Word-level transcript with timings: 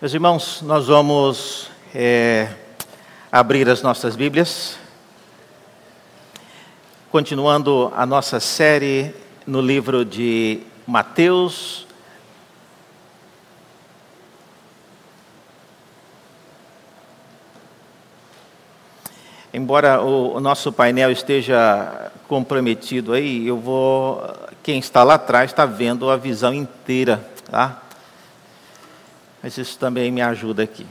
Meus 0.00 0.14
irmãos, 0.14 0.62
nós 0.62 0.86
vamos 0.86 1.68
é, 1.92 2.54
abrir 3.32 3.68
as 3.68 3.82
nossas 3.82 4.14
Bíblias, 4.14 4.78
continuando 7.10 7.92
a 7.96 8.06
nossa 8.06 8.38
série 8.38 9.12
no 9.44 9.60
livro 9.60 10.04
de 10.04 10.60
Mateus. 10.86 11.84
Embora 19.52 20.00
o, 20.00 20.36
o 20.36 20.38
nosso 20.38 20.72
painel 20.72 21.10
esteja 21.10 22.12
comprometido 22.28 23.14
aí, 23.14 23.48
eu 23.48 23.58
vou. 23.58 24.22
Quem 24.62 24.78
está 24.78 25.02
lá 25.02 25.14
atrás 25.14 25.50
está 25.50 25.66
vendo 25.66 26.08
a 26.08 26.16
visão 26.16 26.54
inteira, 26.54 27.28
tá? 27.50 27.87
Mas 29.48 29.56
isso 29.56 29.78
também 29.78 30.12
me 30.12 30.20
ajuda 30.20 30.62
aqui. 30.62 30.86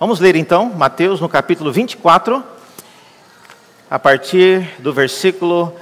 Vamos 0.00 0.18
ler 0.18 0.34
então 0.34 0.64
Mateus 0.64 1.20
no 1.20 1.28
capítulo 1.28 1.70
24, 1.70 2.42
a 3.88 4.00
partir 4.00 4.68
do 4.80 4.92
versículo 4.92 5.72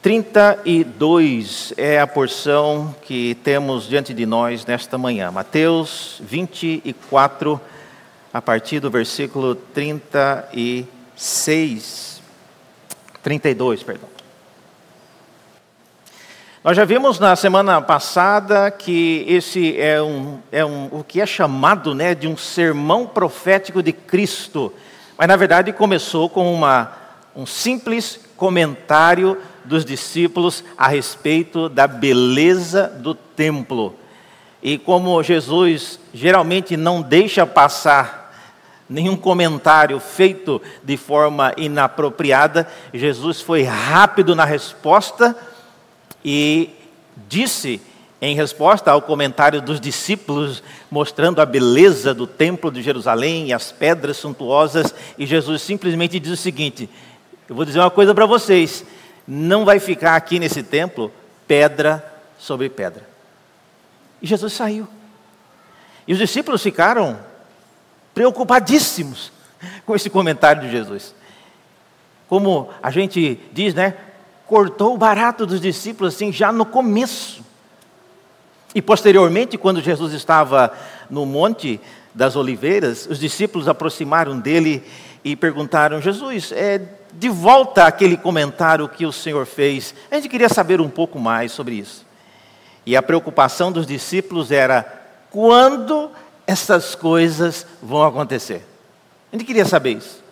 32 0.00 1.74
é 1.76 2.00
a 2.00 2.06
porção 2.06 2.96
que 3.02 3.34
temos 3.44 3.86
diante 3.86 4.14
de 4.14 4.24
nós 4.24 4.64
nesta 4.64 4.96
manhã. 4.96 5.30
Mateus 5.30 6.18
24, 6.24 7.60
a 8.32 8.40
partir 8.40 8.80
do 8.80 8.90
versículo 8.90 9.54
36. 9.54 12.22
32, 13.22 13.82
perdão. 13.82 14.13
Nós 16.64 16.78
já 16.78 16.86
vimos 16.86 17.18
na 17.18 17.36
semana 17.36 17.82
passada 17.82 18.70
que 18.70 19.22
esse 19.28 19.78
é 19.78 20.00
um, 20.00 20.38
é 20.50 20.64
um 20.64 20.86
o 20.92 21.04
que 21.04 21.20
é 21.20 21.26
chamado 21.26 21.94
né, 21.94 22.14
de 22.14 22.26
um 22.26 22.38
sermão 22.38 23.06
profético 23.06 23.82
de 23.82 23.92
Cristo, 23.92 24.72
mas 25.18 25.28
na 25.28 25.36
verdade 25.36 25.74
começou 25.74 26.26
com 26.26 26.50
uma, 26.50 26.90
um 27.36 27.44
simples 27.44 28.18
comentário 28.34 29.36
dos 29.62 29.84
discípulos 29.84 30.64
a 30.78 30.88
respeito 30.88 31.68
da 31.68 31.86
beleza 31.86 32.88
do 32.88 33.14
templo. 33.14 33.94
E 34.62 34.78
como 34.78 35.22
Jesus 35.22 36.00
geralmente 36.14 36.78
não 36.78 37.02
deixa 37.02 37.44
passar 37.44 38.34
nenhum 38.88 39.18
comentário 39.18 40.00
feito 40.00 40.62
de 40.82 40.96
forma 40.96 41.52
inapropriada, 41.58 42.66
Jesus 42.90 43.42
foi 43.42 43.64
rápido 43.64 44.34
na 44.34 44.46
resposta 44.46 45.36
e 46.24 46.70
disse, 47.28 47.80
em 48.20 48.34
resposta 48.34 48.90
ao 48.90 49.02
comentário 49.02 49.60
dos 49.60 49.78
discípulos, 49.78 50.62
mostrando 50.90 51.42
a 51.42 51.46
beleza 51.46 52.14
do 52.14 52.26
templo 52.26 52.70
de 52.70 52.80
Jerusalém 52.80 53.48
e 53.48 53.52
as 53.52 53.70
pedras 53.70 54.16
suntuosas, 54.16 54.94
e 55.18 55.26
Jesus 55.26 55.60
simplesmente 55.60 56.18
diz 56.18 56.32
o 56.32 56.36
seguinte: 56.36 56.88
Eu 57.48 57.54
vou 57.54 57.64
dizer 57.64 57.80
uma 57.80 57.90
coisa 57.90 58.14
para 58.14 58.24
vocês, 58.24 58.84
não 59.28 59.64
vai 59.64 59.78
ficar 59.78 60.16
aqui 60.16 60.38
nesse 60.38 60.62
templo 60.62 61.12
pedra 61.46 62.02
sobre 62.38 62.70
pedra. 62.70 63.06
E 64.22 64.26
Jesus 64.26 64.54
saiu. 64.54 64.88
E 66.08 66.12
os 66.12 66.18
discípulos 66.18 66.62
ficaram 66.62 67.18
preocupadíssimos 68.14 69.32
com 69.84 69.94
esse 69.94 70.08
comentário 70.08 70.62
de 70.62 70.70
Jesus. 70.70 71.14
Como 72.28 72.70
a 72.82 72.90
gente 72.90 73.38
diz, 73.52 73.74
né? 73.74 73.94
Cortou 74.46 74.94
o 74.94 74.98
barato 74.98 75.46
dos 75.46 75.60
discípulos 75.60 76.14
assim 76.14 76.32
já 76.32 76.52
no 76.52 76.64
começo. 76.64 77.42
E 78.74 78.82
posteriormente, 78.82 79.56
quando 79.56 79.80
Jesus 79.80 80.12
estava 80.12 80.72
no 81.08 81.24
Monte 81.24 81.80
das 82.14 82.36
Oliveiras, 82.36 83.06
os 83.06 83.18
discípulos 83.18 83.68
aproximaram 83.68 84.38
dele 84.38 84.82
e 85.22 85.36
perguntaram: 85.36 86.00
Jesus, 86.00 86.52
é, 86.52 86.80
de 87.12 87.28
volta 87.28 87.86
aquele 87.86 88.16
comentário 88.16 88.88
que 88.88 89.06
o 89.06 89.12
Senhor 89.12 89.46
fez, 89.46 89.94
a 90.10 90.16
gente 90.16 90.28
queria 90.28 90.48
saber 90.48 90.80
um 90.80 90.90
pouco 90.90 91.18
mais 91.18 91.52
sobre 91.52 91.76
isso. 91.76 92.04
E 92.84 92.96
a 92.96 93.02
preocupação 93.02 93.70
dos 93.72 93.86
discípulos 93.86 94.50
era: 94.50 94.82
quando 95.30 96.10
essas 96.46 96.94
coisas 96.94 97.66
vão 97.82 98.02
acontecer? 98.02 98.66
A 99.32 99.36
gente 99.36 99.46
queria 99.46 99.64
saber 99.64 99.96
isso. 99.96 100.22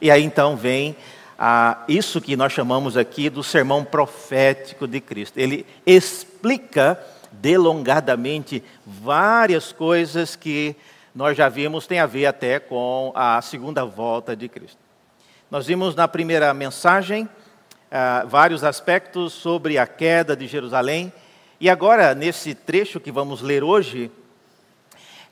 E 0.00 0.10
aí 0.10 0.22
então 0.22 0.56
vem 0.56 0.96
a 1.38 1.84
isso 1.88 2.20
que 2.20 2.36
nós 2.36 2.52
chamamos 2.52 2.96
aqui 2.96 3.28
do 3.28 3.42
sermão 3.42 3.84
profético 3.84 4.86
de 4.86 5.00
Cristo. 5.00 5.38
Ele 5.38 5.66
explica 5.84 6.98
delongadamente 7.32 8.62
várias 8.86 9.72
coisas 9.72 10.34
que 10.34 10.74
nós 11.14 11.36
já 11.36 11.48
vimos 11.48 11.86
tem 11.86 11.98
a 11.98 12.06
ver 12.06 12.26
até 12.26 12.58
com 12.58 13.12
a 13.14 13.40
segunda 13.42 13.84
volta 13.84 14.34
de 14.36 14.48
Cristo. 14.48 14.78
Nós 15.50 15.66
vimos 15.66 15.94
na 15.94 16.08
primeira 16.08 16.52
mensagem 16.52 17.24
uh, 17.24 18.26
vários 18.26 18.64
aspectos 18.64 19.32
sobre 19.32 19.78
a 19.78 19.86
queda 19.86 20.36
de 20.36 20.46
Jerusalém, 20.46 21.12
e 21.58 21.70
agora, 21.70 22.14
nesse 22.14 22.54
trecho 22.54 23.00
que 23.00 23.10
vamos 23.10 23.40
ler 23.40 23.64
hoje, 23.64 24.10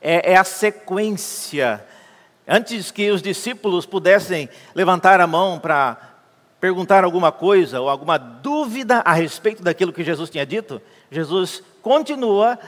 é, 0.01 0.33
é 0.33 0.35
a 0.35 0.43
sequência 0.43 1.85
Antes 2.47 2.91
que 2.91 3.09
os 3.09 3.21
discípulos 3.21 3.85
pudessem 3.85 4.47
levantar 4.75 5.19
a 5.19 5.25
mão 5.25 5.57
para 5.59 5.97
perguntar 6.59 7.03
alguma 7.03 7.31
coisa 7.31 7.81
ou 7.81 7.89
alguma 7.89 8.17
dúvida 8.17 9.01
a 9.05 9.13
respeito 9.13 9.63
daquilo 9.63 9.91
que 9.91 10.03
Jesus 10.03 10.29
tinha 10.29 10.45
dito, 10.45 10.81
Jesus 11.09 11.63
continua 11.81 12.59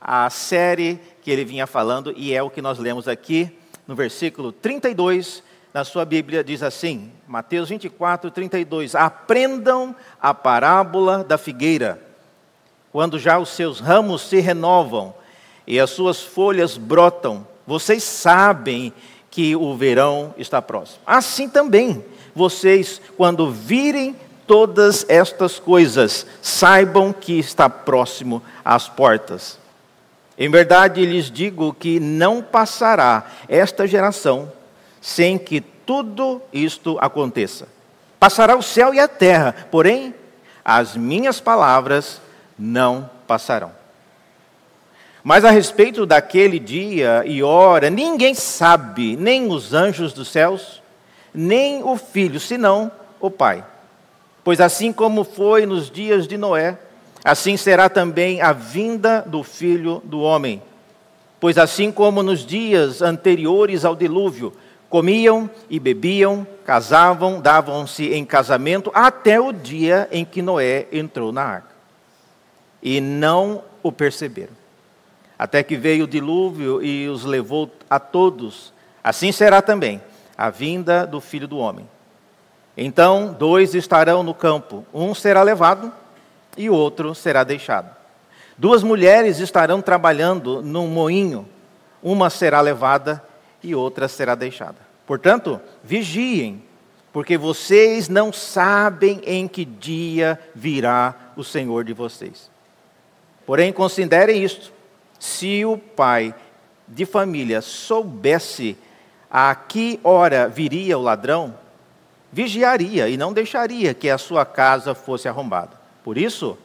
a 0.00 0.28
série 0.30 0.98
que 1.22 1.30
ele 1.30 1.44
vinha 1.44 1.66
falando 1.66 2.12
e 2.16 2.34
é 2.34 2.42
o 2.42 2.50
que 2.50 2.62
nós 2.62 2.78
lemos 2.78 3.06
aqui 3.06 3.56
no 3.86 3.94
versículo 3.94 4.50
32 4.50 5.42
na 5.72 5.84
sua 5.84 6.04
Bíblia, 6.04 6.44
diz 6.44 6.62
assim, 6.62 7.10
Mateus 7.26 7.70
24, 7.70 8.30
32: 8.30 8.94
Aprendam 8.94 9.96
a 10.20 10.34
parábola 10.34 11.24
da 11.24 11.38
figueira, 11.38 11.98
quando 12.90 13.18
já 13.18 13.38
os 13.38 13.48
seus 13.50 13.80
ramos 13.80 14.22
se 14.22 14.38
renovam 14.40 15.14
e 15.66 15.80
as 15.80 15.90
suas 15.90 16.20
folhas 16.20 16.76
brotam 16.76 17.46
vocês 17.66 18.02
sabem 18.02 18.92
que 19.30 19.56
o 19.56 19.74
verão 19.76 20.34
está 20.36 20.60
próximo. 20.60 20.98
Assim 21.06 21.48
também, 21.48 22.04
vocês, 22.34 23.00
quando 23.16 23.50
virem 23.50 24.14
todas 24.46 25.06
estas 25.08 25.58
coisas, 25.58 26.26
saibam 26.40 27.12
que 27.12 27.38
está 27.38 27.68
próximo 27.70 28.42
às 28.64 28.88
portas. 28.88 29.58
Em 30.36 30.50
verdade 30.50 31.04
lhes 31.04 31.30
digo 31.30 31.72
que 31.72 32.00
não 32.00 32.42
passará 32.42 33.26
esta 33.48 33.86
geração 33.86 34.50
sem 35.00 35.38
que 35.38 35.60
tudo 35.60 36.40
isto 36.52 36.98
aconteça. 37.00 37.68
Passará 38.18 38.56
o 38.56 38.62
céu 38.62 38.94
e 38.94 39.00
a 39.00 39.08
terra, 39.08 39.54
porém, 39.70 40.14
as 40.64 40.96
minhas 40.96 41.40
palavras 41.40 42.20
não 42.58 43.10
passarão. 43.26 43.81
Mas 45.24 45.44
a 45.44 45.50
respeito 45.50 46.04
daquele 46.04 46.58
dia 46.58 47.22
e 47.24 47.42
hora, 47.42 47.88
ninguém 47.88 48.34
sabe, 48.34 49.16
nem 49.16 49.48
os 49.48 49.72
anjos 49.72 50.12
dos 50.12 50.28
céus, 50.28 50.82
nem 51.32 51.82
o 51.82 51.96
filho, 51.96 52.40
senão 52.40 52.90
o 53.20 53.30
Pai. 53.30 53.64
Pois 54.42 54.60
assim 54.60 54.92
como 54.92 55.22
foi 55.22 55.64
nos 55.64 55.88
dias 55.88 56.26
de 56.26 56.36
Noé, 56.36 56.76
assim 57.24 57.56
será 57.56 57.88
também 57.88 58.42
a 58.42 58.52
vinda 58.52 59.22
do 59.24 59.44
filho 59.44 60.02
do 60.04 60.20
homem. 60.20 60.60
Pois 61.38 61.56
assim 61.56 61.92
como 61.92 62.20
nos 62.22 62.44
dias 62.44 63.00
anteriores 63.00 63.84
ao 63.84 63.94
dilúvio, 63.94 64.52
comiam 64.90 65.48
e 65.70 65.78
bebiam, 65.78 66.44
casavam, 66.66 67.40
davam-se 67.40 68.12
em 68.12 68.24
casamento, 68.24 68.90
até 68.92 69.40
o 69.40 69.52
dia 69.52 70.08
em 70.10 70.24
que 70.24 70.42
Noé 70.42 70.88
entrou 70.90 71.30
na 71.30 71.42
arca. 71.42 71.72
E 72.82 73.00
não 73.00 73.62
o 73.84 73.92
perceberam 73.92 74.61
até 75.42 75.60
que 75.60 75.76
veio 75.76 76.04
o 76.04 76.06
dilúvio 76.06 76.80
e 76.80 77.08
os 77.08 77.24
levou 77.24 77.68
a 77.90 77.98
todos. 77.98 78.72
Assim 79.02 79.32
será 79.32 79.60
também 79.60 80.00
a 80.38 80.50
vinda 80.50 81.04
do 81.04 81.20
filho 81.20 81.48
do 81.48 81.58
homem. 81.58 81.84
Então, 82.76 83.34
dois 83.36 83.74
estarão 83.74 84.22
no 84.22 84.34
campo, 84.34 84.86
um 84.94 85.12
será 85.12 85.42
levado 85.42 85.92
e 86.56 86.70
o 86.70 86.74
outro 86.74 87.12
será 87.12 87.42
deixado. 87.42 87.90
Duas 88.56 88.84
mulheres 88.84 89.40
estarão 89.40 89.82
trabalhando 89.82 90.62
num 90.62 90.86
moinho, 90.86 91.48
uma 92.00 92.30
será 92.30 92.60
levada 92.60 93.20
e 93.64 93.74
outra 93.74 94.06
será 94.06 94.36
deixada. 94.36 94.78
Portanto, 95.04 95.60
vigiem, 95.82 96.62
porque 97.12 97.36
vocês 97.36 98.08
não 98.08 98.32
sabem 98.32 99.20
em 99.26 99.48
que 99.48 99.64
dia 99.64 100.38
virá 100.54 101.16
o 101.34 101.42
Senhor 101.42 101.82
de 101.82 101.92
vocês. 101.92 102.48
Porém, 103.44 103.72
considerem 103.72 104.44
isto 104.44 104.72
se 105.22 105.64
o 105.64 105.78
pai 105.78 106.34
de 106.88 107.06
família 107.06 107.62
soubesse 107.62 108.76
a 109.30 109.54
que 109.54 110.00
hora 110.02 110.48
viria 110.48 110.98
o 110.98 111.02
ladrão, 111.02 111.54
vigiaria 112.32 113.08
e 113.08 113.16
não 113.16 113.32
deixaria 113.32 113.94
que 113.94 114.10
a 114.10 114.18
sua 114.18 114.44
casa 114.44 114.96
fosse 114.96 115.28
arrombada. 115.28 115.80
Por 116.02 116.18
isso, 116.18 116.58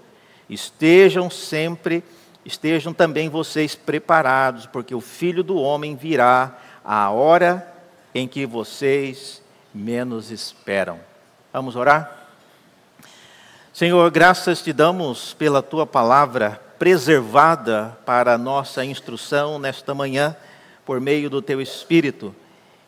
estejam 0.50 1.30
sempre 1.30 2.04
estejam 2.44 2.94
também 2.94 3.30
vocês 3.30 3.76
preparados, 3.76 4.66
porque 4.66 4.96
o 4.96 5.02
filho 5.02 5.44
do 5.44 5.58
homem 5.58 5.96
virá 5.96 6.58
à 6.84 7.12
hora 7.12 7.72
em 8.12 8.28
que 8.28 8.44
vocês 8.44 9.40
menos 9.72 10.32
esperam. 10.32 11.00
Vamos 11.54 11.76
orar? 11.76 12.27
Senhor, 13.78 14.10
graças 14.10 14.64
te 14.64 14.74
damos 14.74 15.36
pela 15.36 15.62
tua 15.62 15.86
palavra 15.86 16.60
preservada 16.80 17.96
para 18.08 18.34
a 18.34 18.38
nossa 18.38 18.84
instrução 18.84 19.60
nesta 19.60 19.94
manhã, 19.94 20.36
por 20.84 21.00
meio 21.00 21.30
do 21.30 21.44
teu 21.44 21.62
Espírito, 21.62 22.34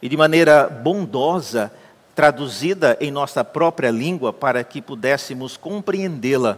e 0.01 0.09
de 0.09 0.17
maneira 0.17 0.67
bondosa, 0.67 1.71
traduzida 2.15 2.97
em 2.99 3.11
nossa 3.11 3.43
própria 3.43 3.91
língua, 3.91 4.33
para 4.33 4.63
que 4.63 4.81
pudéssemos 4.81 5.55
compreendê-la. 5.55 6.57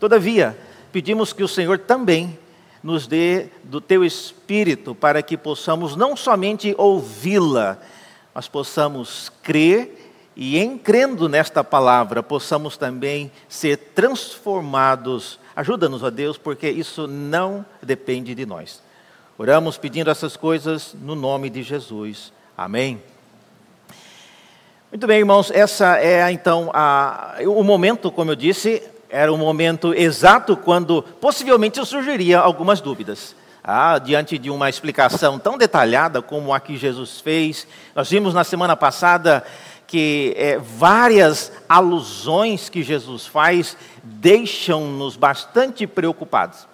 Todavia, 0.00 0.58
pedimos 0.90 1.32
que 1.32 1.44
o 1.44 1.48
Senhor 1.48 1.78
também 1.78 2.36
nos 2.82 3.06
dê 3.06 3.46
do 3.62 3.80
teu 3.80 4.04
Espírito, 4.04 4.96
para 4.96 5.22
que 5.22 5.36
possamos 5.36 5.94
não 5.94 6.16
somente 6.16 6.74
ouvi-la, 6.76 7.78
mas 8.34 8.48
possamos 8.48 9.30
crer 9.44 10.03
e 10.36 10.58
em 10.58 10.76
crendo 10.76 11.28
nesta 11.28 11.62
palavra, 11.62 12.22
possamos 12.22 12.76
também 12.76 13.30
ser 13.48 13.76
transformados. 13.94 15.38
Ajuda-nos, 15.54 16.02
ó 16.02 16.10
Deus, 16.10 16.36
porque 16.36 16.68
isso 16.68 17.06
não 17.06 17.64
depende 17.80 18.34
de 18.34 18.44
nós. 18.44 18.82
Oramos 19.38 19.78
pedindo 19.78 20.10
essas 20.10 20.36
coisas 20.36 20.94
no 21.00 21.14
nome 21.14 21.50
de 21.50 21.62
Jesus. 21.62 22.32
Amém. 22.56 23.00
Muito 24.90 25.06
bem, 25.06 25.18
irmãos, 25.18 25.50
essa 25.50 25.98
é 25.98 26.30
então 26.30 26.70
a, 26.72 27.36
o 27.46 27.64
momento, 27.64 28.12
como 28.12 28.30
eu 28.30 28.36
disse, 28.36 28.80
era 29.08 29.32
o 29.32 29.36
momento 29.36 29.94
exato 29.94 30.56
quando 30.56 31.02
possivelmente 31.02 31.84
surgiria 31.84 32.38
algumas 32.38 32.80
dúvidas. 32.80 33.34
Ah, 33.62 33.98
diante 33.98 34.36
de 34.36 34.50
uma 34.50 34.68
explicação 34.68 35.38
tão 35.38 35.56
detalhada 35.56 36.20
como 36.20 36.52
a 36.52 36.60
que 36.60 36.76
Jesus 36.76 37.20
fez, 37.20 37.66
nós 37.94 38.10
vimos 38.10 38.34
na 38.34 38.44
semana 38.44 38.76
passada 38.76 39.42
que 39.86 40.34
é, 40.36 40.58
várias 40.58 41.52
alusões 41.68 42.68
que 42.68 42.82
Jesus 42.82 43.26
faz 43.26 43.76
deixam-nos 44.02 45.16
bastante 45.16 45.86
preocupados. 45.86 46.66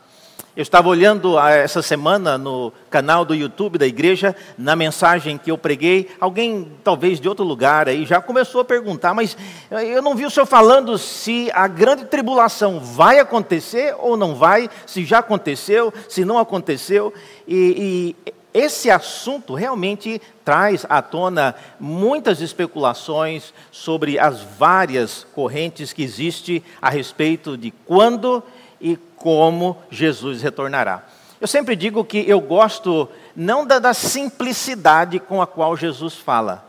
Eu 0.57 0.63
estava 0.63 0.89
olhando 0.89 1.39
ah, 1.39 1.51
essa 1.51 1.81
semana 1.81 2.37
no 2.37 2.73
canal 2.91 3.25
do 3.25 3.35
YouTube 3.35 3.79
da 3.79 3.87
igreja, 3.87 4.35
na 4.59 4.75
mensagem 4.75 5.39
que 5.39 5.51
eu 5.51 5.57
preguei, 5.57 6.11
alguém 6.21 6.73
talvez 6.83 7.21
de 7.21 7.29
outro 7.29 7.45
lugar 7.45 7.89
aí 7.89 8.05
já 8.05 8.21
começou 8.21 8.61
a 8.61 8.65
perguntar, 8.65 9.15
mas 9.15 9.37
eu 9.71 10.03
não 10.03 10.17
vi 10.17 10.27
o 10.27 10.31
senhor 10.31 10.47
falando 10.47 10.99
se 10.99 11.49
a 11.55 11.69
grande 11.69 12.05
tribulação 12.05 12.81
vai 12.81 13.21
acontecer 13.21 13.95
ou 14.01 14.17
não 14.17 14.35
vai, 14.35 14.69
se 14.87 15.05
já 15.05 15.21
aconteceu, 15.21 15.95
se 16.09 16.25
não 16.25 16.37
aconteceu, 16.37 17.15
e, 17.47 18.17
e 18.27 18.33
esse 18.53 18.91
assunto 18.91 19.55
realmente 19.55 20.21
traz 20.45 20.85
à 20.89 21.01
tona 21.01 21.55
muitas 21.79 22.41
especulações 22.41 23.55
sobre 23.71 24.19
as 24.19 24.41
várias 24.41 25.25
correntes 25.35 25.93
que 25.93 26.03
existem 26.03 26.63
a 26.83 26.91
respeito 26.91 27.57
de 27.57 27.71
quando 27.71 28.43
e 28.81 28.97
como 29.17 29.77
Jesus 29.91 30.43
retornará. 30.43 31.05
Eu 31.41 31.47
sempre 31.47 31.77
digo 31.77 32.05
que 32.05 32.29
eu 32.29 32.41
gosto 32.41 33.09
não 33.37 33.65
da, 33.65 33.79
da 33.79 33.95
simplicidade 33.95 35.21
com 35.21 35.41
a 35.41 35.47
qual 35.47 35.77
Jesus 35.77 36.15
fala, 36.15 36.67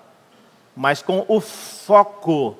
mas 0.75 1.01
com 1.01 1.25
o 1.27 1.41
foco. 1.41 2.55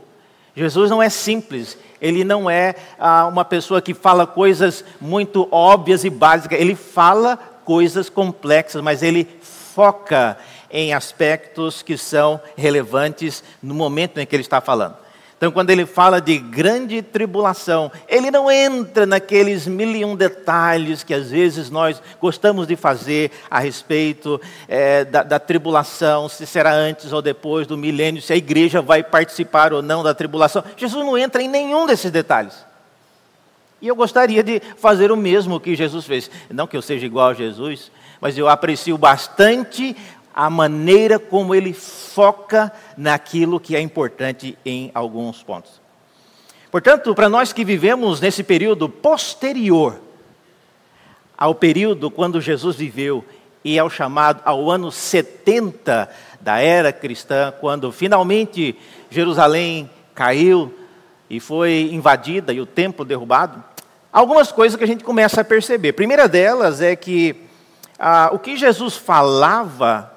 Jesus 0.56 0.90
não 0.90 1.02
é 1.02 1.10
simples, 1.10 1.78
ele 2.02 2.26
não 2.26 2.50
é 2.50 2.76
ah, 3.00 3.28
uma 3.28 3.46
pessoa 3.46 3.82
que 3.82 3.94
fala 3.94 4.28
coisas 4.28 4.84
muito 5.00 5.48
óbvias 5.52 6.04
e 6.04 6.10
básicas, 6.10 6.60
ele 6.60 6.76
fala 6.76 7.40
coisas 7.64 8.10
complexas, 8.10 8.82
mas 8.82 9.04
ele 9.04 9.28
foca 9.42 10.38
em 10.70 10.94
aspectos 10.94 11.82
que 11.82 11.98
são 11.98 12.40
relevantes 12.56 13.44
no 13.62 13.74
momento 13.74 14.20
em 14.20 14.26
que 14.26 14.36
ele 14.36 14.44
está 14.44 14.62
falando. 14.62 14.96
Então, 15.42 15.52
quando 15.52 15.72
ele 15.72 15.88
fala 15.88 16.22
de 16.22 16.38
grande 16.38 17.02
tribulação, 17.02 17.92
ele 18.08 18.30
não 18.30 18.52
entra 18.52 19.08
naqueles 19.08 19.66
mil 19.66 19.90
e 19.90 20.06
um 20.06 20.16
detalhes 20.16 21.02
que 21.04 21.16
às 21.16 21.32
vezes 21.32 21.72
nós 21.72 22.00
gostamos 22.22 22.68
de 22.68 22.76
fazer 22.76 23.32
a 23.50 23.60
respeito 23.60 24.40
é, 24.68 25.04
da, 25.04 25.24
da 25.24 25.40
tribulação, 25.40 26.30
se 26.30 26.46
será 26.46 26.72
antes 26.72 27.12
ou 27.12 27.24
depois 27.24 27.66
do 27.66 27.76
milênio, 27.76 28.22
se 28.22 28.32
a 28.32 28.36
igreja 28.36 28.84
vai 28.84 29.02
participar 29.02 29.74
ou 29.74 29.82
não 29.82 30.04
da 30.04 30.14
tribulação. 30.14 30.64
Jesus 30.78 31.04
não 31.04 31.18
entra 31.18 31.42
em 31.42 31.48
nenhum 31.48 31.88
desses 31.88 32.12
detalhes. 32.12 32.54
E 33.82 33.88
eu 33.88 33.96
gostaria 33.96 34.44
de 34.44 34.62
fazer 34.78 35.12
o 35.12 35.18
mesmo 35.18 35.60
que 35.60 35.76
Jesus 35.76 36.06
fez. 36.06 36.30
Não 36.50 36.68
que 36.68 36.78
eu 36.78 36.82
seja 36.82 37.06
igual 37.06 37.30
a 37.30 37.34
Jesus, 37.34 37.92
mas 38.20 38.38
eu 38.38 38.48
aprecio 38.48 38.98
bastante 38.98 39.96
a 40.34 40.50
maneira 40.50 41.18
como 41.18 41.56
ele 41.56 41.74
foca 41.74 42.72
naquilo 42.96 43.60
que 43.60 43.76
é 43.76 43.82
importante 43.82 44.58
em 44.66 44.92
alguns 44.94 45.44
pontos. 45.44 45.82
Portanto, 46.70 47.14
para 47.14 47.28
nós 47.28 47.52
que 47.52 47.66
vivemos 47.66 48.22
nesse 48.22 48.44
período 48.44 48.88
posterior 48.88 50.00
ao 51.38 51.56
período 51.56 52.12
quando 52.12 52.40
Jesus 52.40 52.76
viveu 52.76 53.26
e 53.64 53.78
ao 53.78 53.90
chamado 53.90 54.42
ao 54.46 54.70
ano 54.70 54.92
70 54.92 56.08
da 56.40 56.60
era 56.60 56.94
cristã, 56.94 57.54
quando 57.60 57.92
finalmente 57.92 58.76
Jerusalém 59.10 59.90
caiu 60.14 60.74
e 61.30 61.40
foi 61.40 61.90
invadida 61.92 62.54
e 62.54 62.62
o 62.62 62.66
templo 62.66 63.04
derrubado, 63.04 63.64
algumas 64.12 64.52
coisas 64.52 64.78
que 64.78 64.84
a 64.84 64.88
gente 64.88 65.04
começa 65.04 65.42
a 65.42 65.44
perceber. 65.44 65.90
A 65.90 65.94
primeira 65.94 66.28
delas 66.28 66.82
é 66.82 66.96
que 66.96 67.36
ah, 67.98 68.30
o 68.34 68.40
que 68.40 68.58
Jesus 68.58 68.96
falava 68.96 70.12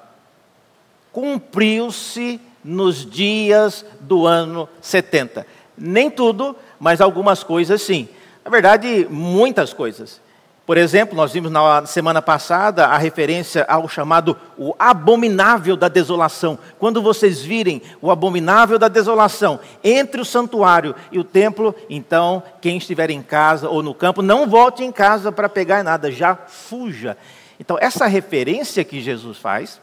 cumpriu-se 1.11 2.41
nos 2.63 3.09
dias 3.09 3.85
do 4.01 4.25
ano 4.25 4.67
70. 4.81 5.45
Nem 5.77 6.09
tudo, 6.09 6.55
mas 6.79 6.99
algumas 6.99 7.43
coisas 7.43 7.81
sim. 7.81 8.09
Na 8.43 8.51
verdade, 8.51 9.07
muitas 9.09 9.73
coisas. 9.73 10.19
Por 10.65 10.77
exemplo, 10.77 11.15
nós 11.15 11.31
vimos 11.31 11.51
na 11.51 11.85
semana 11.85 12.23
passada 12.23 12.87
a 12.87 12.97
referência 12.97 13.63
ao 13.69 13.87
chamado 13.87 14.35
o 14.57 14.73
abominável 14.79 15.77
da 15.77 15.87
desolação. 15.87 16.57
Quando 16.79 17.03
vocês 17.03 17.39
virem 17.41 17.83
o 18.01 18.09
abominável 18.09 18.79
da 18.79 18.87
desolação 18.87 19.59
entre 19.83 20.19
o 20.19 20.25
santuário 20.25 20.95
e 21.11 21.19
o 21.19 21.23
templo, 21.23 21.75
então 21.87 22.41
quem 22.61 22.77
estiver 22.77 23.11
em 23.11 23.21
casa 23.21 23.69
ou 23.69 23.83
no 23.83 23.93
campo, 23.93 24.23
não 24.23 24.49
volte 24.49 24.83
em 24.83 24.91
casa 24.91 25.31
para 25.31 25.47
pegar 25.47 25.83
nada, 25.83 26.11
já 26.11 26.35
fuja. 26.35 27.15
Então, 27.59 27.77
essa 27.79 28.07
referência 28.07 28.83
que 28.83 29.01
Jesus 29.01 29.37
faz, 29.37 29.79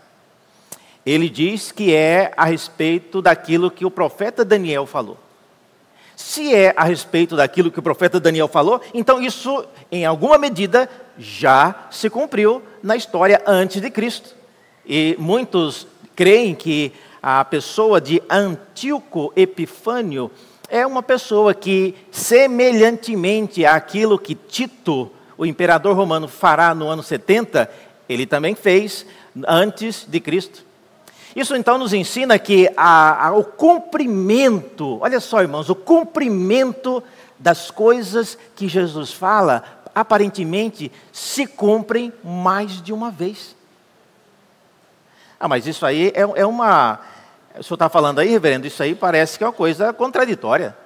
ele 1.07 1.29
diz 1.29 1.71
que 1.71 1.95
é 1.95 2.33
a 2.37 2.45
respeito 2.45 3.23
daquilo 3.23 3.71
que 3.71 3.85
o 3.85 3.91
profeta 3.91 4.45
Daniel 4.45 4.85
falou. 4.85 5.17
Se 6.23 6.55
é 6.55 6.73
a 6.77 6.85
respeito 6.85 7.35
daquilo 7.35 7.71
que 7.71 7.81
o 7.81 7.83
profeta 7.83 8.21
Daniel 8.21 8.47
falou, 8.47 8.81
então 8.95 9.21
isso, 9.21 9.67
em 9.91 10.07
alguma 10.07 10.39
medida, 10.39 10.89
já 11.19 11.89
se 11.91 12.09
cumpriu 12.09 12.63
na 12.81 12.95
história 12.97 13.43
antes 13.45 13.83
de 13.83 13.91
Cristo. 13.91 14.35
E 14.87 15.17
muitos 15.19 15.85
creem 16.15 16.55
que 16.55 16.93
a 17.21 17.45
pessoa 17.45 18.01
de 18.01 18.23
Antíoco 18.31 19.33
Epifânio 19.35 20.31
é 20.69 20.87
uma 20.87 21.03
pessoa 21.03 21.53
que, 21.53 21.95
semelhantemente 22.13 23.67
àquilo 23.67 24.17
que 24.17 24.37
Tito, 24.37 25.11
o 25.37 25.45
imperador 25.45 25.97
romano, 25.97 26.29
fará 26.29 26.73
no 26.73 26.87
ano 26.87 27.03
70, 27.03 27.69
ele 28.09 28.27
também 28.27 28.55
fez 28.55 29.05
antes 29.47 30.07
de 30.09 30.21
Cristo. 30.21 30.65
Isso 31.35 31.57
então 31.57 31.79
nos 31.79 31.93
ensina 31.93 32.39
que 32.39 32.71
a, 32.77 33.29
a, 33.29 33.33
o 33.33 33.45
cumprimento, 33.45 34.99
olha 35.01 35.19
só 35.19 35.41
irmãos, 35.41 35.71
o 35.71 35.75
cumprimento 35.75 37.03
das 37.39 37.71
coisas 37.71 38.39
que 38.55 38.69
Jesus 38.69 39.13
fala, 39.13 39.65
aparentemente 39.95 40.93
se 41.13 41.47
cumprem 41.47 42.13
mais 42.23 42.83
de 42.83 42.93
uma 42.93 43.11
vez. 43.11 43.57
Ah, 45.41 45.49
mas 45.49 45.67
isso 45.67 45.85
aí 45.85 46.13
é, 46.15 46.21
é 46.21 46.47
uma. 46.47 47.01
O 47.59 47.63
senhor 47.63 47.75
está 47.75 47.89
falando 47.89 48.21
aí, 48.21 48.29
reverendo, 48.29 48.67
isso 48.67 48.83
aí 48.83 48.95
parece 48.95 49.37
que 49.37 49.45
é 49.45 49.47
uma 49.47 49.53
coisa 49.53 49.93
contraditória. 49.93 50.77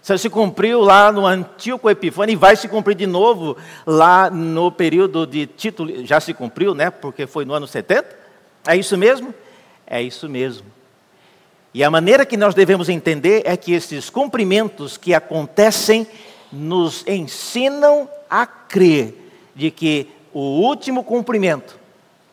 Se 0.00 0.30
cumpriu 0.30 0.80
lá 0.80 1.12
no 1.12 1.26
Antíoco 1.26 1.90
Epifânio 1.90 2.32
e 2.32 2.36
vai 2.36 2.56
se 2.56 2.66
cumprir 2.66 2.94
de 2.94 3.06
novo 3.06 3.58
lá 3.84 4.30
no 4.30 4.72
período 4.72 5.26
de 5.26 5.46
título. 5.46 6.06
Já 6.06 6.18
se 6.18 6.32
cumpriu, 6.32 6.74
né? 6.74 6.88
Porque 6.88 7.26
foi 7.26 7.44
no 7.44 7.52
ano 7.52 7.66
70. 7.66 8.16
É 8.66 8.74
isso 8.74 8.96
mesmo? 8.96 9.34
É 9.88 10.02
isso 10.02 10.28
mesmo. 10.28 10.66
E 11.72 11.82
a 11.82 11.90
maneira 11.90 12.26
que 12.26 12.36
nós 12.36 12.54
devemos 12.54 12.88
entender 12.88 13.42
é 13.44 13.56
que 13.56 13.72
esses 13.72 14.10
cumprimentos 14.10 14.96
que 14.96 15.14
acontecem 15.14 16.06
nos 16.52 17.06
ensinam 17.06 18.08
a 18.28 18.46
crer 18.46 19.14
de 19.54 19.70
que 19.70 20.08
o 20.32 20.40
último 20.40 21.02
cumprimento, 21.02 21.78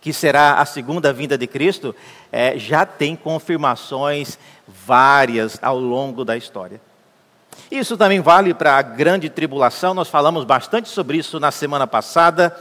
que 0.02 0.12
será 0.12 0.56
a 0.56 0.66
segunda 0.66 1.14
vinda 1.14 1.38
de 1.38 1.48
Cristo, 1.48 1.96
é, 2.32 2.58
já 2.58 2.86
tem 2.86 3.16
confirmações 3.16 4.38
várias 4.68 5.58
ao 5.62 5.80
longo 5.80 6.26
da 6.26 6.36
história. 6.36 6.80
Isso 7.72 7.98
também 7.98 8.20
vale 8.20 8.54
para 8.54 8.78
a 8.78 8.82
grande 8.82 9.30
tribulação, 9.30 9.94
nós 9.94 10.10
falamos 10.10 10.44
bastante 10.44 10.90
sobre 10.90 11.18
isso 11.18 11.40
na 11.40 11.52
semana 11.52 11.88
passada, 11.88 12.56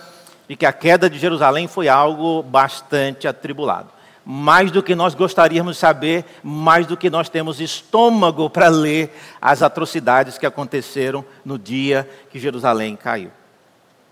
e 0.48 0.56
que 0.56 0.66
a 0.66 0.72
queda 0.72 1.08
de 1.08 1.18
Jerusalém 1.18 1.66
foi 1.66 1.88
algo 1.88 2.42
bastante 2.42 3.26
atribulado. 3.26 3.93
Mais 4.24 4.70
do 4.70 4.82
que 4.82 4.94
nós 4.94 5.14
gostaríamos 5.14 5.76
de 5.76 5.80
saber, 5.80 6.24
mais 6.42 6.86
do 6.86 6.96
que 6.96 7.10
nós 7.10 7.28
temos 7.28 7.60
estômago 7.60 8.48
para 8.48 8.68
ler 8.68 9.14
as 9.40 9.62
atrocidades 9.62 10.38
que 10.38 10.46
aconteceram 10.46 11.24
no 11.44 11.58
dia 11.58 12.08
que 12.30 12.38
Jerusalém 12.38 12.96
caiu. 12.96 13.30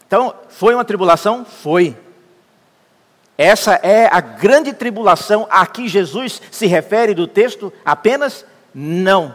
Então, 0.06 0.34
foi 0.48 0.74
uma 0.74 0.84
tribulação? 0.84 1.44
Foi. 1.44 1.96
Essa 3.38 3.74
é 3.82 4.06
a 4.12 4.20
grande 4.20 4.72
tribulação 4.74 5.46
a 5.50 5.66
que 5.66 5.88
Jesus 5.88 6.40
se 6.50 6.66
refere 6.66 7.14
do 7.14 7.26
texto 7.26 7.72
apenas? 7.84 8.44
Não. 8.74 9.34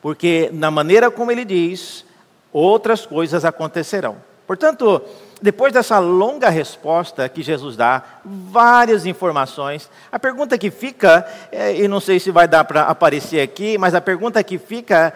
Porque, 0.00 0.50
na 0.52 0.70
maneira 0.70 1.10
como 1.10 1.32
ele 1.32 1.44
diz, 1.44 2.04
outras 2.52 3.04
coisas 3.04 3.44
acontecerão. 3.44 4.16
Portanto, 4.46 5.02
depois 5.40 5.72
dessa 5.72 5.98
longa 5.98 6.48
resposta 6.48 7.28
que 7.28 7.42
Jesus 7.42 7.76
dá, 7.76 8.02
várias 8.24 9.06
informações, 9.06 9.90
a 10.10 10.18
pergunta 10.18 10.58
que 10.58 10.70
fica, 10.70 11.26
é, 11.50 11.76
e 11.76 11.88
não 11.88 12.00
sei 12.00 12.20
se 12.20 12.30
vai 12.30 12.46
dar 12.46 12.64
para 12.64 12.82
aparecer 12.82 13.40
aqui, 13.40 13.78
mas 13.78 13.94
a 13.94 14.00
pergunta 14.00 14.42
que 14.42 14.58
fica 14.58 15.14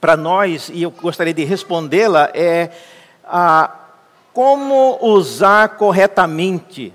para 0.00 0.16
nós, 0.16 0.68
e 0.72 0.82
eu 0.82 0.90
gostaria 0.90 1.32
de 1.32 1.44
respondê-la, 1.44 2.30
é 2.34 2.70
ah, 3.24 3.70
como 4.32 4.98
usar 5.00 5.76
corretamente 5.76 6.92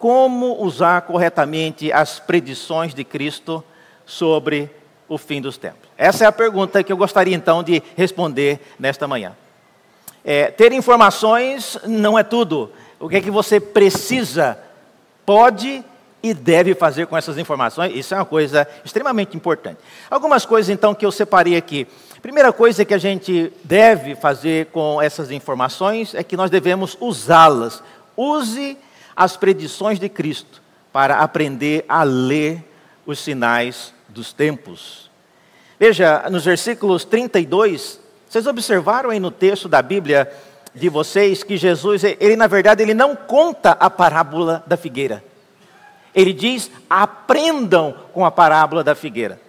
como 0.00 0.64
usar 0.64 1.02
corretamente 1.02 1.92
as 1.92 2.18
predições 2.18 2.94
de 2.94 3.04
Cristo 3.04 3.62
sobre 4.06 4.70
o 5.06 5.18
fim 5.18 5.42
dos 5.42 5.58
tempos? 5.58 5.90
Essa 5.96 6.24
é 6.24 6.26
a 6.26 6.32
pergunta 6.32 6.82
que 6.82 6.90
eu 6.90 6.96
gostaria 6.96 7.36
então 7.36 7.62
de 7.62 7.82
responder 7.98 8.58
nesta 8.78 9.06
manhã. 9.06 9.36
É, 10.24 10.46
ter 10.50 10.72
informações 10.72 11.78
não 11.86 12.18
é 12.18 12.22
tudo. 12.22 12.70
O 12.98 13.08
que 13.08 13.16
é 13.16 13.20
que 13.20 13.30
você 13.30 13.58
precisa, 13.58 14.58
pode 15.24 15.82
e 16.22 16.34
deve 16.34 16.74
fazer 16.74 17.06
com 17.06 17.16
essas 17.16 17.38
informações? 17.38 17.96
Isso 17.96 18.14
é 18.14 18.18
uma 18.18 18.26
coisa 18.26 18.68
extremamente 18.84 19.36
importante. 19.36 19.78
Algumas 20.10 20.44
coisas 20.44 20.68
então 20.68 20.94
que 20.94 21.06
eu 21.06 21.12
separei 21.12 21.56
aqui. 21.56 21.86
Primeira 22.20 22.52
coisa 22.52 22.84
que 22.84 22.92
a 22.92 22.98
gente 22.98 23.50
deve 23.64 24.14
fazer 24.14 24.66
com 24.66 25.00
essas 25.00 25.30
informações 25.30 26.14
é 26.14 26.22
que 26.22 26.36
nós 26.36 26.50
devemos 26.50 26.96
usá-las. 27.00 27.82
Use 28.14 28.76
as 29.16 29.36
predições 29.36 29.98
de 29.98 30.08
Cristo 30.08 30.60
para 30.92 31.20
aprender 31.20 31.84
a 31.88 32.02
ler 32.02 32.62
os 33.06 33.18
sinais 33.18 33.94
dos 34.08 34.32
tempos. 34.32 35.10
Veja, 35.78 36.28
nos 36.30 36.44
versículos 36.44 37.04
32, 37.04 37.99
vocês 38.30 38.46
observaram 38.46 39.10
aí 39.10 39.18
no 39.18 39.32
texto 39.32 39.68
da 39.68 39.82
Bíblia 39.82 40.32
de 40.72 40.88
vocês 40.88 41.42
que 41.42 41.56
Jesus, 41.56 42.04
ele 42.04 42.36
na 42.36 42.46
verdade, 42.46 42.80
ele 42.80 42.94
não 42.94 43.16
conta 43.16 43.72
a 43.72 43.90
parábola 43.90 44.62
da 44.68 44.76
figueira. 44.76 45.24
Ele 46.14 46.32
diz: 46.32 46.70
aprendam 46.88 47.92
com 48.14 48.24
a 48.24 48.30
parábola 48.30 48.84
da 48.84 48.94
figueira. 48.94 49.40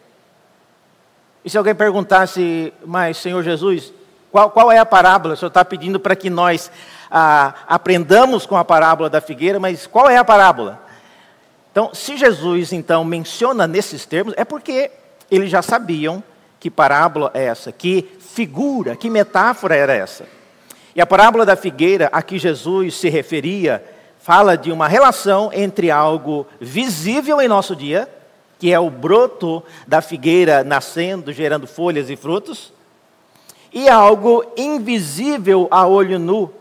E 1.45 1.49
se 1.49 1.59
alguém 1.59 1.75
perguntasse, 1.75 2.73
mas 2.83 3.17
Senhor 3.17 3.43
Jesus, 3.43 3.93
qual, 4.31 4.49
qual 4.49 4.71
é 4.71 4.79
a 4.79 4.85
parábola? 4.85 5.35
O 5.35 5.37
Senhor 5.37 5.49
está 5.49 5.63
pedindo 5.63 5.99
para 5.99 6.15
que 6.15 6.31
nós 6.31 6.71
ah, 7.11 7.53
aprendamos 7.67 8.47
com 8.47 8.57
a 8.57 8.65
parábola 8.65 9.11
da 9.11 9.21
figueira, 9.21 9.59
mas 9.59 9.85
qual 9.85 10.09
é 10.09 10.17
a 10.17 10.25
parábola? 10.25 10.81
Então, 11.71 11.93
se 11.93 12.17
Jesus 12.17 12.73
então 12.73 13.05
menciona 13.05 13.67
nesses 13.67 14.07
termos, 14.07 14.33
é 14.37 14.43
porque 14.43 14.89
eles 15.29 15.51
já 15.51 15.61
sabiam 15.61 16.23
que 16.61 16.69
parábola 16.69 17.31
é 17.33 17.45
essa, 17.45 17.71
que 17.71 18.07
figura, 18.19 18.95
que 18.95 19.09
metáfora 19.09 19.75
era 19.75 19.95
essa. 19.95 20.25
E 20.95 21.01
a 21.01 21.07
parábola 21.07 21.43
da 21.43 21.55
figueira 21.55 22.07
a 22.13 22.21
que 22.21 22.37
Jesus 22.37 22.97
se 22.97 23.09
referia 23.09 23.83
fala 24.19 24.55
de 24.55 24.71
uma 24.71 24.87
relação 24.87 25.49
entre 25.51 25.89
algo 25.89 26.45
visível 26.59 27.41
em 27.41 27.47
nosso 27.47 27.75
dia, 27.75 28.07
que 28.59 28.71
é 28.71 28.79
o 28.79 28.91
broto 28.91 29.63
da 29.87 30.03
figueira 30.03 30.63
nascendo, 30.63 31.33
gerando 31.33 31.65
folhas 31.65 32.11
e 32.11 32.15
frutos, 32.15 32.71
e 33.73 33.89
algo 33.89 34.45
invisível 34.55 35.67
a 35.71 35.87
olho 35.87 36.19
nu, 36.19 36.53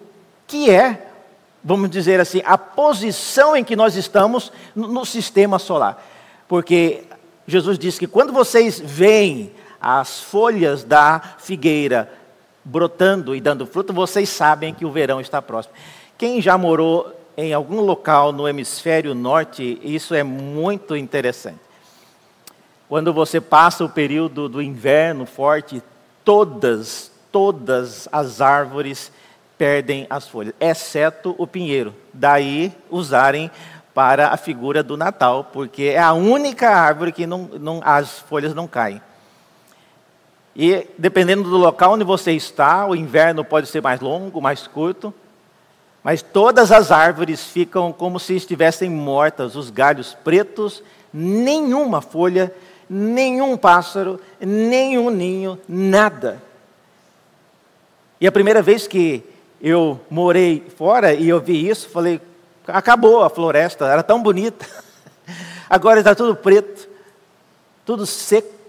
que 0.46 0.70
é, 0.70 1.08
vamos 1.62 1.90
dizer 1.90 2.20
assim, 2.20 2.40
a 2.46 2.56
posição 2.56 3.54
em 3.54 3.62
que 3.62 3.76
nós 3.76 3.96
estamos 3.96 4.50
no, 4.74 5.04
sistema 5.04 5.58
solar. 5.58 6.02
Porque 6.48 7.02
Jesus 7.46 7.78
disse 7.78 7.98
que 7.98 8.06
quando 8.06 8.32
vocês 8.32 8.80
veem 8.80 9.52
as 9.80 10.20
folhas 10.20 10.84
da 10.84 11.20
figueira 11.38 12.12
brotando 12.64 13.34
e 13.34 13.40
dando 13.40 13.66
fruto, 13.66 13.92
vocês 13.92 14.28
sabem 14.28 14.74
que 14.74 14.84
o 14.84 14.90
verão 14.90 15.20
está 15.20 15.40
próximo. 15.40 15.74
Quem 16.18 16.42
já 16.42 16.58
morou 16.58 17.16
em 17.36 17.54
algum 17.54 17.80
local 17.80 18.32
no 18.32 18.46
hemisfério 18.46 19.14
norte, 19.14 19.80
isso 19.82 20.14
é 20.14 20.22
muito 20.22 20.94
interessante. 20.94 21.58
Quando 22.88 23.12
você 23.12 23.40
passa 23.40 23.84
o 23.84 23.88
período 23.88 24.48
do 24.48 24.60
inverno 24.60 25.24
forte, 25.24 25.82
todas, 26.24 27.10
todas 27.32 28.08
as 28.12 28.40
árvores 28.40 29.12
perdem 29.56 30.06
as 30.10 30.26
folhas, 30.26 30.54
exceto 30.60 31.34
o 31.38 31.46
pinheiro. 31.46 31.94
Daí 32.12 32.72
usarem 32.90 33.50
para 33.94 34.28
a 34.28 34.36
figura 34.36 34.82
do 34.82 34.96
Natal, 34.96 35.44
porque 35.52 35.84
é 35.84 35.98
a 35.98 36.12
única 36.12 36.68
árvore 36.70 37.12
que 37.12 37.26
não, 37.26 37.42
não, 37.60 37.80
as 37.84 38.18
folhas 38.18 38.54
não 38.54 38.66
caem. 38.66 39.00
E 40.54 40.86
dependendo 40.98 41.48
do 41.48 41.56
local 41.56 41.92
onde 41.92 42.04
você 42.04 42.32
está, 42.32 42.86
o 42.86 42.96
inverno 42.96 43.44
pode 43.44 43.68
ser 43.68 43.80
mais 43.80 44.00
longo, 44.00 44.40
mais 44.40 44.66
curto, 44.66 45.14
mas 46.02 46.22
todas 46.22 46.72
as 46.72 46.90
árvores 46.90 47.44
ficam 47.44 47.92
como 47.92 48.18
se 48.18 48.34
estivessem 48.34 48.90
mortas, 48.90 49.54
os 49.54 49.70
galhos 49.70 50.16
pretos, 50.24 50.82
nenhuma 51.12 52.00
folha, 52.00 52.52
nenhum 52.88 53.56
pássaro, 53.56 54.20
nenhum 54.40 55.10
ninho, 55.10 55.58
nada. 55.68 56.42
E 58.20 58.26
a 58.26 58.32
primeira 58.32 58.62
vez 58.62 58.86
que 58.86 59.22
eu 59.62 60.00
morei 60.10 60.66
fora 60.76 61.12
e 61.12 61.28
eu 61.28 61.40
vi 61.40 61.68
isso, 61.68 61.88
falei, 61.88 62.20
acabou 62.66 63.22
a 63.22 63.30
floresta, 63.30 63.86
era 63.86 64.02
tão 64.02 64.22
bonita. 64.22 64.66
Agora 65.68 66.00
está 66.00 66.14
tudo 66.14 66.34
preto, 66.34 66.88
tudo 67.84 68.06
seco. 68.06 68.59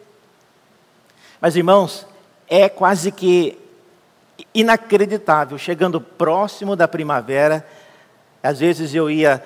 Mas 1.41 1.55
irmãos, 1.55 2.05
é 2.47 2.69
quase 2.69 3.11
que 3.11 3.57
inacreditável, 4.53 5.57
chegando 5.57 5.99
próximo 5.99 6.75
da 6.75 6.87
primavera, 6.87 7.65
às 8.43 8.59
vezes 8.59 8.93
eu 8.93 9.09
ia 9.09 9.43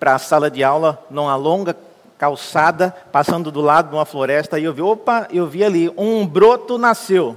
para 0.00 0.16
a 0.16 0.18
sala 0.18 0.50
de 0.50 0.64
aula 0.64 1.00
numa 1.08 1.36
longa 1.36 1.76
calçada, 2.18 2.94
passando 3.12 3.52
do 3.52 3.60
lado 3.60 3.90
de 3.90 3.94
uma 3.94 4.04
floresta, 4.04 4.58
e 4.58 4.64
eu 4.64 4.74
vi, 4.74 4.82
opa, 4.82 5.28
eu 5.32 5.46
vi 5.46 5.62
ali, 5.62 5.92
um 5.96 6.26
broto 6.26 6.76
nasceu. 6.76 7.36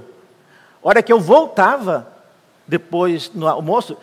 Hora 0.82 1.00
que 1.00 1.12
eu 1.12 1.20
voltava, 1.20 2.08
depois 2.66 3.30
no 3.32 3.46
almoço, 3.46 3.96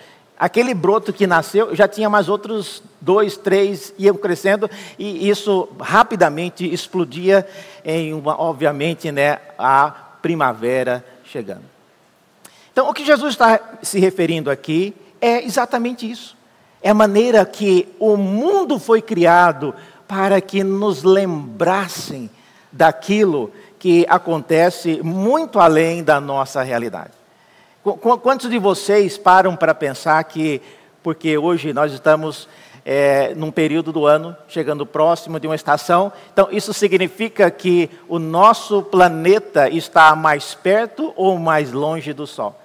aquele 0.44 0.74
broto 0.74 1.14
que 1.14 1.26
nasceu, 1.26 1.74
já 1.74 1.88
tinha 1.88 2.10
mais 2.10 2.28
outros 2.28 2.84
dois, 3.00 3.38
três, 3.38 3.94
iam 3.98 4.16
crescendo, 4.16 4.70
e 5.00 5.30
isso 5.30 5.70
rapidamente 5.80 6.66
explodia 6.66 7.48
em, 7.86 8.14
uma, 8.14 8.38
obviamente, 8.38 9.10
né, 9.10 9.40
a 9.58 9.90
primavera 10.22 11.02
chegando. 11.24 11.64
Então, 12.74 12.90
o 12.90 12.94
que 12.94 13.06
Jesus 13.06 13.36
está 13.36 13.58
se 13.82 14.02
referindo 14.02 14.52
aqui 14.52 14.94
é 15.22 15.42
exatamente 15.46 16.12
isso. 16.12 16.36
É 16.82 16.90
a 16.90 16.94
maneira 16.94 17.46
que 17.46 17.88
o 17.98 18.18
mundo 18.18 18.78
foi 18.78 19.02
criado 19.02 19.74
para 20.06 20.42
que 20.42 20.62
nos 20.62 21.04
lembrassem 21.04 22.30
daquilo 22.70 23.50
que 23.80 24.06
acontece 24.10 25.00
muito 25.02 25.58
além 25.58 26.04
da 26.04 26.20
nossa 26.20 26.62
realidade. 26.62 27.23
Quantos 27.84 28.50
de 28.50 28.58
vocês 28.58 29.18
param 29.18 29.58
para 29.58 29.76
pensar 29.76 30.24
que, 30.24 30.62
porque 31.04 31.38
hoje 31.38 31.74
nós 31.74 31.92
estamos 31.92 32.48
é, 32.86 33.36
num 33.36 33.52
período 33.52 33.92
do 33.92 34.06
ano, 34.06 34.34
chegando 34.48 34.86
próximo 34.86 35.38
de 35.38 35.48
uma 35.48 35.56
estação, 35.56 36.10
então 36.32 36.48
isso 36.50 36.74
significa 36.74 37.52
que 37.52 37.90
o 38.08 38.20
nosso 38.20 38.84
planeta 38.84 39.68
está 39.68 40.16
mais 40.16 40.54
perto 40.56 41.12
ou 41.18 41.38
mais 41.38 41.74
longe 41.74 42.14
do 42.14 42.26
Sol? 42.26 42.58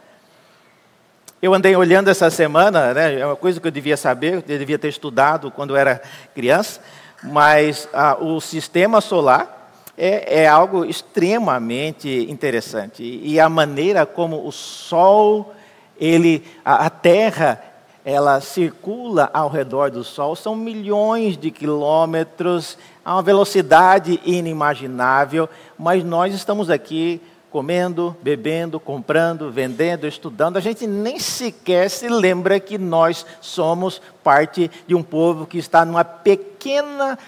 Eu 1.42 1.52
andei 1.52 1.74
olhando 1.74 2.08
essa 2.08 2.30
semana, 2.30 2.94
né, 2.94 3.18
é 3.18 3.26
uma 3.26 3.34
coisa 3.34 3.58
que 3.58 3.66
eu 3.66 3.72
devia 3.72 3.96
saber, 3.96 4.34
eu 4.34 4.42
devia 4.42 4.78
ter 4.78 4.88
estudado 4.88 5.50
quando 5.50 5.70
eu 5.70 5.76
era 5.76 6.00
criança, 6.32 6.80
mas 7.24 7.88
ah, 7.92 8.16
o 8.20 8.40
sistema 8.40 9.00
solar 9.00 9.57
é, 9.98 10.42
é 10.42 10.46
algo 10.46 10.84
extremamente 10.84 12.08
interessante. 12.30 13.02
E 13.02 13.40
a 13.40 13.48
maneira 13.48 14.06
como 14.06 14.46
o 14.46 14.52
Sol, 14.52 15.52
ele, 16.00 16.44
a, 16.64 16.86
a 16.86 16.90
Terra, 16.90 17.60
ela 18.04 18.40
circula 18.40 19.28
ao 19.34 19.50
redor 19.50 19.90
do 19.90 20.04
Sol, 20.04 20.36
são 20.36 20.54
milhões 20.54 21.36
de 21.36 21.50
quilômetros, 21.50 22.78
a 23.04 23.14
uma 23.14 23.22
velocidade 23.22 24.20
inimaginável, 24.24 25.48
mas 25.76 26.04
nós 26.04 26.32
estamos 26.32 26.70
aqui 26.70 27.20
comendo, 27.50 28.14
bebendo, 28.22 28.78
comprando, 28.78 29.50
vendendo, 29.50 30.06
estudando, 30.06 30.58
a 30.58 30.60
gente 30.60 30.86
nem 30.86 31.18
sequer 31.18 31.88
se 31.88 32.06
lembra 32.06 32.60
que 32.60 32.76
nós 32.76 33.24
somos 33.40 34.00
parte 34.22 34.70
de 34.86 34.94
um 34.94 35.02
povo 35.02 35.46
que 35.46 35.56
está 35.56 35.84
numa 35.84 36.04
pequena 36.04 37.18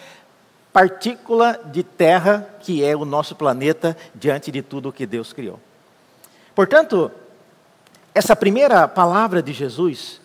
partícula 0.73 1.61
de 1.67 1.83
terra 1.83 2.49
que 2.61 2.85
é 2.85 2.97
o 2.97 3.05
nosso 3.05 3.35
planeta 3.35 3.97
diante 4.15 4.51
de 4.51 4.63
tudo 4.63 4.89
o 4.89 4.93
que 4.93 5.07
Deus 5.07 5.33
criou. 5.33 5.59
Portanto, 6.55 7.11
essa 8.15 8.35
primeira 8.35 8.87
palavra 8.89 9.43
de 9.43 9.53
Jesus, 9.53 10.21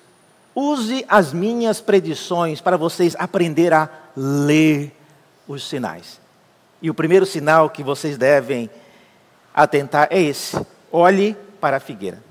use 0.54 1.06
as 1.08 1.34
minhas 1.34 1.82
predições 1.82 2.62
para 2.62 2.78
vocês 2.78 3.16
aprender 3.18 3.74
a 3.74 3.90
ler 4.16 4.96
os 5.48 5.68
sinais. 5.68 6.20
E 6.82 6.90
o 6.90 6.94
primeiro 6.94 7.26
sinal 7.26 7.70
que 7.70 7.84
vocês 7.84 8.18
devem 8.18 8.70
atentar 9.54 10.08
é 10.12 10.22
esse: 10.22 10.60
olhe 10.92 11.36
para 11.60 11.78
a 11.78 11.80
figueira. 11.80 12.24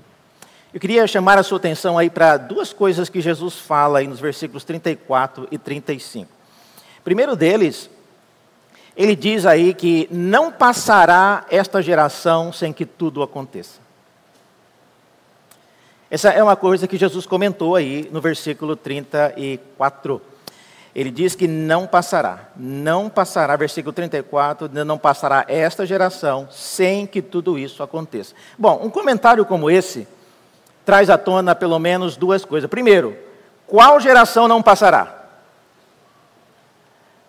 Eu 0.72 0.80
queria 0.80 1.06
chamar 1.06 1.38
a 1.38 1.42
sua 1.44 1.58
atenção 1.58 1.96
aí 1.96 2.10
para 2.10 2.36
duas 2.36 2.72
coisas 2.72 3.08
que 3.08 3.20
Jesus 3.20 3.54
fala 3.54 4.00
aí 4.00 4.08
nos 4.08 4.18
versículos 4.18 4.64
34 4.64 5.46
e 5.50 5.56
35. 5.56 6.28
Primeiro 7.04 7.36
deles, 7.36 7.88
ele 8.96 9.16
diz 9.16 9.44
aí 9.44 9.74
que 9.74 10.08
não 10.10 10.52
passará 10.52 11.44
esta 11.50 11.82
geração 11.82 12.52
sem 12.52 12.72
que 12.72 12.86
tudo 12.86 13.22
aconteça. 13.22 13.80
Essa 16.10 16.30
é 16.30 16.40
uma 16.42 16.54
coisa 16.54 16.86
que 16.86 16.96
Jesus 16.96 17.26
comentou 17.26 17.74
aí 17.74 18.08
no 18.12 18.20
versículo 18.20 18.76
34. 18.76 20.22
Ele 20.94 21.10
diz 21.10 21.34
que 21.34 21.48
não 21.48 21.88
passará, 21.88 22.50
não 22.56 23.08
passará, 23.10 23.56
versículo 23.56 23.92
34, 23.92 24.70
não 24.84 24.96
passará 24.96 25.44
esta 25.48 25.84
geração 25.84 26.46
sem 26.52 27.04
que 27.04 27.20
tudo 27.20 27.58
isso 27.58 27.82
aconteça. 27.82 28.32
Bom, 28.56 28.80
um 28.80 28.88
comentário 28.88 29.44
como 29.44 29.68
esse 29.68 30.06
traz 30.84 31.10
à 31.10 31.18
tona 31.18 31.52
pelo 31.52 31.80
menos 31.80 32.16
duas 32.16 32.44
coisas. 32.44 32.70
Primeiro, 32.70 33.16
qual 33.66 33.98
geração 33.98 34.46
não 34.46 34.62
passará? 34.62 35.23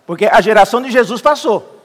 Porque 0.06 0.26
a 0.26 0.40
geração 0.40 0.80
de 0.80 0.90
Jesus 0.90 1.20
passou. 1.20 1.82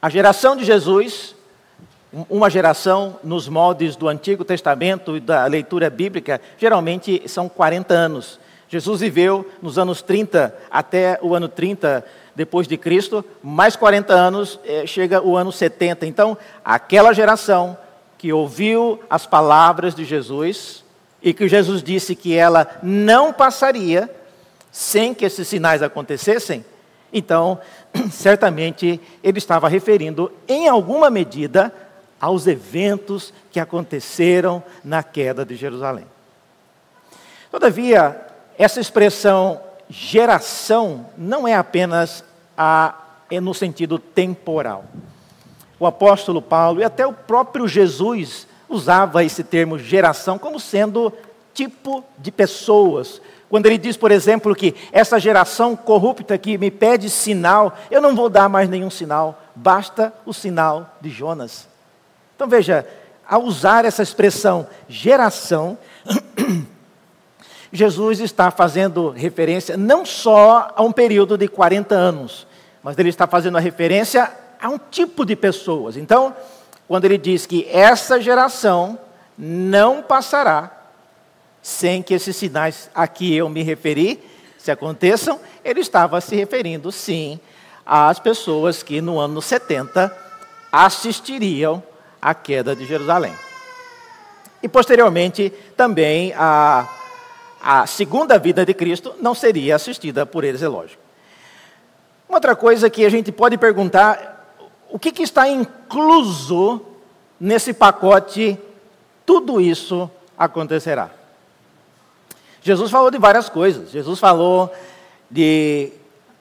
A 0.00 0.08
geração 0.08 0.56
de 0.56 0.64
Jesus 0.64 1.36
uma 2.30 2.48
geração 2.48 3.18
nos 3.22 3.48
moldes 3.48 3.94
do 3.94 4.08
Antigo 4.08 4.44
Testamento 4.44 5.16
e 5.16 5.20
da 5.20 5.44
leitura 5.46 5.90
bíblica, 5.90 6.40
geralmente 6.56 7.22
são 7.26 7.48
40 7.48 7.92
anos. 7.92 8.40
Jesus 8.68 9.00
viveu 9.00 9.46
nos 9.60 9.78
anos 9.78 10.02
30 10.02 10.54
até 10.70 11.18
o 11.22 11.34
ano 11.34 11.48
30 11.48 12.04
depois 12.34 12.66
de 12.66 12.76
Cristo, 12.76 13.24
mais 13.42 13.76
40 13.76 14.12
anos, 14.12 14.58
eh, 14.64 14.86
chega 14.86 15.22
o 15.22 15.36
ano 15.36 15.52
70. 15.52 16.06
Então, 16.06 16.36
aquela 16.64 17.12
geração 17.12 17.76
que 18.18 18.32
ouviu 18.32 19.00
as 19.08 19.26
palavras 19.26 19.94
de 19.94 20.04
Jesus 20.04 20.84
e 21.22 21.32
que 21.32 21.48
Jesus 21.48 21.82
disse 21.82 22.14
que 22.14 22.34
ela 22.34 22.78
não 22.82 23.32
passaria 23.32 24.10
sem 24.76 25.14
que 25.14 25.24
esses 25.24 25.48
sinais 25.48 25.82
acontecessem, 25.82 26.62
então, 27.10 27.58
certamente 28.12 29.00
ele 29.22 29.38
estava 29.38 29.70
referindo, 29.70 30.30
em 30.46 30.68
alguma 30.68 31.08
medida, 31.08 31.72
aos 32.20 32.46
eventos 32.46 33.32
que 33.50 33.58
aconteceram 33.58 34.62
na 34.84 35.02
queda 35.02 35.46
de 35.46 35.56
Jerusalém. 35.56 36.04
Todavia, 37.50 38.20
essa 38.58 38.78
expressão 38.78 39.62
geração 39.88 41.06
não 41.16 41.48
é 41.48 41.54
apenas 41.54 42.22
a, 42.54 43.00
é 43.30 43.40
no 43.40 43.54
sentido 43.54 43.98
temporal. 43.98 44.84
O 45.80 45.86
apóstolo 45.86 46.42
Paulo 46.42 46.80
e 46.80 46.84
até 46.84 47.06
o 47.06 47.14
próprio 47.14 47.66
Jesus 47.66 48.46
usava 48.68 49.24
esse 49.24 49.42
termo 49.42 49.78
geração 49.78 50.38
como 50.38 50.60
sendo 50.60 51.10
tipo 51.54 52.04
de 52.18 52.30
pessoas. 52.30 53.22
Quando 53.48 53.66
ele 53.66 53.78
diz, 53.78 53.96
por 53.96 54.10
exemplo, 54.10 54.54
que 54.54 54.74
essa 54.90 55.20
geração 55.20 55.76
corrupta 55.76 56.36
que 56.36 56.58
me 56.58 56.70
pede 56.70 57.08
sinal, 57.08 57.76
eu 57.90 58.00
não 58.00 58.14
vou 58.16 58.28
dar 58.28 58.48
mais 58.48 58.68
nenhum 58.68 58.90
sinal, 58.90 59.40
basta 59.54 60.12
o 60.24 60.32
sinal 60.32 60.96
de 61.00 61.10
Jonas. 61.10 61.68
Então 62.34 62.48
veja, 62.48 62.86
ao 63.26 63.42
usar 63.44 63.84
essa 63.84 64.02
expressão 64.02 64.66
geração, 64.88 65.78
Jesus 67.72 68.20
está 68.20 68.50
fazendo 68.50 69.10
referência 69.10 69.76
não 69.76 70.04
só 70.04 70.72
a 70.74 70.82
um 70.82 70.92
período 70.92 71.38
de 71.38 71.46
40 71.46 71.94
anos, 71.94 72.46
mas 72.82 72.98
ele 72.98 73.10
está 73.10 73.26
fazendo 73.26 73.58
a 73.58 73.60
referência 73.60 74.30
a 74.60 74.68
um 74.68 74.78
tipo 74.78 75.24
de 75.24 75.36
pessoas. 75.36 75.96
Então, 75.96 76.34
quando 76.88 77.04
ele 77.04 77.18
diz 77.18 77.46
que 77.46 77.68
essa 77.70 78.20
geração 78.20 78.98
não 79.38 80.02
passará 80.02 80.75
sem 81.66 82.00
que 82.00 82.14
esses 82.14 82.36
sinais 82.36 82.88
a 82.94 83.08
que 83.08 83.34
eu 83.34 83.48
me 83.48 83.60
referi 83.60 84.22
se 84.56 84.70
aconteçam, 84.70 85.40
ele 85.64 85.80
estava 85.80 86.20
se 86.20 86.36
referindo, 86.36 86.92
sim, 86.92 87.40
às 87.84 88.20
pessoas 88.20 88.84
que 88.84 89.00
no 89.00 89.18
ano 89.18 89.42
70 89.42 90.16
assistiriam 90.70 91.82
a 92.22 92.32
queda 92.34 92.76
de 92.76 92.86
Jerusalém. 92.86 93.34
E 94.62 94.68
posteriormente 94.68 95.52
também 95.76 96.32
a, 96.36 96.88
a 97.60 97.84
segunda 97.84 98.38
vida 98.38 98.64
de 98.64 98.72
Cristo 98.72 99.16
não 99.20 99.34
seria 99.34 99.74
assistida 99.74 100.24
por 100.24 100.44
eles, 100.44 100.62
é 100.62 100.68
lógico. 100.68 101.02
Uma 102.28 102.36
outra 102.36 102.54
coisa 102.54 102.88
que 102.88 103.04
a 103.04 103.10
gente 103.10 103.32
pode 103.32 103.58
perguntar, 103.58 104.54
o 104.88 105.00
que, 105.00 105.10
que 105.10 105.24
está 105.24 105.48
incluso 105.48 106.80
nesse 107.40 107.72
pacote, 107.72 108.56
tudo 109.26 109.60
isso 109.60 110.08
acontecerá? 110.38 111.15
Jesus 112.66 112.90
falou 112.90 113.12
de 113.12 113.18
várias 113.18 113.48
coisas. 113.48 113.92
Jesus 113.92 114.18
falou 114.18 114.72
de 115.30 115.92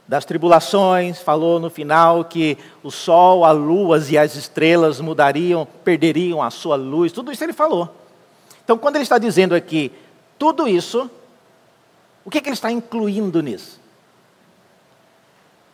das 0.07 0.25
tribulações, 0.25 1.19
falou 1.19 1.59
no 1.59 1.69
final 1.69 2.25
que 2.25 2.57
o 2.83 2.91
sol, 2.91 3.43
a 3.43 3.51
lua 3.51 3.99
e 4.07 4.17
as 4.17 4.35
estrelas 4.35 4.99
mudariam, 4.99 5.67
perderiam 5.83 6.43
a 6.43 6.51
sua 6.51 6.75
luz, 6.75 7.11
tudo 7.11 7.31
isso 7.31 7.43
ele 7.43 7.53
falou. 7.53 7.89
Então, 8.63 8.77
quando 8.77 8.97
ele 8.97 9.03
está 9.03 9.17
dizendo 9.17 9.55
aqui 9.55 9.91
tudo 10.37 10.67
isso, 10.67 11.09
o 12.23 12.29
que, 12.29 12.37
é 12.37 12.41
que 12.41 12.49
ele 12.49 12.53
está 12.53 12.71
incluindo 12.71 13.41
nisso? 13.41 13.79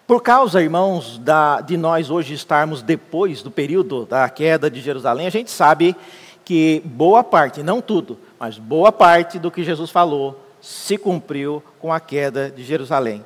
Por 0.07 0.21
causa, 0.21 0.61
irmãos, 0.61 1.17
da, 1.17 1.59
de 1.59 1.75
nós 1.75 2.09
hoje 2.09 2.33
estarmos 2.33 2.81
depois 2.81 3.41
do 3.41 3.51
período 3.51 4.05
da 4.05 4.29
queda 4.29 4.69
de 4.69 4.79
Jerusalém, 4.79 5.27
a 5.27 5.31
gente 5.31 5.51
sabe 5.51 5.95
que 6.43 6.81
boa 6.85 7.23
parte, 7.23 7.63
não 7.63 7.81
tudo, 7.81 8.17
mas 8.39 8.57
boa 8.57 8.91
parte 8.91 9.39
do 9.39 9.51
que 9.51 9.63
Jesus 9.63 9.89
falou 9.89 10.39
se 10.61 10.97
cumpriu 10.97 11.63
com 11.79 11.91
a 11.91 11.99
queda 11.99 12.49
de 12.49 12.63
Jerusalém. 12.63 13.25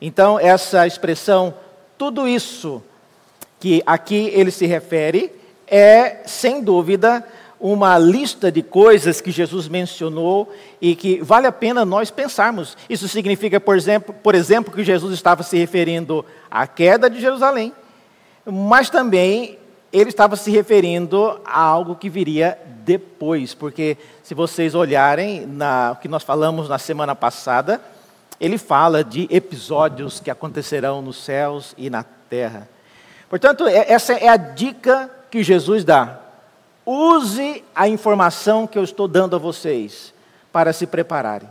Então, 0.00 0.38
essa 0.38 0.86
expressão, 0.86 1.54
tudo 1.96 2.28
isso 2.28 2.82
que 3.58 3.82
aqui 3.86 4.30
ele 4.34 4.50
se 4.50 4.66
refere, 4.66 5.32
é, 5.66 6.18
sem 6.26 6.62
dúvida, 6.62 7.26
uma 7.58 7.96
lista 7.96 8.52
de 8.52 8.62
coisas 8.62 9.22
que 9.22 9.30
Jesus 9.30 9.68
mencionou 9.68 10.52
e 10.80 10.94
que 10.94 11.22
vale 11.22 11.46
a 11.46 11.52
pena 11.52 11.82
nós 11.82 12.10
pensarmos. 12.10 12.76
Isso 12.90 13.08
significa, 13.08 13.58
por 13.58 13.74
exemplo, 13.74 14.14
por 14.22 14.34
exemplo, 14.34 14.74
que 14.74 14.84
Jesus 14.84 15.14
estava 15.14 15.42
se 15.42 15.56
referindo 15.56 16.22
à 16.50 16.66
queda 16.66 17.08
de 17.08 17.20
Jerusalém, 17.20 17.72
mas 18.44 18.90
também 18.90 19.58
ele 19.94 20.10
estava 20.10 20.34
se 20.34 20.50
referindo 20.50 21.40
a 21.44 21.60
algo 21.60 21.94
que 21.94 22.10
viria 22.10 22.58
depois, 22.84 23.54
porque 23.54 23.96
se 24.24 24.34
vocês 24.34 24.74
olharem 24.74 25.46
na, 25.46 25.92
o 25.92 25.96
que 25.96 26.08
nós 26.08 26.24
falamos 26.24 26.68
na 26.68 26.78
semana 26.78 27.14
passada, 27.14 27.80
ele 28.40 28.58
fala 28.58 29.04
de 29.04 29.28
episódios 29.30 30.18
que 30.18 30.32
acontecerão 30.32 31.00
nos 31.00 31.22
céus 31.22 31.74
e 31.78 31.88
na 31.88 32.02
terra. 32.02 32.68
Portanto, 33.30 33.68
é, 33.68 33.92
essa 33.92 34.14
é 34.14 34.26
a 34.26 34.36
dica 34.36 35.08
que 35.30 35.44
Jesus 35.44 35.84
dá. 35.84 36.18
Use 36.84 37.62
a 37.72 37.88
informação 37.88 38.66
que 38.66 38.76
eu 38.76 38.82
estou 38.82 39.06
dando 39.06 39.36
a 39.36 39.38
vocês 39.38 40.12
para 40.52 40.72
se 40.72 40.88
prepararem. 40.88 41.48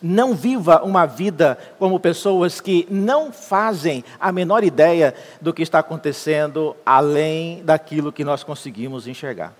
Não 0.00 0.34
viva 0.34 0.82
uma 0.84 1.06
vida 1.06 1.58
como 1.78 1.98
pessoas 1.98 2.60
que 2.60 2.86
não 2.88 3.32
fazem 3.32 4.04
a 4.20 4.30
menor 4.30 4.62
ideia 4.62 5.14
do 5.40 5.52
que 5.52 5.62
está 5.62 5.80
acontecendo 5.80 6.76
além 6.86 7.62
daquilo 7.64 8.12
que 8.12 8.24
nós 8.24 8.44
conseguimos 8.44 9.08
enxergar. 9.08 9.52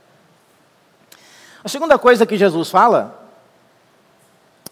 A 1.64 1.68
segunda 1.68 1.98
coisa 1.98 2.24
que 2.24 2.36
Jesus 2.36 2.70
fala 2.70 3.26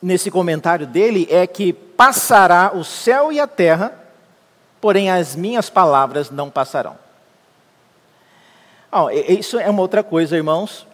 nesse 0.00 0.30
comentário 0.30 0.86
dele 0.86 1.26
é 1.30 1.46
que 1.46 1.72
passará 1.72 2.70
o 2.72 2.84
céu 2.84 3.32
e 3.32 3.40
a 3.40 3.46
terra, 3.46 3.92
porém 4.80 5.10
as 5.10 5.34
minhas 5.34 5.68
palavras 5.68 6.30
não 6.30 6.48
passarão. 6.48 6.96
Isso 9.28 9.58
é 9.58 9.68
uma 9.68 9.82
outra 9.82 10.02
coisa, 10.02 10.36
irmãos, 10.36 10.86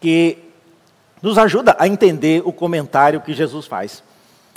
que 0.00 0.49
nos 1.22 1.38
ajuda 1.38 1.76
a 1.78 1.86
entender 1.86 2.42
o 2.44 2.52
comentário 2.52 3.20
que 3.20 3.32
Jesus 3.32 3.66
faz. 3.66 4.02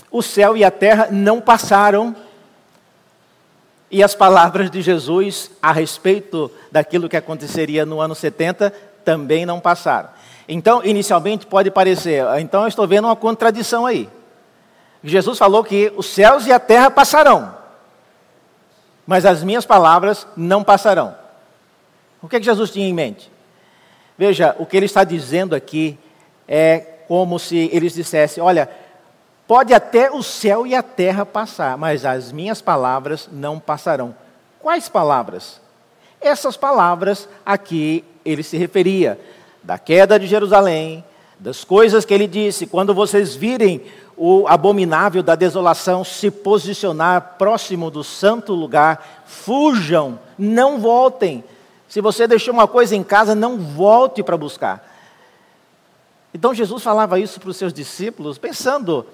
O 0.09 0.21
céu 0.21 0.55
e 0.55 0.63
a 0.63 0.71
terra 0.71 1.09
não 1.11 1.41
passaram, 1.41 2.15
E 3.91 4.01
as 4.01 4.15
palavras 4.15 4.71
de 4.71 4.81
Jesus 4.81 5.51
a 5.61 5.71
respeito 5.71 6.49
daquilo 6.71 7.07
que 7.07 7.15
aconteceria 7.15 7.85
no 7.85 8.01
ano 8.01 8.15
70 8.15 8.73
também 9.05 9.45
não 9.45 9.59
passaram. 9.59 10.09
Então, 10.47 10.83
inicialmente 10.83 11.45
pode 11.45 11.69
parecer, 11.69 12.23
então 12.39 12.63
eu 12.63 12.67
estou 12.67 12.87
vendo 12.87 13.05
uma 13.05 13.15
contradição 13.15 13.85
aí. 13.85 14.09
Jesus 15.03 15.37
falou 15.37 15.63
que 15.63 15.93
os 15.95 16.07
céus 16.07 16.47
e 16.47 16.51
a 16.51 16.59
terra 16.59 16.89
passarão, 16.89 17.53
mas 19.05 19.25
as 19.25 19.43
minhas 19.43 19.65
palavras 19.65 20.25
não 20.35 20.63
passarão. 20.63 21.15
O 22.19 22.27
que, 22.27 22.37
é 22.37 22.39
que 22.39 22.45
Jesus 22.45 22.71
tinha 22.71 22.87
em 22.87 22.93
mente? 22.93 23.31
Veja, 24.17 24.55
o 24.57 24.65
que 24.65 24.75
ele 24.75 24.87
está 24.87 25.03
dizendo 25.03 25.53
aqui 25.53 25.99
é 26.47 26.79
como 27.07 27.39
se 27.39 27.69
eles 27.71 27.93
dissessem: 27.93 28.43
olha, 28.43 28.69
pode 29.47 29.73
até 29.73 30.11
o 30.11 30.23
céu 30.23 30.65
e 30.65 30.75
a 30.75 30.83
terra 30.83 31.25
passar, 31.25 31.77
mas 31.77 32.05
as 32.05 32.31
minhas 32.31 32.61
palavras 32.61 33.29
não 33.31 33.59
passarão. 33.59 34.15
Quais 34.59 34.87
palavras? 34.87 35.61
Essas 36.21 36.55
palavras 36.55 37.27
a 37.45 37.57
que 37.57 38.03
ele 38.23 38.43
se 38.43 38.57
referia, 38.57 39.19
da 39.61 39.77
queda 39.77 40.17
de 40.17 40.27
Jerusalém, 40.27 41.03
das 41.39 41.63
coisas 41.63 42.05
que 42.05 42.13
ele 42.13 42.27
disse, 42.27 42.65
quando 42.65 42.93
vocês 42.93 43.35
virem 43.35 43.81
o 44.15 44.47
abominável 44.47 45.23
da 45.23 45.35
desolação 45.35 46.03
se 46.03 46.29
posicionar 46.29 47.35
próximo 47.37 47.89
do 47.89 48.03
santo 48.03 48.53
lugar, 48.53 49.23
fujam, 49.25 50.19
não 50.37 50.79
voltem. 50.79 51.43
Se 51.89 51.99
você 51.99 52.27
deixou 52.27 52.53
uma 52.53 52.67
coisa 52.67 52.95
em 52.95 53.03
casa, 53.03 53.35
não 53.35 53.57
volte 53.57 54.23
para 54.23 54.37
buscar. 54.37 54.92
Então 56.33 56.53
Jesus 56.53 56.81
falava 56.81 57.19
isso 57.19 57.39
para 57.39 57.49
os 57.49 57.57
seus 57.57 57.71
discípulos, 57.71 58.37
pensando, 58.37 59.05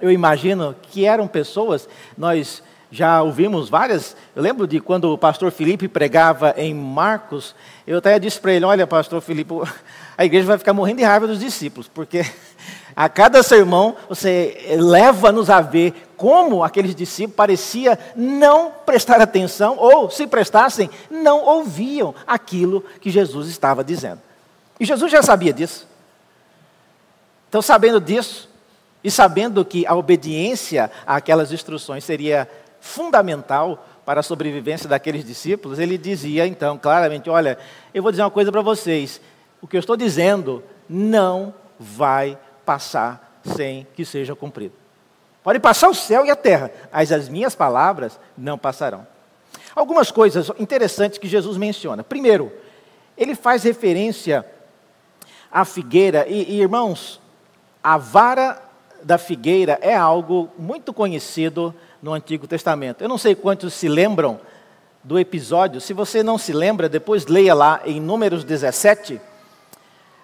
eu 0.00 0.10
imagino 0.10 0.74
que 0.82 1.04
eram 1.04 1.28
pessoas, 1.28 1.88
nós 2.16 2.62
já 2.90 3.20
ouvimos 3.22 3.68
várias. 3.68 4.16
Eu 4.36 4.42
lembro 4.42 4.66
de 4.66 4.80
quando 4.80 5.12
o 5.12 5.18
pastor 5.18 5.50
Felipe 5.50 5.88
pregava 5.88 6.54
em 6.56 6.72
Marcos, 6.72 7.54
eu 7.86 7.98
até 7.98 8.18
disse 8.18 8.40
para 8.40 8.52
ele: 8.52 8.64
Olha, 8.64 8.86
pastor 8.86 9.20
Felipe, 9.20 9.52
a 10.16 10.24
igreja 10.24 10.46
vai 10.46 10.58
ficar 10.58 10.72
morrendo 10.72 10.98
de 10.98 11.04
raiva 11.04 11.26
dos 11.26 11.40
discípulos, 11.40 11.88
porque 11.88 12.24
a 12.94 13.08
cada 13.08 13.42
sermão 13.42 13.96
você 14.08 14.76
leva-nos 14.78 15.50
a 15.50 15.60
ver 15.60 15.92
como 16.16 16.62
aqueles 16.62 16.94
discípulos 16.94 17.36
parecia 17.36 17.98
não 18.14 18.70
prestar 18.86 19.20
atenção, 19.20 19.76
ou 19.76 20.08
se 20.08 20.26
prestassem, 20.26 20.88
não 21.10 21.44
ouviam 21.44 22.14
aquilo 22.26 22.84
que 23.00 23.10
Jesus 23.10 23.48
estava 23.48 23.82
dizendo. 23.82 24.20
E 24.78 24.84
Jesus 24.84 25.10
já 25.10 25.22
sabia 25.22 25.52
disso. 25.52 25.93
Então, 27.54 27.62
sabendo 27.62 28.00
disso, 28.00 28.48
e 29.04 29.08
sabendo 29.08 29.64
que 29.64 29.86
a 29.86 29.94
obediência 29.94 30.90
àquelas 31.06 31.52
instruções 31.52 32.02
seria 32.02 32.50
fundamental 32.80 33.86
para 34.04 34.18
a 34.18 34.22
sobrevivência 34.24 34.88
daqueles 34.88 35.24
discípulos, 35.24 35.78
ele 35.78 35.96
dizia 35.96 36.48
então 36.48 36.76
claramente: 36.76 37.30
Olha, 37.30 37.56
eu 37.94 38.02
vou 38.02 38.10
dizer 38.10 38.24
uma 38.24 38.30
coisa 38.32 38.50
para 38.50 38.60
vocês, 38.60 39.20
o 39.62 39.68
que 39.68 39.76
eu 39.76 39.78
estou 39.78 39.96
dizendo 39.96 40.64
não 40.88 41.54
vai 41.78 42.36
passar 42.66 43.40
sem 43.54 43.86
que 43.94 44.04
seja 44.04 44.34
cumprido. 44.34 44.74
Pode 45.44 45.60
passar 45.60 45.88
o 45.88 45.94
céu 45.94 46.26
e 46.26 46.32
a 46.32 46.36
terra, 46.36 46.72
mas 46.92 47.12
as 47.12 47.28
minhas 47.28 47.54
palavras 47.54 48.18
não 48.36 48.58
passarão. 48.58 49.06
Algumas 49.76 50.10
coisas 50.10 50.50
interessantes 50.58 51.18
que 51.18 51.28
Jesus 51.28 51.56
menciona. 51.56 52.02
Primeiro, 52.02 52.52
ele 53.16 53.36
faz 53.36 53.62
referência 53.62 54.44
à 55.52 55.64
figueira, 55.64 56.26
e, 56.26 56.56
e 56.56 56.60
irmãos, 56.60 57.22
a 57.84 57.98
vara 57.98 58.58
da 59.02 59.18
figueira 59.18 59.78
é 59.82 59.94
algo 59.94 60.48
muito 60.58 60.90
conhecido 60.90 61.74
no 62.02 62.14
Antigo 62.14 62.46
Testamento. 62.46 63.02
Eu 63.02 63.08
não 63.10 63.18
sei 63.18 63.34
quantos 63.34 63.74
se 63.74 63.88
lembram 63.88 64.40
do 65.02 65.18
episódio, 65.18 65.82
se 65.82 65.92
você 65.92 66.22
não 66.22 66.38
se 66.38 66.50
lembra, 66.50 66.88
depois 66.88 67.26
leia 67.26 67.52
lá 67.52 67.82
em 67.84 68.00
Números 68.00 68.42
17. 68.42 69.20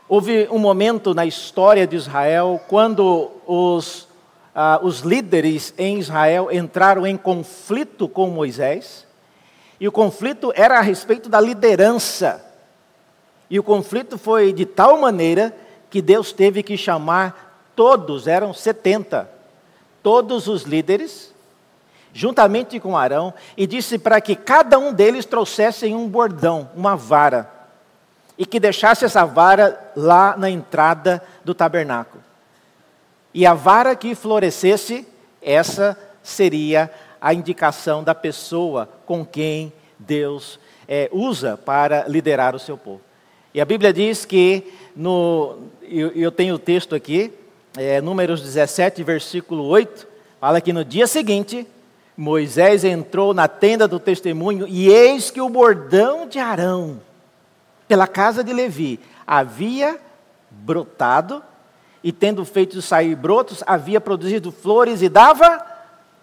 Houve 0.09 0.49
um 0.51 0.59
momento 0.59 1.13
na 1.13 1.27
história 1.27 1.87
de 1.87 1.97
Israel 1.97 2.59
quando 2.67 3.31
os, 3.47 4.09
ah, 4.55 4.81
os 4.83 5.01
líderes 5.01 5.75
em 5.77 5.99
Israel 5.99 6.51
entraram 6.51 7.07
em 7.07 7.19
conflito 7.19 8.09
com 8.09 8.31
Moisés, 8.31 9.07
e 9.79 9.87
o 9.87 9.93
conflito 9.93 10.51
era 10.57 10.79
a 10.79 10.83
respeito 10.83 11.29
da 11.29 11.41
liderança. 11.41 12.43
E 13.51 13.59
o 13.59 13.63
conflito 13.63 14.17
foi 14.17 14.51
de 14.51 14.65
tal 14.65 14.99
maneira 14.99 15.55
que 15.91 16.01
Deus 16.01 16.33
teve 16.33 16.63
que 16.63 16.77
chamar 16.77 17.50
todos, 17.75 18.27
eram 18.27 18.53
70, 18.53 19.29
todos 20.03 20.49
os 20.49 20.63
líderes, 20.63 21.33
juntamente 22.13 22.79
com 22.81 22.97
Arão, 22.97 23.33
e 23.57 23.67
disse 23.67 23.99
para 23.99 24.21
que 24.21 24.35
cada 24.35 24.79
um 24.79 24.93
deles 24.93 25.25
trouxessem 25.25 25.95
um 25.95 26.09
bordão, 26.09 26.71
uma 26.75 26.97
vara, 26.97 27.51
e 28.37 28.47
que 28.47 28.59
deixasse 28.59 29.05
essa 29.05 29.25
vara 29.25 29.93
lá 29.95 30.37
na 30.37 30.49
entrada 30.49 31.23
do 31.45 31.55
tabernáculo. 31.55 32.23
E 33.33 33.47
a 33.47 33.55
vara 33.55 33.95
que 33.95 34.15
florescesse, 34.15 35.07
essa 35.41 35.97
seria 36.23 36.91
a 37.21 37.35
indicação 37.35 38.03
da 38.03 38.15
pessoa 38.15 38.89
com 39.07 39.25
quem 39.25 39.73
Deus 39.99 40.59
é, 40.89 41.09
usa 41.13 41.57
para 41.57 42.09
liderar 42.09 42.57
o 42.57 42.59
seu 42.59 42.77
povo. 42.77 43.01
E 43.53 43.61
a 43.61 43.65
Bíblia 43.65 43.93
diz 43.93 44.25
que, 44.25 44.73
no, 44.95 45.59
eu, 45.83 46.09
eu 46.13 46.33
tenho 46.33 46.55
o 46.55 46.59
texto 46.59 46.95
aqui, 46.95 47.33
é, 47.77 48.01
Números 48.01 48.43
17, 48.43 49.03
versículo 49.03 49.65
8, 49.65 50.07
fala 50.41 50.61
que 50.61 50.73
no 50.73 50.85
dia 50.85 51.07
seguinte, 51.07 51.67
Moisés 52.17 52.85
entrou 52.85 53.33
na 53.33 53.49
tenda 53.49 53.87
do 53.87 53.99
testemunho 53.99 54.67
e 54.69 54.89
eis 54.89 55.31
que 55.31 55.41
o 55.41 55.49
bordão 55.49 56.29
de 56.29 56.39
Arão, 56.39 57.01
pela 57.87 58.07
casa 58.07 58.43
de 58.43 58.53
Levi, 58.53 59.01
havia 59.27 59.99
brotado 60.51 61.43
e, 62.03 62.13
tendo 62.13 62.45
feito 62.45 62.83
sair 62.83 63.15
brotos, 63.15 63.63
havia 63.67 64.01
produzido 64.01 64.51
flores 64.51 65.03
e 65.03 65.09
dava 65.09 65.65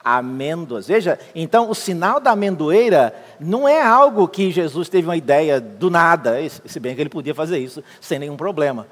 amêndoas. 0.03 0.87
Veja, 0.87 1.19
então 1.35 1.69
o 1.69 1.75
sinal 1.75 2.19
da 2.19 2.31
amendoeira 2.31 3.13
não 3.39 3.67
é 3.67 3.81
algo 3.81 4.27
que 4.27 4.51
Jesus 4.51 4.89
teve 4.89 5.07
uma 5.07 5.17
ideia 5.17 5.59
do 5.59 5.89
nada, 5.89 6.37
se 6.65 6.79
bem 6.79 6.95
que 6.95 7.01
ele 7.01 7.09
podia 7.09 7.35
fazer 7.35 7.59
isso 7.59 7.83
sem 7.99 8.19
nenhum 8.19 8.37
problema. 8.37 8.87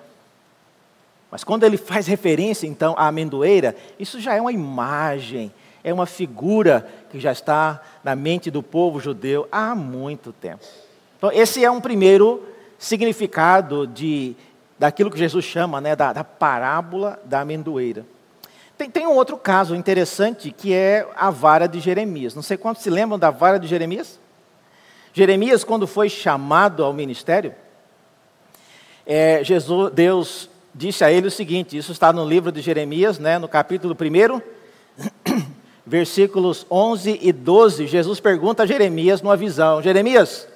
Mas 1.36 1.44
quando 1.44 1.66
ele 1.66 1.76
faz 1.76 2.08
referência 2.08 2.66
então 2.66 2.96
à 2.98 3.08
amendoeira, 3.08 3.76
isso 4.00 4.22
já 4.22 4.36
é 4.36 4.40
uma 4.40 4.54
imagem 4.54 5.52
é 5.84 5.94
uma 5.94 6.06
figura 6.06 6.88
que 7.12 7.20
já 7.20 7.34
está 7.34 7.82
na 8.06 8.16
mente 8.16 8.50
do 8.50 8.64
povo 8.64 9.02
judeu 9.02 9.46
há 9.52 9.76
muito 9.76 10.32
tempo. 10.32 10.64
Então, 11.18 11.30
esse 11.34 11.62
é 11.62 11.70
um 11.70 11.82
primeiro 11.82 12.42
significado 12.80 13.86
de, 13.86 14.34
daquilo 14.80 15.12
que 15.12 15.20
Jesus 15.20 15.44
chama 15.44 15.82
né, 15.82 15.94
da, 15.94 16.14
da 16.14 16.24
parábola 16.24 17.20
da 17.26 17.42
amendoeira. 17.42 18.06
Tem, 18.78 18.90
tem, 18.90 19.06
um 19.06 19.16
outro 19.16 19.36
caso 19.36 19.76
interessante 19.76 20.52
que 20.52 20.74
é 20.74 21.06
a 21.18 21.30
vara 21.30 21.68
de 21.68 21.82
Jeremias. 21.82 22.34
Não 22.34 22.44
sei 22.44 22.56
quantos 22.56 22.82
se 22.82 22.90
lembram 22.90 23.20
da 23.20 23.30
vara 23.30 23.60
de 23.60 23.68
Jeremias? 23.68 24.18
Jeremias, 25.14 25.66
quando 25.66 25.86
foi 25.86 26.08
chamado 26.08 26.82
ao 26.82 26.94
ministério, 26.94 27.54
é, 29.06 29.44
Jesus, 29.44 29.92
Deus 29.94 30.55
disse 30.76 31.04
a 31.04 31.12
ele 31.12 31.28
o 31.28 31.32
seguinte: 31.32 31.78
isso 31.78 31.94
está 31.94 32.12
no 32.12 32.28
livro 32.28 32.52
de 32.52 32.62
Jeremias, 32.62 33.18
né, 33.18 33.40
no 33.40 33.48
capítulo 33.48 33.96
1, 33.96 34.42
versículos 35.88 36.66
11 36.70 37.20
e 37.22 37.32
12, 37.32 37.88
Jesus 37.88 38.20
pergunta 38.20 38.64
a 38.64 38.66
Jeremias 38.66 39.22
numa 39.22 39.38
visão: 39.38 39.82
Jeremias, 39.82 40.48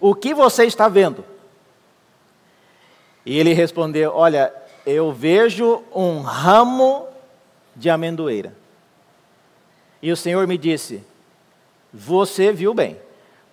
o 0.00 0.14
que 0.14 0.34
você 0.34 0.64
está 0.64 0.88
vendo? 0.88 1.24
E 3.24 3.38
ele 3.38 3.52
respondeu: 3.52 4.12
Olha, 4.14 4.52
eu 4.84 5.12
vejo 5.12 5.82
um 5.94 6.20
ramo 6.20 7.06
de 7.76 7.88
amendoeira. 7.88 8.52
E 10.02 10.10
o 10.10 10.16
Senhor 10.16 10.46
me 10.46 10.58
disse: 10.58 11.04
Você 11.92 12.52
viu 12.52 12.74
bem, 12.74 12.96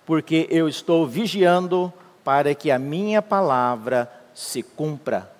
porque 0.04 0.48
eu 0.50 0.68
estou 0.68 1.06
vigiando 1.06 1.92
para 2.24 2.54
que 2.54 2.70
a 2.70 2.78
minha 2.78 3.22
palavra 3.22 4.10
se 4.34 4.62
cumpra. 4.62 5.35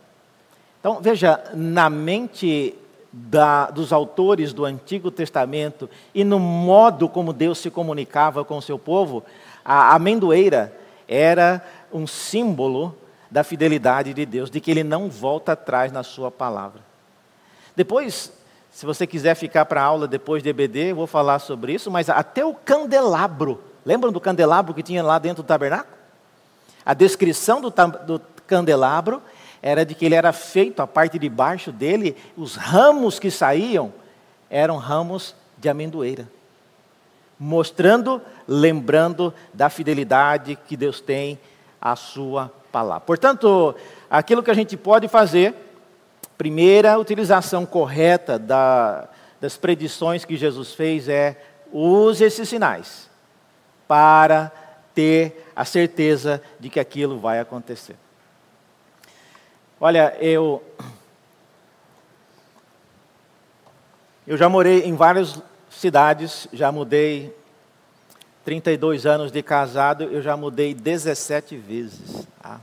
Então, 0.87 1.01
veja, 1.03 1.43
na 1.53 1.91
mente 1.91 2.73
da, 3.13 3.73
dos 3.73 3.93
autores 3.93 4.53
do 4.53 4.65
Antigo 4.65 5.11
Testamento 5.11 5.91
e 6.15 6.23
no 6.23 6.39
modo 6.39 7.09
como 7.09 7.33
Deus 7.33 7.59
se 7.59 7.73
comunicava 7.73 8.45
com 8.45 8.57
o 8.57 8.63
seu 8.63 8.79
povo, 8.79 9.25
a 9.65 9.97
amendoeira 9.97 10.73
era 11.09 11.61
um 11.93 12.07
símbolo 12.07 12.97
da 13.29 13.43
fidelidade 13.43 14.15
de 14.15 14.25
Deus, 14.25 14.49
de 14.49 14.61
que 14.61 14.71
ele 14.71 14.85
não 14.85 15.11
volta 15.11 15.55
atrás 15.55 15.91
na 15.91 16.05
sua 16.05 16.31
palavra. 16.31 16.81
Depois, 17.75 18.33
se 18.71 18.87
você 18.87 19.09
quiser 19.09 19.35
ficar 19.35 19.65
para 19.65 19.83
a 19.83 19.85
aula 19.85 20.07
depois 20.07 20.41
de 20.41 20.51
EBD, 20.51 20.91
eu 20.91 20.95
vou 20.95 21.09
falar 21.09 21.41
sobre 21.41 21.73
isso, 21.73 21.91
mas 21.91 22.09
até 22.09 22.45
o 22.45 22.55
candelabro, 22.55 23.61
lembram 23.85 24.13
do 24.13 24.21
candelabro 24.21 24.73
que 24.73 24.85
tinha 24.85 25.03
lá 25.03 25.19
dentro 25.19 25.43
do 25.43 25.47
tabernáculo? 25.49 25.97
A 26.85 26.95
descrição 26.95 27.61
do, 27.61 27.71
do 28.07 28.23
candelabro 28.47 29.21
era 29.67 29.85
de 29.85 29.97
que 29.97 30.07
ele 30.07 30.15
era 30.15 30.33
feito, 30.33 30.81
a 30.81 30.87
parte 30.87 31.19
de 31.19 31.29
baixo 31.29 31.73
dele, 31.73 32.17
os 32.37 32.55
ramos 32.55 33.19
que 33.19 33.33
saíam 33.33 33.93
eram 34.49 34.77
ramos 34.77 35.35
de 35.59 35.69
amendoeira. 35.69 36.29
mostrando, 37.37 38.23
lembrando 38.47 39.35
da 39.53 39.69
fidelidade 39.69 40.57
que 40.69 40.77
Deus 40.77 41.01
tem 41.01 41.37
à 41.81 41.97
sua 41.97 42.51
palavra. 42.71 43.01
Portanto, 43.01 43.75
aquilo 44.09 44.41
que 44.41 44.53
a 44.53 44.55
gente 44.55 44.77
pode 44.77 45.09
fazer, 45.09 45.53
primeira 46.39 46.97
utilização 46.97 47.67
correta 47.67 48.39
da, 48.39 49.09
das 49.41 49.57
predições 49.57 50.25
que 50.25 50.37
Jesus 50.37 50.75
fez 50.75 51.09
é 51.09 51.37
use 51.73 52.23
esses 52.23 52.49
sinais 52.49 53.11
para 53.89 54.53
ter 54.95 55.51
a 55.57 55.65
certeza 55.65 56.41
de 56.61 56.71
que 56.71 56.79
aquilo 56.79 57.19
vai 57.19 57.41
acontecer. 57.41 57.97
Olha, 59.79 60.17
eu 60.21 60.63
eu 64.27 64.35
já 64.35 64.49
morei 64.49 64.85
em 64.85 64.97
várias 64.97 65.39
cidades, 65.69 66.49
já 66.51 66.73
mudei 66.73 67.37
32 68.43 69.05
anos 69.05 69.31
de 69.31 69.43
casado, 69.43 70.05
eu 70.05 70.23
já 70.23 70.35
mudei 70.35 70.73
17 70.73 71.59
vezes. 71.59 72.27
Tá? 72.43 72.59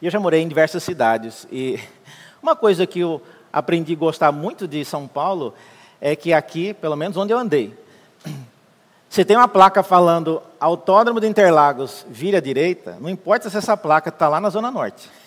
E 0.00 0.06
eu 0.06 0.10
já 0.10 0.18
morei 0.18 0.40
em 0.40 0.48
diversas 0.48 0.82
cidades. 0.82 1.46
E 1.52 1.78
uma 2.42 2.56
coisa 2.56 2.86
que 2.86 3.00
eu 3.00 3.20
aprendi 3.52 3.92
a 3.92 3.96
gostar 3.96 4.32
muito 4.32 4.66
de 4.66 4.82
São 4.86 5.06
Paulo 5.06 5.52
é 6.00 6.16
que 6.16 6.32
aqui, 6.32 6.72
pelo 6.72 6.96
menos 6.96 7.18
onde 7.18 7.34
eu 7.34 7.38
andei, 7.38 7.78
você 9.06 9.22
tem 9.22 9.36
uma 9.36 9.48
placa 9.48 9.82
falando 9.82 10.42
Autódromo 10.58 11.20
de 11.20 11.26
Interlagos, 11.26 12.06
vira 12.08 12.38
à 12.38 12.40
direita, 12.40 12.96
não 12.98 13.10
importa 13.10 13.50
se 13.50 13.58
essa 13.58 13.76
placa 13.76 14.08
está 14.08 14.30
lá 14.30 14.40
na 14.40 14.48
Zona 14.48 14.70
Norte. 14.70 15.19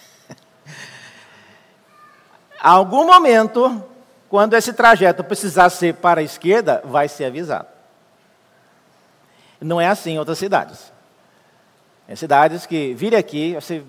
Algum 2.64 3.06
momento, 3.06 3.84
quando 4.30 4.54
esse 4.54 4.72
trajeto 4.72 5.22
precisar 5.22 5.70
ser 5.70 5.96
para 5.96 6.22
a 6.22 6.24
esquerda, 6.24 6.82
vai 6.86 7.10
ser 7.10 7.26
avisado. 7.26 7.68
Não 9.60 9.82
é 9.82 9.88
assim 9.88 10.12
em 10.12 10.20
outras 10.20 10.38
cidades. 10.38 10.94
Em 12.08 12.16
cidades 12.16 12.66
que 12.66 12.94
vire 12.94 13.18
aqui, 13.18 13.54
você 13.56 13.84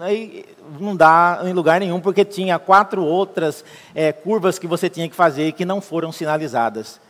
aí 0.00 0.44
não 0.80 0.96
dá 0.96 1.42
em 1.44 1.52
lugar 1.52 1.78
nenhum, 1.78 2.00
porque 2.00 2.24
tinha 2.24 2.58
quatro 2.58 3.04
outras 3.04 3.64
é, 3.94 4.12
curvas 4.12 4.58
que 4.58 4.66
você 4.66 4.90
tinha 4.90 5.08
que 5.08 5.14
fazer 5.14 5.46
e 5.46 5.52
que 5.52 5.64
não 5.64 5.80
foram 5.80 6.10
sinalizadas. 6.10 7.00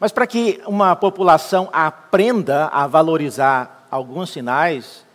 Mas 0.00 0.10
para 0.10 0.26
que 0.26 0.60
uma 0.66 0.96
população 0.96 1.68
aprenda 1.72 2.66
a 2.72 2.88
valorizar 2.88 3.86
alguns 3.88 4.30
sinais, 4.30 5.06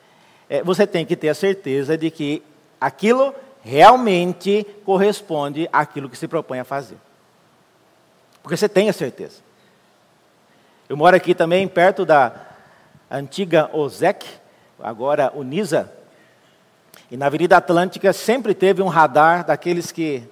é, 0.49 0.63
você 0.63 0.87
tem 0.87 1.05
que 1.05 1.17
ter 1.17 1.27
a 1.27 1.35
certeza 1.35 1.97
de 1.97 2.09
que 2.09 2.41
aquilo 2.79 3.35
realmente 3.65 4.63
corresponde 4.85 5.67
àquilo 5.73 6.07
que 6.07 6.15
se 6.15 6.27
propõe 6.27 6.59
a 6.59 6.63
fazer. 6.63 6.97
Porque 8.43 8.55
você 8.55 8.69
tem 8.69 8.87
a 8.89 8.93
certeza. 8.93 9.41
Eu 10.87 10.95
moro 10.95 11.15
aqui 11.15 11.33
também 11.33 11.67
perto 11.67 12.05
da 12.05 12.31
antiga 13.09 13.67
OZEC, 13.73 14.23
agora 14.79 15.31
Unisa, 15.33 15.91
e 17.09 17.17
na 17.17 17.25
Avenida 17.25 17.57
Atlântica 17.57 18.13
sempre 18.13 18.53
teve 18.53 18.83
um 18.83 18.87
radar 18.87 19.43
daqueles 19.43 19.91
que 19.91 20.23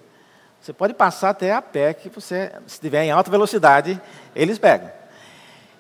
você 0.61 0.71
pode 0.71 0.93
passar 0.93 1.31
até 1.31 1.53
a 1.53 1.61
pé, 1.61 1.91
que 1.93 2.09
você, 2.09 2.51
se 2.67 2.75
estiver 2.75 3.03
em 3.03 3.11
alta 3.11 3.31
velocidade, 3.31 3.99
eles 4.35 4.59
pegam. 4.59 4.91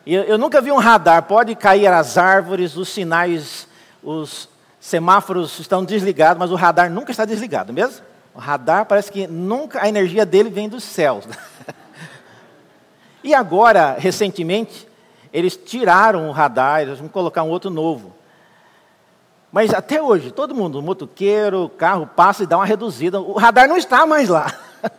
E 0.07 0.13
eu, 0.15 0.23
eu 0.23 0.37
nunca 0.39 0.59
vi 0.59 0.71
um 0.71 0.77
radar, 0.77 1.23
pode 1.23 1.55
cair 1.55 1.87
as 1.87 2.17
árvores, 2.17 2.75
os 2.75 2.89
sinais, 2.89 3.67
os 4.01 4.49
semáforos 4.83 5.59
estão 5.59 5.81
desligados, 5.85 6.37
mas 6.37 6.51
o 6.51 6.55
radar 6.55 6.91
nunca 6.91 7.09
está 7.09 7.23
desligado, 7.23 7.71
mesmo? 7.71 8.05
O 8.35 8.39
radar 8.39 8.85
parece 8.85 9.09
que 9.09 9.25
nunca 9.25 9.81
a 9.81 9.87
energia 9.87 10.25
dele 10.25 10.49
vem 10.49 10.67
dos 10.67 10.83
céus. 10.83 11.25
E 13.25 13.33
agora, 13.33 13.95
recentemente, 13.97 14.85
eles 15.31 15.55
tiraram 15.55 16.27
o 16.27 16.33
radar, 16.33 16.81
eles 16.81 16.99
vão 16.99 17.07
colocar 17.07 17.41
um 17.43 17.49
outro 17.49 17.69
novo. 17.69 18.13
Mas 19.49 19.73
até 19.73 20.01
hoje, 20.01 20.29
todo 20.29 20.53
mundo, 20.53 20.81
motoqueiro, 20.81 21.69
carro 21.77 22.05
passa 22.05 22.43
e 22.43 22.45
dá 22.45 22.57
uma 22.57 22.65
reduzida. 22.65 23.21
O 23.21 23.37
radar 23.37 23.65
não 23.69 23.77
está 23.77 24.05
mais 24.05 24.27
lá. 24.27 24.53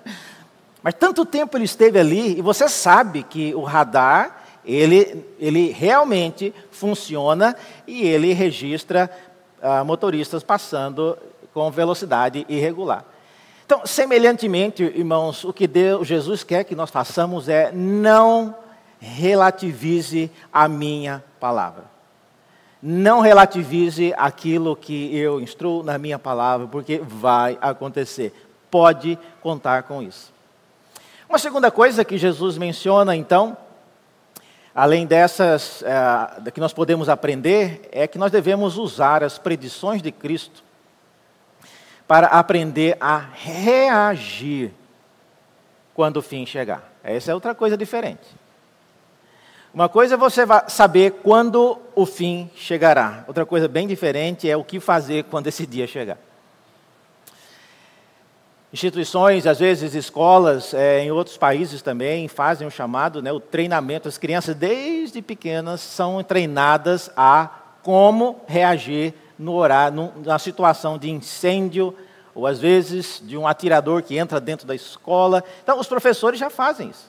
Mas 0.82 0.94
tanto 0.94 1.26
tempo 1.26 1.54
ele 1.58 1.66
esteve 1.66 1.98
ali, 1.98 2.38
e 2.38 2.40
você 2.40 2.66
sabe 2.66 3.22
que 3.24 3.54
o 3.54 3.62
radar, 3.62 4.42
ele, 4.64 5.22
ele 5.38 5.70
realmente 5.70 6.54
funciona 6.70 7.54
e 7.86 8.06
ele 8.06 8.32
registra 8.32 9.10
ah, 9.64 9.83
motoristas 9.83 10.42
passando 10.42 11.18
com 11.53 11.70
velocidade 11.70 12.44
irregular. 12.48 13.05
Então, 13.64 13.87
semelhantemente, 13.87 14.83
irmãos, 14.83 15.42
o 15.42 15.53
que 15.53 15.66
Deus, 15.66 16.07
Jesus 16.07 16.44
quer 16.44 16.64
que 16.64 16.74
nós 16.74 16.90
façamos 16.90 17.48
é 17.48 17.72
não 17.72 18.55
relativize 19.00 20.31
a 20.53 20.68
minha 20.68 21.24
palavra. 21.40 21.85
Não 22.83 23.20
relativize 23.20 24.12
aquilo 24.18 24.77
que 24.77 25.16
eu 25.16 25.40
instruo 25.40 25.83
na 25.83 25.96
minha 25.96 26.18
palavra, 26.18 26.66
porque 26.66 26.98
vai 26.98 27.57
acontecer. 27.59 28.35
Pode 28.70 29.18
contar 29.40 29.85
com 29.85 30.03
isso. 30.03 30.31
Uma 31.27 31.38
segunda 31.38 31.70
coisa 31.70 32.05
que 32.05 32.18
Jesus 32.18 32.59
menciona, 32.59 33.16
então, 33.16 33.57
além 34.74 35.06
dessas 35.06 35.82
é, 35.82 36.50
que 36.50 36.60
nós 36.60 36.72
podemos 36.72 37.08
aprender, 37.08 37.88
é 37.92 38.08
que 38.08 38.18
nós 38.18 38.32
devemos 38.32 38.76
usar 38.76 39.22
as 39.22 39.38
predições 39.38 40.02
de 40.02 40.10
Cristo 40.10 40.64
para 42.08 42.26
aprender 42.26 42.96
a 43.00 43.16
reagir 43.16 44.72
quando 45.94 46.16
o 46.16 46.22
fim 46.22 46.44
chegar. 46.44 46.92
Essa 47.02 47.30
é 47.30 47.34
outra 47.34 47.54
coisa 47.54 47.76
diferente. 47.76 48.26
Uma 49.72 49.88
coisa 49.88 50.14
é 50.14 50.18
você 50.18 50.42
saber 50.68 51.12
quando 51.22 51.78
o 51.94 52.06
fim 52.06 52.50
chegará. 52.54 53.24
Outra 53.26 53.46
coisa 53.46 53.66
bem 53.66 53.87
diferente 53.87 54.48
é 54.48 54.56
o 54.56 54.64
que 54.64 54.78
fazer 54.78 55.24
quando 55.24 55.46
esse 55.46 55.66
dia 55.66 55.87
chegar. 55.87 56.18
Instituições, 58.74 59.46
às 59.46 59.60
vezes 59.60 59.94
escolas, 59.94 60.74
é, 60.74 60.98
em 60.98 61.12
outros 61.12 61.37
países 61.37 61.80
também, 61.80 62.26
fazem 62.26 62.66
o 62.66 62.70
chamado, 62.72 63.22
né, 63.22 63.30
o 63.30 63.38
treinamento. 63.38 64.08
As 64.08 64.18
crianças, 64.18 64.56
desde 64.56 65.22
pequenas, 65.22 65.80
são 65.80 66.20
treinadas 66.24 67.08
a 67.16 67.50
como 67.84 68.40
reagir 68.48 69.14
no 69.38 69.52
horário, 69.54 70.12
na 70.26 70.40
situação 70.40 70.98
de 70.98 71.08
incêndio, 71.08 71.96
ou 72.34 72.48
às 72.48 72.58
vezes 72.58 73.22
de 73.24 73.38
um 73.38 73.46
atirador 73.46 74.02
que 74.02 74.18
entra 74.18 74.40
dentro 74.40 74.66
da 74.66 74.74
escola. 74.74 75.44
Então, 75.62 75.78
os 75.78 75.87
professores 75.87 76.40
já 76.40 76.50
fazem 76.50 76.90
isso. 76.90 77.08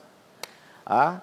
Ah, 0.86 1.20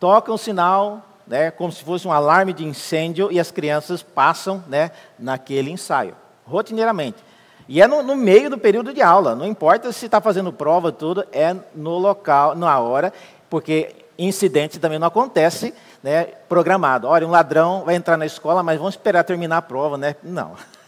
tocam 0.00 0.36
o 0.36 0.38
sinal, 0.38 1.06
né, 1.26 1.50
como 1.50 1.70
se 1.70 1.84
fosse 1.84 2.08
um 2.08 2.12
alarme 2.12 2.54
de 2.54 2.64
incêndio, 2.64 3.30
e 3.30 3.38
as 3.38 3.50
crianças 3.50 4.02
passam 4.02 4.64
né, 4.68 4.90
naquele 5.18 5.70
ensaio, 5.70 6.16
rotineiramente. 6.46 7.22
E 7.68 7.80
é 7.80 7.86
no, 7.86 8.02
no 8.02 8.16
meio 8.16 8.50
do 8.50 8.58
período 8.58 8.92
de 8.92 9.00
aula, 9.00 9.34
não 9.34 9.46
importa 9.46 9.92
se 9.92 10.06
está 10.06 10.20
fazendo 10.20 10.52
prova, 10.52 10.90
tudo, 10.90 11.24
é 11.32 11.54
no 11.74 11.98
local, 11.98 12.54
na 12.54 12.78
hora, 12.78 13.12
porque 13.48 13.94
incidente 14.18 14.78
também 14.78 14.98
não 14.98 15.08
acontece 15.08 15.74
né, 16.02 16.24
programado. 16.48 17.08
Olha, 17.08 17.26
um 17.26 17.30
ladrão 17.30 17.84
vai 17.84 17.94
entrar 17.94 18.16
na 18.16 18.26
escola, 18.26 18.62
mas 18.62 18.78
vamos 18.78 18.94
esperar 18.94 19.24
terminar 19.24 19.58
a 19.58 19.62
prova, 19.62 19.96
né? 19.96 20.16
Não. 20.22 20.52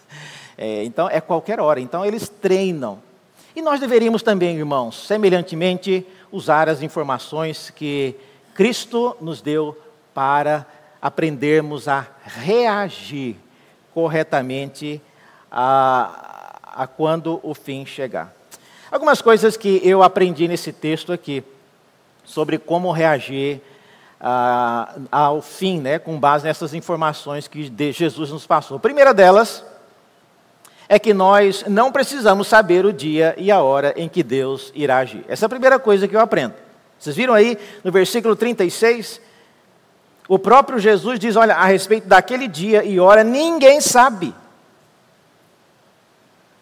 É, 0.56 0.84
então, 0.84 1.08
é 1.10 1.20
qualquer 1.20 1.58
hora. 1.58 1.80
Então, 1.80 2.06
eles 2.06 2.28
treinam. 2.28 3.00
E 3.56 3.60
nós 3.60 3.80
deveríamos 3.80 4.22
também, 4.22 4.56
irmãos, 4.56 5.04
semelhantemente, 5.04 6.06
usar 6.30 6.68
as 6.68 6.80
informações 6.80 7.70
que 7.70 8.14
Cristo 8.54 9.16
nos 9.20 9.42
deu 9.42 9.76
para 10.14 10.64
aprendermos 11.02 11.88
a 11.88 12.06
reagir 12.24 13.36
corretamente 13.92 15.02
a, 15.50 16.43
a 16.74 16.86
quando 16.86 17.40
o 17.42 17.54
fim 17.54 17.86
chegar. 17.86 18.34
Algumas 18.90 19.22
coisas 19.22 19.56
que 19.56 19.80
eu 19.82 20.02
aprendi 20.02 20.46
nesse 20.46 20.72
texto 20.72 21.12
aqui, 21.12 21.42
sobre 22.24 22.58
como 22.58 22.90
reagir 22.92 23.60
ah, 24.20 24.94
ao 25.10 25.42
fim, 25.42 25.80
né, 25.80 25.98
com 25.98 26.18
base 26.18 26.44
nessas 26.44 26.74
informações 26.74 27.46
que 27.46 27.72
Jesus 27.92 28.30
nos 28.30 28.46
passou. 28.46 28.76
A 28.76 28.80
primeira 28.80 29.12
delas 29.12 29.64
é 30.88 30.98
que 30.98 31.14
nós 31.14 31.64
não 31.66 31.90
precisamos 31.90 32.46
saber 32.48 32.84
o 32.84 32.92
dia 32.92 33.34
e 33.36 33.50
a 33.50 33.62
hora 33.62 33.94
em 33.96 34.08
que 34.08 34.22
Deus 34.22 34.72
irá 34.74 34.98
agir. 34.98 35.24
Essa 35.28 35.44
é 35.44 35.46
a 35.46 35.50
primeira 35.50 35.78
coisa 35.78 36.06
que 36.08 36.16
eu 36.16 36.20
aprendo. 36.20 36.54
Vocês 36.98 37.16
viram 37.16 37.34
aí 37.34 37.58
no 37.82 37.92
versículo 37.92 38.36
36? 38.36 39.20
O 40.28 40.38
próprio 40.38 40.78
Jesus 40.78 41.18
diz: 41.18 41.36
Olha, 41.36 41.54
a 41.54 41.64
respeito 41.66 42.08
daquele 42.08 42.48
dia 42.48 42.84
e 42.84 42.98
hora, 42.98 43.22
ninguém 43.22 43.80
sabe. 43.80 44.34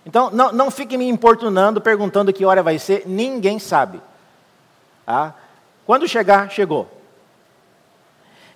Então, 0.05 0.31
não, 0.31 0.53
não 0.53 0.71
fique 0.71 0.99
me 0.99 1.09
importunando, 1.09 1.81
perguntando 1.81 2.33
que 2.33 2.45
hora 2.45 2.63
vai 2.63 2.79
ser, 2.79 3.05
ninguém 3.07 3.59
sabe. 3.59 4.01
Tá? 5.07 5.35
Quando 5.87 6.09
chegar, 6.09 6.51
chegou. 6.51 6.89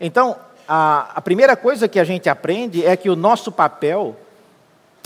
Então, 0.01 0.37
a, 0.69 1.13
a 1.15 1.21
primeira 1.21 1.57
coisa 1.57 1.89
que 1.89 2.01
a 2.01 2.05
gente 2.05 2.29
aprende 2.29 2.85
é 2.85 2.97
que 2.97 3.09
o 3.09 3.17
nosso 3.17 3.53
papel 3.53 4.17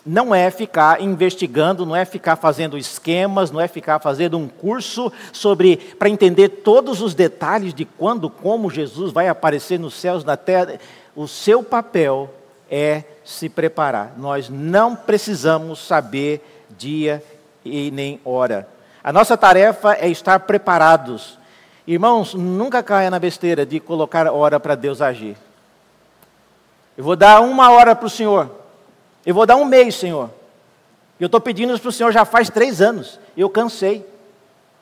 não 0.04 0.34
é 0.34 0.50
ficar 0.50 1.02
investigando, 1.02 1.84
não 1.84 1.94
é 1.94 2.06
ficar 2.06 2.36
fazendo 2.36 2.78
esquemas, 2.78 3.50
não 3.50 3.60
é 3.60 3.68
ficar 3.68 3.98
fazendo 3.98 4.38
um 4.38 4.48
curso 4.48 5.12
sobre 5.32 5.76
para 5.76 6.08
entender 6.08 6.48
todos 6.48 7.02
os 7.02 7.14
detalhes 7.14 7.74
de 7.74 7.84
quando, 7.84 8.30
como 8.30 8.70
Jesus 8.70 9.12
vai 9.12 9.28
aparecer 9.28 9.78
nos 9.78 9.94
céus, 9.94 10.24
na 10.24 10.36
terra. 10.36 10.78
O 11.14 11.28
seu 11.28 11.62
papel 11.62 12.30
é 12.70 13.02
se 13.24 13.48
preparar. 13.48 14.14
Nós 14.16 14.48
não 14.48 14.94
precisamos 14.94 15.84
saber 15.84 16.66
dia 16.78 17.22
e 17.64 17.90
nem 17.90 18.20
hora. 18.24 18.68
A 19.02 19.12
nossa 19.12 19.36
tarefa 19.36 19.94
é 19.94 20.08
estar 20.08 20.40
preparados. 20.40 21.38
Irmãos, 21.86 22.34
nunca 22.34 22.82
caia 22.82 23.10
na 23.10 23.18
besteira 23.18 23.66
de 23.66 23.80
colocar 23.80 24.30
hora 24.30 24.60
para 24.60 24.74
Deus 24.74 25.02
agir. 25.02 25.36
Eu 26.96 27.02
vou 27.02 27.16
dar 27.16 27.40
uma 27.40 27.70
hora 27.70 27.96
para 27.96 28.06
o 28.06 28.10
Senhor. 28.10 28.50
Eu 29.24 29.34
vou 29.34 29.46
dar 29.46 29.56
um 29.56 29.64
mês, 29.64 29.94
Senhor. 29.96 30.30
Eu 31.18 31.26
estou 31.26 31.40
pedindo 31.40 31.78
para 31.78 31.88
o 31.88 31.92
Senhor 31.92 32.12
já 32.12 32.24
faz 32.24 32.48
três 32.48 32.80
anos. 32.80 33.18
Eu 33.36 33.50
cansei. 33.50 34.06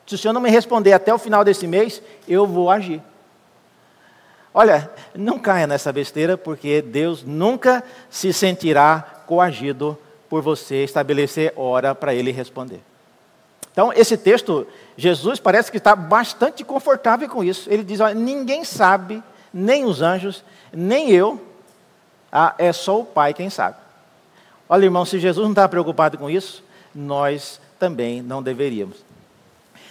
Se 0.05 0.15
o 0.15 0.17
Senhor 0.17 0.33
não 0.33 0.41
me 0.41 0.49
responder 0.49 0.93
até 0.93 1.13
o 1.13 1.17
final 1.17 1.43
desse 1.43 1.67
mês, 1.67 2.01
eu 2.27 2.45
vou 2.45 2.69
agir. 2.69 3.01
Olha, 4.53 4.89
não 5.15 5.37
caia 5.37 5.67
nessa 5.67 5.91
besteira, 5.93 6.37
porque 6.37 6.81
Deus 6.81 7.23
nunca 7.23 7.83
se 8.09 8.33
sentirá 8.33 9.23
coagido 9.25 9.97
por 10.29 10.41
você 10.41 10.83
estabelecer 10.83 11.53
hora 11.55 11.93
para 11.93 12.13
Ele 12.13 12.31
responder. 12.31 12.81
Então, 13.71 13.93
esse 13.93 14.17
texto, 14.17 14.67
Jesus 14.97 15.39
parece 15.39 15.71
que 15.71 15.77
está 15.77 15.95
bastante 15.95 16.63
confortável 16.63 17.29
com 17.29 17.43
isso. 17.43 17.69
Ele 17.71 17.83
diz: 17.83 17.99
olha, 17.99 18.15
ninguém 18.15 18.63
sabe, 18.63 19.23
nem 19.53 19.85
os 19.85 20.01
anjos, 20.01 20.43
nem 20.73 21.11
eu, 21.11 21.41
ah, 22.31 22.53
é 22.57 22.73
só 22.73 22.99
o 22.99 23.05
Pai 23.05 23.33
quem 23.33 23.49
sabe. 23.49 23.77
Olha, 24.67 24.85
irmão, 24.85 25.05
se 25.05 25.19
Jesus 25.19 25.43
não 25.43 25.51
está 25.51 25.67
preocupado 25.67 26.17
com 26.17 26.29
isso, 26.29 26.63
nós 26.93 27.59
também 27.79 28.21
não 28.21 28.43
deveríamos. 28.43 28.97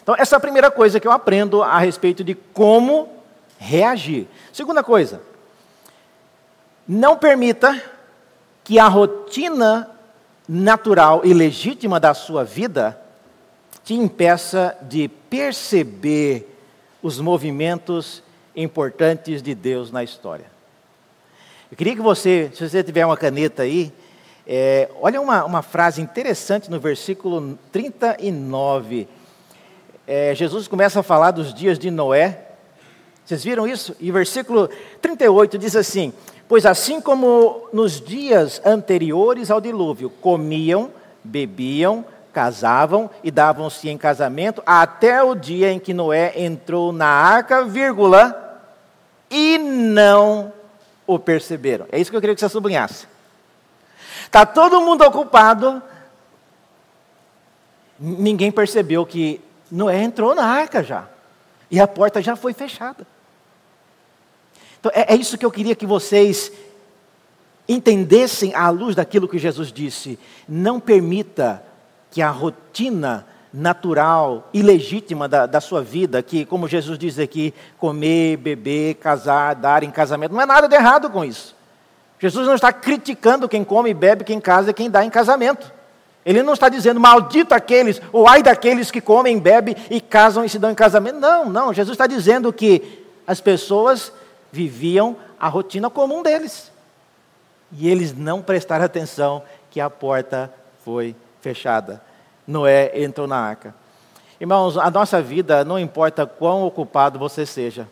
Então, 0.02 0.14
essa 0.16 0.36
é 0.36 0.38
a 0.38 0.40
primeira 0.40 0.70
coisa 0.70 1.00
que 1.00 1.06
eu 1.06 1.12
aprendo 1.12 1.62
a 1.62 1.78
respeito 1.78 2.22
de 2.22 2.34
como 2.34 3.08
reagir. 3.58 4.26
Segunda 4.52 4.82
coisa, 4.82 5.20
não 6.86 7.16
permita 7.16 7.82
que 8.64 8.78
a 8.78 8.88
rotina 8.88 9.90
natural 10.48 11.22
e 11.24 11.34
legítima 11.34 12.00
da 12.00 12.14
sua 12.14 12.44
vida 12.44 12.98
te 13.84 13.94
impeça 13.94 14.76
de 14.82 15.08
perceber 15.08 16.56
os 17.02 17.20
movimentos 17.20 18.22
importantes 18.54 19.42
de 19.42 19.54
Deus 19.54 19.90
na 19.90 20.02
história. 20.02 20.46
Eu 21.70 21.76
queria 21.76 21.94
que 21.94 22.00
você, 22.00 22.50
se 22.54 22.66
você 22.66 22.82
tiver 22.82 23.04
uma 23.04 23.16
caneta 23.16 23.62
aí, 23.62 23.92
é, 24.46 24.88
olha 25.00 25.20
uma, 25.20 25.44
uma 25.44 25.62
frase 25.62 26.00
interessante 26.00 26.70
no 26.70 26.80
versículo 26.80 27.58
39. 27.70 29.06
É, 30.06 30.34
Jesus 30.34 30.66
começa 30.66 31.00
a 31.00 31.02
falar 31.02 31.32
dos 31.32 31.52
dias 31.52 31.78
de 31.78 31.90
Noé. 31.90 32.47
Vocês 33.28 33.44
viram 33.44 33.66
isso? 33.66 33.94
E 34.00 34.10
versículo 34.10 34.70
38 35.02 35.58
diz 35.58 35.76
assim: 35.76 36.14
Pois 36.48 36.64
assim 36.64 36.98
como 36.98 37.68
nos 37.74 38.00
dias 38.00 38.58
anteriores 38.64 39.50
ao 39.50 39.60
dilúvio, 39.60 40.08
comiam, 40.08 40.90
bebiam, 41.22 42.06
casavam 42.32 43.10
e 43.22 43.30
davam-se 43.30 43.86
em 43.90 43.98
casamento, 43.98 44.62
até 44.64 45.22
o 45.22 45.34
dia 45.34 45.70
em 45.70 45.78
que 45.78 45.92
Noé 45.92 46.32
entrou 46.36 46.90
na 46.90 47.06
arca, 47.06 47.66
vírgula, 47.66 48.64
e 49.30 49.58
não 49.58 50.50
o 51.06 51.18
perceberam. 51.18 51.86
É 51.92 52.00
isso 52.00 52.10
que 52.10 52.16
eu 52.16 52.22
queria 52.22 52.34
que 52.34 52.40
você 52.40 52.48
sublinhasse. 52.48 53.06
Está 54.24 54.46
todo 54.46 54.80
mundo 54.80 55.04
ocupado. 55.04 55.82
Ninguém 58.00 58.50
percebeu 58.50 59.04
que 59.04 59.38
Noé 59.70 60.02
entrou 60.02 60.34
na 60.34 60.46
arca 60.46 60.82
já. 60.82 61.04
E 61.70 61.78
a 61.78 61.86
porta 61.86 62.22
já 62.22 62.34
foi 62.34 62.54
fechada. 62.54 63.06
Então, 64.80 64.92
é, 64.94 65.14
é 65.14 65.16
isso 65.16 65.38
que 65.38 65.44
eu 65.44 65.50
queria 65.50 65.74
que 65.74 65.86
vocês 65.86 66.52
entendessem 67.68 68.54
à 68.54 68.70
luz 68.70 68.94
daquilo 68.94 69.28
que 69.28 69.38
Jesus 69.38 69.72
disse. 69.72 70.18
Não 70.48 70.80
permita 70.80 71.62
que 72.10 72.22
a 72.22 72.30
rotina 72.30 73.26
natural 73.52 74.48
e 74.52 74.62
legítima 74.62 75.28
da, 75.28 75.46
da, 75.46 75.60
sua 75.60 75.82
vida, 75.82 76.22
que, 76.22 76.44
como 76.44 76.68
Jesus 76.68 76.98
diz 76.98 77.18
aqui, 77.18 77.54
comer, 77.78 78.36
beber, 78.36 78.94
casar, 78.94 79.54
dar 79.54 79.82
em 79.82 79.90
casamento, 79.90 80.32
não 80.32 80.40
é 80.40 80.46
nada 80.46 80.68
de 80.68 80.74
errado 80.74 81.10
com 81.10 81.24
isso. 81.24 81.56
Jesus 82.18 82.46
não 82.46 82.54
está 82.54 82.72
criticando 82.72 83.48
quem 83.48 83.64
come, 83.64 83.94
bebe, 83.94 84.24
quem 84.24 84.40
casa 84.40 84.70
e 84.70 84.74
quem 84.74 84.90
dá 84.90 85.04
em 85.04 85.10
casamento. 85.10 85.72
Ele 86.26 86.42
não 86.42 86.52
está 86.52 86.68
dizendo 86.68 87.00
maldito 87.00 87.54
aqueles, 87.54 88.02
ou 88.12 88.28
ai 88.28 88.42
daqueles 88.42 88.90
que 88.90 89.00
comem, 89.00 89.38
bebem 89.38 89.74
e 89.88 90.00
casam 90.00 90.44
e 90.44 90.48
se 90.48 90.58
dão 90.58 90.70
em 90.70 90.74
casamento. 90.74 91.18
Não, 91.18 91.48
não. 91.48 91.72
Jesus 91.72 91.94
está 91.94 92.06
dizendo 92.06 92.52
que 92.52 93.06
as 93.26 93.40
pessoas 93.40 94.12
viviam 94.50 95.16
a 95.38 95.48
rotina 95.48 95.90
comum 95.90 96.22
deles. 96.22 96.70
E 97.72 97.88
eles 97.88 98.16
não 98.16 98.42
prestaram 98.42 98.84
atenção 98.84 99.42
que 99.70 99.80
a 99.80 99.90
porta 99.90 100.52
foi 100.84 101.14
fechada. 101.40 102.02
Noé 102.46 102.92
entrou 102.94 103.26
na 103.26 103.36
arca. 103.36 103.74
Irmãos, 104.40 104.78
a 104.78 104.90
nossa 104.90 105.20
vida, 105.20 105.64
não 105.64 105.78
importa 105.78 106.24
quão 106.24 106.62
ocupado 106.62 107.18
você 107.18 107.44
seja, 107.44 107.88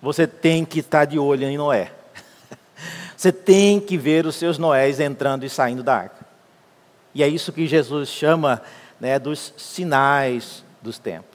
você 0.00 0.26
tem 0.26 0.64
que 0.64 0.80
estar 0.80 1.04
de 1.04 1.18
olho 1.18 1.46
em 1.46 1.56
Noé. 1.56 1.92
Você 3.16 3.30
tem 3.30 3.78
que 3.78 3.96
ver 3.96 4.26
os 4.26 4.34
seus 4.34 4.58
Noés 4.58 4.98
entrando 4.98 5.44
e 5.44 5.48
saindo 5.48 5.80
da 5.80 5.94
arca. 5.94 6.26
E 7.14 7.22
é 7.22 7.28
isso 7.28 7.52
que 7.52 7.68
Jesus 7.68 8.08
chama 8.08 8.60
né, 8.98 9.16
dos 9.16 9.54
sinais 9.56 10.64
dos 10.82 10.98
tempos. 10.98 11.31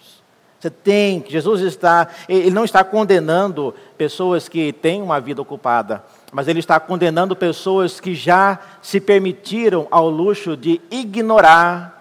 Você 0.60 0.70
tem 0.70 1.24
Jesus 1.28 1.62
está, 1.62 2.08
ele 2.28 2.50
não 2.50 2.66
está 2.66 2.84
condenando 2.84 3.74
pessoas 3.98 4.50
que 4.50 4.74
têm 4.74 5.02
uma 5.02 5.20
vida 5.20 5.42
ocupada, 5.42 6.04
mas 6.32 6.48
ele 6.48 6.60
está 6.60 6.80
condenando 6.80 7.36
pessoas 7.36 8.00
que 8.00 8.16
já 8.16 8.60
se 8.82 9.00
permitiram 9.00 9.88
ao 9.92 10.10
luxo 10.10 10.58
de 10.58 10.82
ignorar 10.90 11.94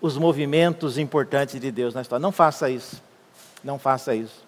os 0.00 0.18
movimentos 0.18 0.98
importantes 0.98 1.58
de 1.58 1.70
Deus 1.70 1.94
na 1.94 2.02
história. 2.02 2.22
Não 2.22 2.32
faça 2.32 2.68
isso. 2.68 3.02
Não 3.62 3.78
faça 3.78 4.14
isso. 4.14 4.44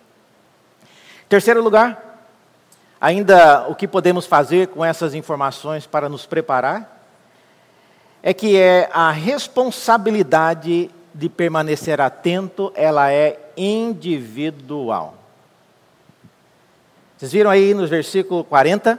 Terceiro 1.28 1.62
lugar, 1.62 2.06
Ainda 3.00 3.68
o 3.68 3.74
que 3.74 3.86
podemos 3.86 4.24
fazer 4.24 4.68
com 4.68 4.84
essas 4.84 5.14
informações 5.14 5.86
para 5.86 6.08
nos 6.08 6.24
preparar 6.24 7.04
é 8.22 8.32
que 8.32 8.56
é 8.56 8.88
a 8.92 9.10
responsabilidade 9.10 10.90
de 11.16 11.28
permanecer 11.28 12.00
atento, 12.00 12.72
ela 12.74 13.10
é 13.10 13.38
individual. 13.56 15.14
Vocês 17.16 17.32
viram 17.32 17.50
aí 17.50 17.72
no 17.72 17.86
versículo 17.86 18.44
40 18.44 18.98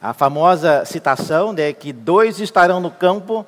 a 0.00 0.12
famosa 0.12 0.84
citação 0.84 1.52
de 1.52 1.72
que 1.72 1.92
dois 1.92 2.40
estarão 2.40 2.80
no 2.80 2.90
campo, 2.90 3.44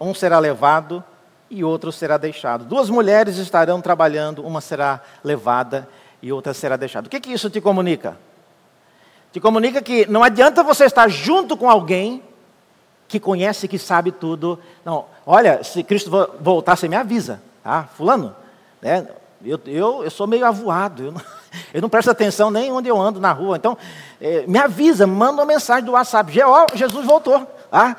um 0.00 0.14
será 0.14 0.38
levado 0.38 1.04
e 1.50 1.62
outro 1.62 1.92
será 1.92 2.16
deixado. 2.16 2.64
Duas 2.64 2.90
mulheres 2.90 3.36
estarão 3.36 3.80
trabalhando, 3.80 4.44
uma 4.44 4.60
será 4.60 5.00
levada 5.22 5.88
e 6.22 6.32
outra 6.32 6.54
será 6.54 6.76
deixada. 6.76 7.06
O 7.06 7.10
que, 7.10 7.20
que 7.20 7.32
isso 7.32 7.50
te 7.50 7.60
comunica? 7.60 8.16
te 9.34 9.40
comunica 9.40 9.82
que 9.82 10.06
não 10.06 10.22
adianta 10.22 10.62
você 10.62 10.84
estar 10.84 11.08
junto 11.08 11.56
com 11.56 11.68
alguém 11.68 12.22
que 13.14 13.20
conhece, 13.20 13.68
que 13.68 13.78
sabe 13.78 14.10
tudo. 14.10 14.58
Não, 14.84 15.04
olha, 15.24 15.62
se 15.62 15.84
Cristo 15.84 16.10
voltar, 16.40 16.74
você 16.74 16.88
me 16.88 16.96
avisa, 16.96 17.40
tá? 17.62 17.84
Fulano, 17.96 18.34
né? 18.82 19.06
Eu, 19.44 19.60
eu, 19.66 20.04
eu 20.04 20.10
sou 20.10 20.26
meio 20.26 20.44
avoado, 20.44 21.04
eu 21.04 21.12
não, 21.12 21.20
eu 21.72 21.82
não 21.82 21.88
presto 21.88 22.10
atenção 22.10 22.50
nem 22.50 22.72
onde 22.72 22.88
eu 22.88 23.00
ando 23.00 23.20
na 23.20 23.30
rua. 23.30 23.56
Então, 23.56 23.78
é, 24.20 24.44
me 24.48 24.58
avisa, 24.58 25.06
manda 25.06 25.42
uma 25.42 25.46
mensagem 25.46 25.84
do 25.84 25.92
WhatsApp. 25.92 26.32
Jesus 26.74 27.06
voltou, 27.06 27.46
tá? 27.70 27.96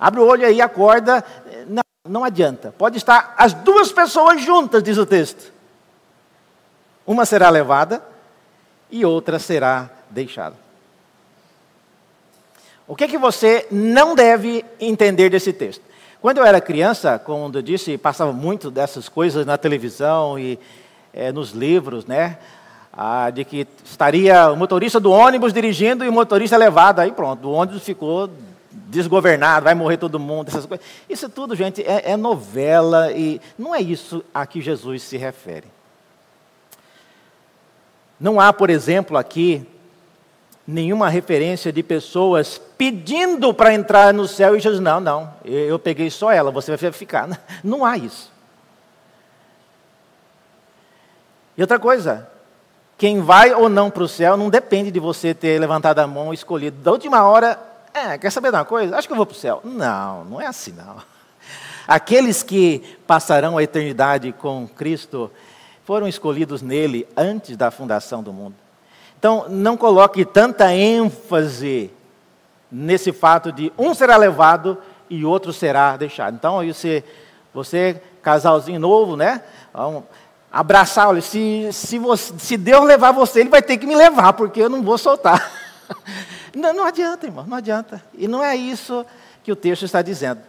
Abre 0.00 0.20
o 0.20 0.26
olho 0.26 0.46
aí, 0.46 0.62
acorda. 0.62 1.22
Não, 1.68 1.82
não 2.08 2.24
adianta. 2.24 2.74
Pode 2.78 2.96
estar 2.96 3.34
as 3.36 3.52
duas 3.52 3.92
pessoas 3.92 4.42
juntas, 4.42 4.82
diz 4.82 4.96
o 4.96 5.04
texto. 5.04 5.52
Uma 7.06 7.26
será 7.26 7.50
levada 7.50 8.02
e 8.90 9.04
outra 9.04 9.38
será 9.38 9.90
deixada. 10.08 10.63
O 12.86 12.94
que, 12.94 13.08
que 13.08 13.16
você 13.16 13.66
não 13.70 14.14
deve 14.14 14.64
entender 14.78 15.30
desse 15.30 15.52
texto? 15.52 15.82
Quando 16.20 16.38
eu 16.38 16.44
era 16.44 16.60
criança, 16.60 17.18
como 17.18 17.50
eu 17.54 17.62
disse, 17.62 17.96
passava 17.96 18.32
muito 18.32 18.70
dessas 18.70 19.08
coisas 19.08 19.46
na 19.46 19.56
televisão 19.56 20.38
e 20.38 20.58
é, 21.12 21.32
nos 21.32 21.52
livros, 21.52 22.06
né? 22.06 22.38
Ah, 22.92 23.30
de 23.30 23.44
que 23.44 23.66
estaria 23.84 24.50
o 24.50 24.56
motorista 24.56 25.00
do 25.00 25.10
ônibus 25.10 25.52
dirigindo 25.52 26.04
e 26.04 26.08
o 26.08 26.12
motorista 26.12 26.56
levado. 26.56 27.00
Aí 27.00 27.10
pronto, 27.10 27.48
o 27.48 27.52
ônibus 27.52 27.82
ficou 27.82 28.30
desgovernado, 28.70 29.64
vai 29.64 29.74
morrer 29.74 29.96
todo 29.96 30.18
mundo, 30.20 30.48
essas 30.48 30.66
coisas. 30.66 30.86
Isso 31.08 31.28
tudo, 31.28 31.56
gente, 31.56 31.82
é, 31.82 32.12
é 32.12 32.16
novela 32.16 33.12
e 33.12 33.40
não 33.58 33.74
é 33.74 33.80
isso 33.80 34.22
a 34.32 34.46
que 34.46 34.60
Jesus 34.60 35.02
se 35.02 35.16
refere. 35.16 35.66
Não 38.20 38.38
há, 38.38 38.52
por 38.52 38.70
exemplo, 38.70 39.16
aqui 39.16 39.66
nenhuma 40.66 41.08
referência 41.08 41.72
de 41.72 41.82
pessoas 41.82 42.60
pedindo 42.78 43.52
para 43.52 43.74
entrar 43.74 44.14
no 44.14 44.26
céu 44.26 44.56
e 44.56 44.60
Jesus, 44.60 44.80
não, 44.80 45.00
não, 45.00 45.32
eu 45.44 45.78
peguei 45.78 46.10
só 46.10 46.32
ela, 46.32 46.50
você 46.50 46.76
vai 46.76 46.92
ficar. 46.92 47.28
Não 47.62 47.84
há 47.84 47.96
isso. 47.96 48.32
E 51.56 51.60
outra 51.60 51.78
coisa, 51.78 52.28
quem 52.98 53.20
vai 53.20 53.52
ou 53.52 53.68
não 53.68 53.88
para 53.90 54.02
o 54.02 54.08
céu 54.08 54.36
não 54.36 54.50
depende 54.50 54.90
de 54.90 54.98
você 54.98 55.32
ter 55.32 55.60
levantado 55.60 56.00
a 56.00 56.06
mão 56.06 56.32
e 56.32 56.34
escolhido. 56.34 56.82
Da 56.82 56.90
última 56.90 57.22
hora, 57.22 57.56
é, 57.92 58.18
quer 58.18 58.30
saber 58.30 58.50
de 58.50 58.56
uma 58.56 58.64
coisa? 58.64 58.96
Acho 58.96 59.06
que 59.06 59.12
eu 59.12 59.16
vou 59.16 59.24
para 59.26 59.36
o 59.36 59.38
céu. 59.38 59.60
Não, 59.62 60.24
não 60.24 60.40
é 60.40 60.46
assim 60.46 60.72
não. 60.72 60.96
Aqueles 61.86 62.42
que 62.42 62.98
passarão 63.06 63.56
a 63.56 63.62
eternidade 63.62 64.32
com 64.32 64.66
Cristo 64.66 65.30
foram 65.84 66.08
escolhidos 66.08 66.60
nele 66.60 67.06
antes 67.16 67.56
da 67.56 67.70
fundação 67.70 68.20
do 68.20 68.32
mundo. 68.32 68.63
Então, 69.24 69.46
não 69.48 69.74
coloque 69.74 70.22
tanta 70.22 70.74
ênfase 70.74 71.90
nesse 72.70 73.10
fato 73.10 73.50
de 73.50 73.72
um 73.78 73.94
será 73.94 74.18
levado 74.18 74.76
e 75.08 75.24
outro 75.24 75.50
será 75.50 75.96
deixado. 75.96 76.34
Então, 76.34 76.58
aí 76.58 76.74
você, 76.74 77.02
você 77.54 78.02
casalzinho 78.20 78.78
novo, 78.78 79.16
né? 79.16 79.40
Abraçar, 80.52 81.08
olha, 81.08 81.22
se, 81.22 81.70
se, 81.72 81.98
você, 81.98 82.34
se 82.36 82.58
Deus 82.58 82.84
levar 82.84 83.12
você, 83.12 83.40
Ele 83.40 83.48
vai 83.48 83.62
ter 83.62 83.78
que 83.78 83.86
me 83.86 83.96
levar, 83.96 84.34
porque 84.34 84.60
eu 84.60 84.68
não 84.68 84.82
vou 84.82 84.98
soltar. 84.98 85.50
Não, 86.54 86.74
não 86.74 86.84
adianta, 86.84 87.26
irmão, 87.26 87.44
não 87.48 87.56
adianta. 87.56 88.00
E 88.16 88.28
não 88.28 88.44
é 88.44 88.54
isso 88.54 89.04
que 89.42 89.50
o 89.50 89.56
texto 89.56 89.84
está 89.84 90.02
dizendo. 90.02 90.40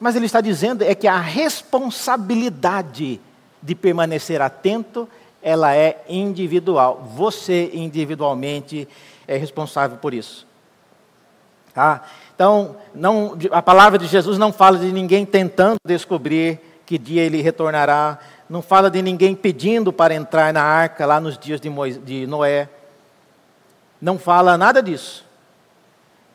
Mas 0.00 0.16
ele 0.16 0.26
está 0.26 0.40
dizendo 0.40 0.82
é 0.82 0.92
que 0.92 1.06
a 1.06 1.20
responsabilidade 1.20 3.20
de 3.62 3.74
permanecer 3.76 4.42
atento, 4.42 5.08
ela 5.46 5.76
é 5.76 6.02
individual. 6.08 7.08
Você 7.14 7.70
individualmente 7.72 8.88
é 9.28 9.36
responsável 9.36 9.96
por 9.96 10.12
isso. 10.12 10.44
Tá? 11.72 12.02
Então, 12.34 12.74
não, 12.92 13.38
a 13.52 13.62
palavra 13.62 13.96
de 13.96 14.08
Jesus 14.08 14.38
não 14.38 14.52
fala 14.52 14.76
de 14.76 14.90
ninguém 14.90 15.24
tentando 15.24 15.76
descobrir 15.86 16.58
que 16.84 16.98
dia 16.98 17.22
ele 17.22 17.42
retornará, 17.42 18.18
não 18.50 18.60
fala 18.60 18.90
de 18.90 19.00
ninguém 19.00 19.36
pedindo 19.36 19.92
para 19.92 20.12
entrar 20.12 20.52
na 20.52 20.64
arca 20.64 21.06
lá 21.06 21.20
nos 21.20 21.38
dias 21.38 21.60
de, 21.60 21.70
Moisés, 21.70 22.04
de 22.04 22.26
Noé. 22.26 22.68
Não 24.00 24.18
fala 24.18 24.58
nada 24.58 24.82
disso. 24.82 25.24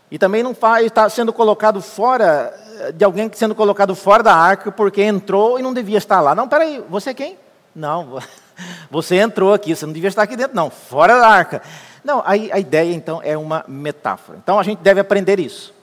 E 0.09 0.17
também 0.17 0.41
não 0.41 0.55
fala, 0.55 0.83
está 0.83 1.09
sendo 1.09 1.33
colocado 1.33 1.81
fora 1.81 2.53
de 2.95 3.03
alguém 3.03 3.29
sendo 3.33 3.55
colocado 3.55 3.93
fora 3.93 4.23
da 4.23 4.33
arca 4.33 4.71
porque 4.71 5.01
entrou 5.01 5.59
e 5.59 5.61
não 5.61 5.73
devia 5.73 5.97
estar 5.97 6.21
lá. 6.21 6.33
Não, 6.33 6.47
peraí, 6.47 6.81
você 6.89 7.09
é 7.09 7.13
quem? 7.13 7.37
Não, 7.75 8.19
você 8.89 9.15
entrou 9.17 9.53
aqui, 9.53 9.75
você 9.75 9.85
não 9.85 9.93
devia 9.93 10.09
estar 10.09 10.23
aqui 10.23 10.35
dentro, 10.35 10.55
não, 10.55 10.69
fora 10.69 11.19
da 11.19 11.27
arca. 11.27 11.61
Não, 12.03 12.19
a, 12.19 12.31
a 12.31 12.59
ideia 12.59 12.93
então 12.93 13.21
é 13.23 13.37
uma 13.37 13.63
metáfora. 13.67 14.37
Então 14.41 14.59
a 14.59 14.63
gente 14.63 14.79
deve 14.79 14.99
aprender 14.99 15.39
isso. 15.39 15.73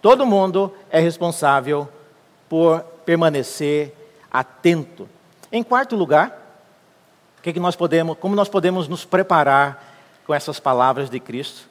Todo 0.00 0.26
mundo 0.26 0.74
é 0.90 0.98
responsável 0.98 1.88
por 2.48 2.80
permanecer 3.04 3.94
atento. 4.30 5.08
Em 5.52 5.62
quarto 5.62 5.94
lugar, 5.94 6.36
o 7.38 7.42
que, 7.42 7.52
que 7.52 7.60
nós 7.60 7.76
podemos, 7.76 8.16
como 8.18 8.34
nós 8.34 8.48
podemos 8.48 8.88
nos 8.88 9.04
preparar 9.04 9.84
com 10.26 10.34
essas 10.34 10.58
palavras 10.58 11.10
de 11.10 11.20
Cristo? 11.20 11.68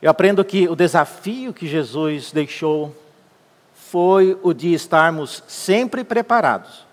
Eu 0.00 0.10
aprendo 0.10 0.44
que 0.44 0.68
o 0.68 0.76
desafio 0.76 1.52
que 1.52 1.66
Jesus 1.66 2.32
deixou 2.32 2.94
foi 3.74 4.38
o 4.42 4.52
de 4.52 4.72
estarmos 4.72 5.42
sempre 5.46 6.02
preparados 6.02 6.91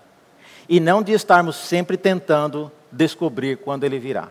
e 0.70 0.78
não 0.78 1.02
de 1.02 1.10
estarmos 1.10 1.56
sempre 1.56 1.96
tentando 1.96 2.70
descobrir 2.92 3.56
quando 3.56 3.82
ele 3.82 3.98
virá. 3.98 4.28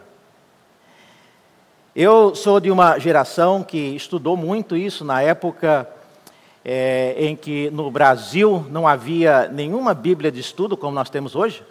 Eu 1.93 2.33
sou 2.33 2.61
de 2.61 2.71
uma 2.71 2.97
geração 2.97 3.61
que 3.61 3.77
estudou 3.77 4.37
muito 4.37 4.77
isso 4.77 5.03
na 5.03 5.21
época 5.21 5.85
é, 6.63 7.13
em 7.17 7.35
que 7.35 7.69
no 7.71 7.91
Brasil 7.91 8.65
não 8.69 8.87
havia 8.87 9.49
nenhuma 9.49 9.93
Bíblia 9.93 10.31
de 10.31 10.39
estudo 10.39 10.77
como 10.77 10.95
nós 10.95 11.09
temos 11.09 11.35
hoje. 11.35 11.61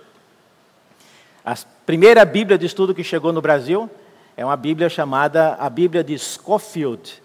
A 1.42 1.56
primeira 1.86 2.22
Bíblia 2.26 2.58
de 2.58 2.66
estudo 2.66 2.94
que 2.94 3.02
chegou 3.02 3.32
no 3.32 3.40
Brasil 3.40 3.88
é 4.36 4.44
uma 4.44 4.56
Bíblia 4.56 4.90
chamada 4.90 5.54
a 5.54 5.70
Bíblia 5.70 6.04
de 6.04 6.18
Scofield. 6.18 7.22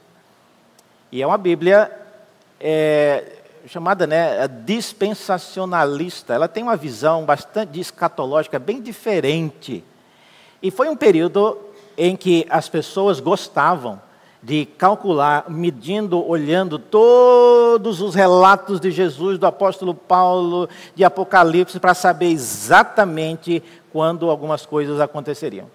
E 1.11 1.21
é 1.21 1.27
uma 1.27 1.37
Bíblia 1.37 1.91
é, 2.57 3.42
chamada 3.66 4.05
né, 4.05 4.47
dispensacionalista. 4.47 6.34
Ela 6.34 6.47
tem 6.47 6.64
uma 6.64 6.76
visão 6.76 7.26
bastante 7.26 7.80
escatológica, 7.80 8.59
bem 8.59 8.82
diferente. 8.82 9.84
E 10.61 10.72
foi 10.72 10.89
um 10.89 10.95
período 10.95 11.57
em 11.97 12.16
que 12.16 12.45
as 12.49 12.68
pessoas 12.70 13.20
gostavam 13.20 14.01
de 14.41 14.66
calcular, 14.66 15.45
medindo, 15.49 16.22
olhando 16.28 16.78
todos 16.78 18.01
os 18.01 18.14
relatos 18.14 18.80
de 18.80 18.91
Jesus, 18.91 19.38
do 19.38 19.45
apóstolo 19.45 19.93
Paulo, 19.93 20.68
de 20.93 21.03
Apocalipse, 21.05 21.80
para 21.80 21.93
saber 21.93 22.28
exatamente 22.28 23.64
quando 23.91 24.30
algumas 24.30 24.66
coisas 24.66 24.99
aconteceriam. 24.99 25.68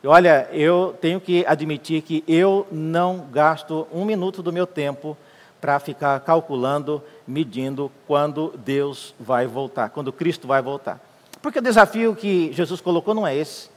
E 0.00 0.06
olha, 0.06 0.48
eu 0.52 0.94
tenho 1.00 1.20
que 1.20 1.44
admitir 1.46 2.02
que 2.02 2.22
eu 2.28 2.66
não 2.70 3.26
gasto 3.32 3.88
um 3.92 4.04
minuto 4.04 4.42
do 4.42 4.52
meu 4.52 4.66
tempo 4.66 5.16
para 5.64 5.80
ficar 5.80 6.20
calculando, 6.20 7.02
medindo 7.26 7.90
quando 8.06 8.52
Deus 8.66 9.14
vai 9.18 9.46
voltar, 9.46 9.88
quando 9.88 10.12
Cristo 10.12 10.46
vai 10.46 10.60
voltar. 10.60 11.00
Porque 11.40 11.58
o 11.58 11.62
desafio 11.62 12.14
que 12.14 12.52
Jesus 12.52 12.82
colocou 12.82 13.14
não 13.14 13.26
é 13.26 13.34
esse. 13.34 13.70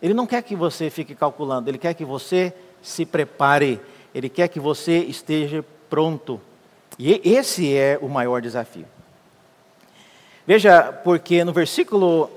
Ele 0.00 0.14
não 0.14 0.26
quer 0.26 0.42
que 0.42 0.56
você 0.56 0.88
fique 0.88 1.14
calculando, 1.14 1.68
ele 1.68 1.76
quer 1.76 1.92
que 1.92 2.02
você 2.02 2.50
se 2.80 3.04
prepare, 3.04 3.78
ele 4.14 4.30
quer 4.30 4.48
que 4.48 4.58
você 4.58 5.00
esteja 5.00 5.62
pronto. 5.90 6.40
E 6.98 7.20
esse 7.22 7.76
é 7.76 7.98
o 8.00 8.08
maior 8.08 8.40
desafio. 8.40 8.86
Veja, 10.46 10.94
porque 11.04 11.44
no 11.44 11.52
versículo 11.52 12.30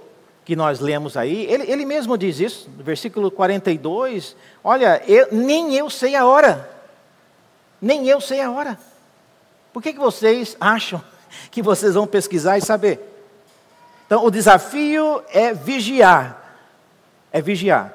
que 0.43 0.53
nós 0.53 0.81
lemos 0.81 1.15
aí, 1.15 1.45
ele, 1.45 1.71
ele 1.71 1.85
mesmo 1.85 2.17
diz 2.17 2.41
isso, 2.41 2.69
no 2.77 2.83
versículo 2.83 3.31
42, 3.31 4.35
olha, 4.61 5.01
eu, 5.07 5.29
nem 5.31 5.75
eu 5.75 5.89
sei 5.89 6.13
a 6.13 6.25
hora, 6.25 6.76
nem 7.81 8.07
eu 8.07 8.19
sei 8.19 8.41
a 8.41 8.51
hora. 8.51 8.79
Por 9.73 9.81
que, 9.81 9.93
que 9.93 9.99
vocês 9.99 10.55
acham 10.59 11.01
que 11.51 11.61
vocês 11.61 11.93
vão 11.93 12.07
pesquisar 12.07 12.57
e 12.57 12.61
saber? 12.61 13.13
Então, 14.05 14.25
o 14.25 14.31
desafio 14.31 15.21
é 15.29 15.53
vigiar, 15.53 16.57
é 17.31 17.41
vigiar. 17.41 17.93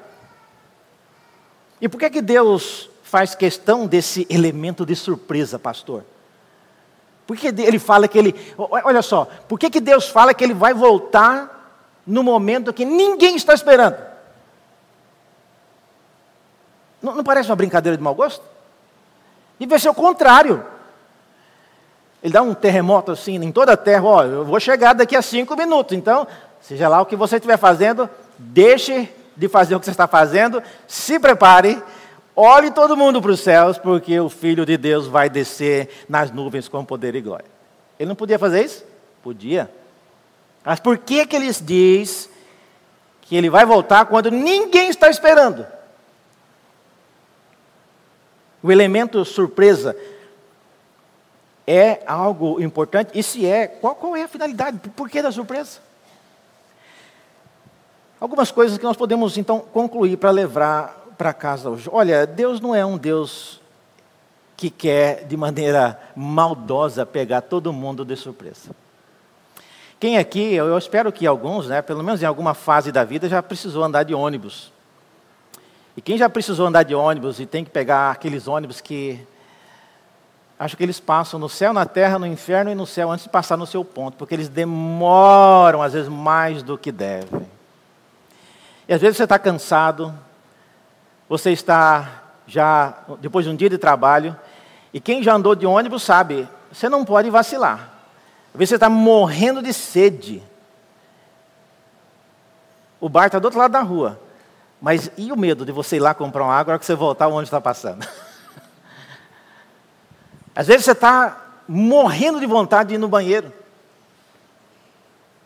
E 1.81 1.89
por 1.89 1.99
que, 1.99 2.09
que 2.09 2.21
Deus 2.21 2.89
faz 3.03 3.35
questão 3.35 3.87
desse 3.87 4.25
elemento 4.29 4.85
de 4.85 4.95
surpresa, 4.95 5.57
pastor? 5.57 6.05
Por 7.25 7.35
que 7.35 7.47
ele 7.47 7.79
fala 7.79 8.07
que 8.07 8.17
ele. 8.17 8.53
Olha 8.57 9.01
só, 9.01 9.25
por 9.47 9.57
que, 9.57 9.69
que 9.69 9.79
Deus 9.79 10.07
fala 10.07 10.33
que 10.33 10.43
ele 10.43 10.53
vai 10.53 10.73
voltar 10.73 11.53
no 12.05 12.23
momento 12.23 12.73
que 12.73 12.85
ninguém 12.85 13.35
está 13.35 13.53
esperando. 13.53 13.97
Não, 17.01 17.15
não 17.15 17.23
parece 17.23 17.49
uma 17.49 17.55
brincadeira 17.55 17.97
de 17.97 18.03
mau 18.03 18.13
gosto? 18.13 18.43
Devia 19.59 19.79
ser 19.79 19.89
o 19.89 19.93
contrário. 19.93 20.65
Ele 22.23 22.33
dá 22.33 22.41
um 22.41 22.53
terremoto 22.53 23.11
assim 23.11 23.35
em 23.35 23.51
toda 23.51 23.73
a 23.73 23.77
terra, 23.77 24.03
ó, 24.03 24.23
eu 24.23 24.45
vou 24.45 24.59
chegar 24.59 24.93
daqui 24.93 25.15
a 25.15 25.21
cinco 25.21 25.57
minutos, 25.57 25.95
então, 25.97 26.25
seja 26.61 26.87
lá 26.87 27.01
o 27.01 27.05
que 27.05 27.17
você 27.17 27.35
estiver 27.35 27.57
fazendo, 27.57 28.09
deixe 28.37 29.09
de 29.35 29.49
fazer 29.49 29.75
o 29.75 29.79
que 29.79 29.85
você 29.85 29.91
está 29.91 30.07
fazendo, 30.07 30.63
se 30.87 31.19
prepare, 31.19 31.83
olhe 32.33 32.71
todo 32.71 32.95
mundo 32.95 33.21
para 33.21 33.31
os 33.31 33.41
céus, 33.41 33.77
porque 33.77 34.17
o 34.19 34.29
Filho 34.29 34.65
de 34.65 34.77
Deus 34.77 35.05
vai 35.05 35.29
descer 35.29 35.89
nas 36.07 36.31
nuvens 36.31 36.69
com 36.69 36.85
poder 36.85 37.13
e 37.13 37.21
glória. 37.21 37.45
Ele 37.99 38.07
não 38.07 38.15
podia 38.15 38.39
fazer 38.39 38.63
isso? 38.63 38.85
Podia. 39.21 39.69
Mas 40.63 40.79
por 40.79 40.97
que, 40.97 41.25
que 41.25 41.35
ele 41.35 41.51
diz 41.61 42.29
que 43.21 43.35
ele 43.35 43.49
vai 43.49 43.65
voltar 43.65 44.05
quando 44.05 44.31
ninguém 44.31 44.89
está 44.89 45.09
esperando? 45.09 45.65
O 48.63 48.71
elemento 48.71 49.23
surpresa 49.25 49.95
é 51.67 52.01
algo 52.07 52.61
importante? 52.61 53.11
E 53.13 53.21
se 53.21 53.45
é, 53.45 53.67
qual, 53.67 53.93
qual 53.93 54.15
é 54.15 54.23
a 54.23 54.27
finalidade? 54.27 54.79
Por 54.95 55.09
que 55.09 55.21
da 55.21 55.31
surpresa? 55.31 55.79
Algumas 58.19 58.51
coisas 58.51 58.77
que 58.77 58.83
nós 58.83 58.97
podemos 58.97 59.37
então 59.37 59.59
concluir 59.59 60.17
para 60.17 60.31
levar 60.31 61.03
para 61.17 61.33
casa 61.33 61.69
hoje. 61.69 61.89
Olha, 61.91 62.25
Deus 62.25 62.59
não 62.59 62.73
é 62.73 62.85
um 62.85 62.97
Deus 62.97 63.61
que 64.57 64.69
quer 64.69 65.25
de 65.25 65.35
maneira 65.35 65.99
maldosa 66.15 67.05
pegar 67.05 67.41
todo 67.41 67.73
mundo 67.73 68.05
de 68.05 68.15
surpresa. 68.15 68.71
Quem 69.99 70.17
aqui, 70.17 70.53
eu 70.53 70.77
espero 70.77 71.11
que 71.13 71.25
alguns, 71.25 71.67
né, 71.67 71.81
pelo 71.81 72.03
menos 72.03 72.21
em 72.21 72.25
alguma 72.25 72.53
fase 72.53 72.91
da 72.91 73.05
vida, 73.05 73.29
já 73.29 73.41
precisou 73.41 73.83
andar 73.83 74.03
de 74.03 74.13
ônibus. 74.13 74.72
E 75.95 76.01
quem 76.01 76.17
já 76.17 76.27
precisou 76.27 76.67
andar 76.67 76.83
de 76.83 76.95
ônibus 76.95 77.39
e 77.39 77.45
tem 77.45 77.63
que 77.63 77.69
pegar 77.69 78.11
aqueles 78.11 78.47
ônibus 78.47 78.81
que. 78.81 79.19
Acho 80.57 80.77
que 80.77 80.83
eles 80.83 80.99
passam 80.99 81.39
no 81.39 81.49
céu, 81.49 81.73
na 81.73 81.85
terra, 81.85 82.17
no 82.17 82.25
inferno 82.25 82.71
e 82.71 82.75
no 82.75 82.85
céu 82.85 83.11
antes 83.11 83.25
de 83.25 83.29
passar 83.29 83.57
no 83.57 83.65
seu 83.65 83.83
ponto, 83.83 84.15
porque 84.17 84.33
eles 84.33 84.47
demoram, 84.47 85.81
às 85.81 85.93
vezes, 85.93 86.07
mais 86.07 86.63
do 86.63 86.77
que 86.77 86.91
devem. 86.91 87.45
E 88.87 88.93
às 88.93 89.01
vezes 89.01 89.17
você 89.17 89.23
está 89.23 89.37
cansado, 89.39 90.13
Você 91.27 91.51
está 91.51 92.21
já 92.45 92.93
depois 93.19 93.45
de 93.45 93.51
um 93.51 93.55
dia 93.55 93.69
de 93.69 93.77
trabalho, 93.77 94.37
e 94.93 94.99
quem 94.99 95.23
já 95.23 95.33
andou 95.33 95.55
de 95.55 95.65
ônibus 95.65 96.03
sabe, 96.03 96.47
você 96.71 96.87
não 96.87 97.03
pode 97.03 97.29
vacilar. 97.29 97.93
Às 98.53 98.59
vezes 98.59 98.69
você 98.69 98.75
está 98.75 98.89
morrendo 98.89 99.61
de 99.61 99.73
sede. 99.73 100.43
O 102.99 103.09
bar 103.09 103.25
está 103.25 103.39
do 103.39 103.45
outro 103.45 103.59
lado 103.59 103.71
da 103.71 103.81
rua. 103.81 104.19
Mas 104.83 105.09
e 105.15 105.31
o 105.31 105.37
medo 105.37 105.65
de 105.65 105.71
você 105.71 105.95
ir 105.95 106.01
lá 106.01 106.13
comprar 106.13 106.43
uma 106.43 106.51
água 106.51 106.73
agora 106.73 106.79
que 106.79 106.85
você 106.85 106.93
voltar 106.93 107.29
onde 107.29 107.47
está 107.47 107.61
passando? 107.61 108.05
Às 110.53 110.67
vezes 110.67 110.83
você 110.83 110.91
está 110.91 111.41
morrendo 111.65 112.37
de 112.37 112.45
vontade 112.45 112.89
de 112.89 112.95
ir 112.95 112.97
no 112.97 113.07
banheiro. 113.07 113.53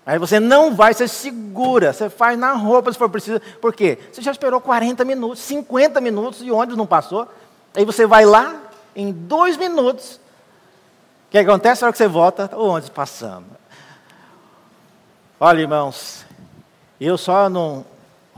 Aí 0.04 0.18
você 0.18 0.40
não 0.40 0.74
vai, 0.74 0.92
você 0.92 1.08
segura, 1.08 1.94
você 1.94 2.10
faz 2.10 2.36
na 2.40 2.54
roupa 2.54 2.92
se 2.92 2.98
for 2.98 3.10
preciso. 3.10 3.40
Por 3.62 3.76
quê? 3.76 4.00
Você 4.12 4.24
já 4.24 4.32
esperou 4.32 4.60
40 4.60 5.06
minutos, 5.06 5.38
50 5.42 6.02
minutos 6.02 6.42
e 6.42 6.50
ônibus 6.50 6.76
não 6.76 6.88
passou. 6.88 7.32
Aí 7.76 7.86
você 7.86 8.08
vai 8.08 8.26
lá, 8.26 8.60
em 8.96 9.12
dois 9.12 9.56
minutos. 9.56 10.16
O 10.16 11.30
que 11.30 11.38
acontece 11.38 11.84
na 11.84 11.90
hora 11.90 11.92
que 11.92 12.00
você 12.00 12.08
volta? 12.08 12.50
O 12.56 12.70
ônibus 12.70 12.90
passando. 12.90 13.46
Olha, 15.40 15.62
irmãos, 15.62 16.26
eu 17.00 17.20
só 17.20 17.48
não 17.48 17.86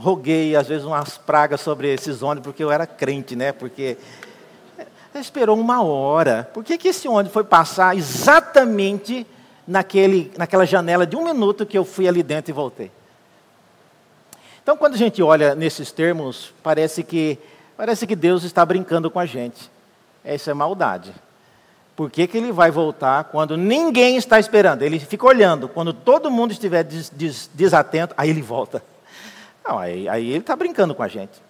roguei, 0.00 0.56
às 0.56 0.66
vezes, 0.66 0.84
umas 0.84 1.18
pragas 1.18 1.60
sobre 1.60 1.92
esses 1.92 2.22
ônibus, 2.22 2.48
porque 2.48 2.64
eu 2.64 2.70
era 2.70 2.86
crente, 2.86 3.36
né? 3.36 3.52
Porque 3.52 3.96
esperou 5.14 5.58
uma 5.58 5.82
hora. 5.82 6.48
Por 6.54 6.64
que, 6.64 6.78
que 6.78 6.88
esse 6.88 7.06
ônibus 7.06 7.32
foi 7.32 7.44
passar 7.44 7.96
exatamente 7.96 9.26
naquele, 9.70 10.32
naquela 10.36 10.66
janela 10.66 11.06
de 11.06 11.16
um 11.16 11.24
minuto 11.24 11.64
que 11.64 11.78
eu 11.78 11.84
fui 11.84 12.08
ali 12.08 12.22
dentro 12.22 12.50
e 12.50 12.52
voltei. 12.52 12.90
Então, 14.62 14.76
quando 14.76 14.94
a 14.94 14.98
gente 14.98 15.22
olha 15.22 15.54
nesses 15.54 15.92
termos, 15.92 16.52
parece 16.62 17.02
que, 17.02 17.38
parece 17.76 18.06
que 18.06 18.16
Deus 18.16 18.42
está 18.42 18.66
brincando 18.66 19.10
com 19.10 19.18
a 19.18 19.26
gente. 19.26 19.70
Essa 20.24 20.50
é 20.50 20.54
maldade. 20.54 21.12
Por 21.96 22.10
que, 22.10 22.26
que 22.26 22.36
ele 22.36 22.50
vai 22.50 22.70
voltar 22.70 23.24
quando 23.24 23.56
ninguém 23.56 24.16
está 24.16 24.38
esperando? 24.38 24.82
Ele 24.82 24.98
fica 24.98 25.26
olhando. 25.26 25.68
Quando 25.68 25.92
todo 25.92 26.30
mundo 26.30 26.52
estiver 26.52 26.82
des, 26.82 27.10
des, 27.10 27.48
desatento, 27.54 28.14
aí 28.16 28.30
ele 28.30 28.42
volta. 28.42 28.82
Não, 29.64 29.78
aí, 29.78 30.08
aí 30.08 30.28
ele 30.28 30.38
está 30.38 30.56
brincando 30.56 30.94
com 30.94 31.02
a 31.02 31.08
gente. 31.08 31.40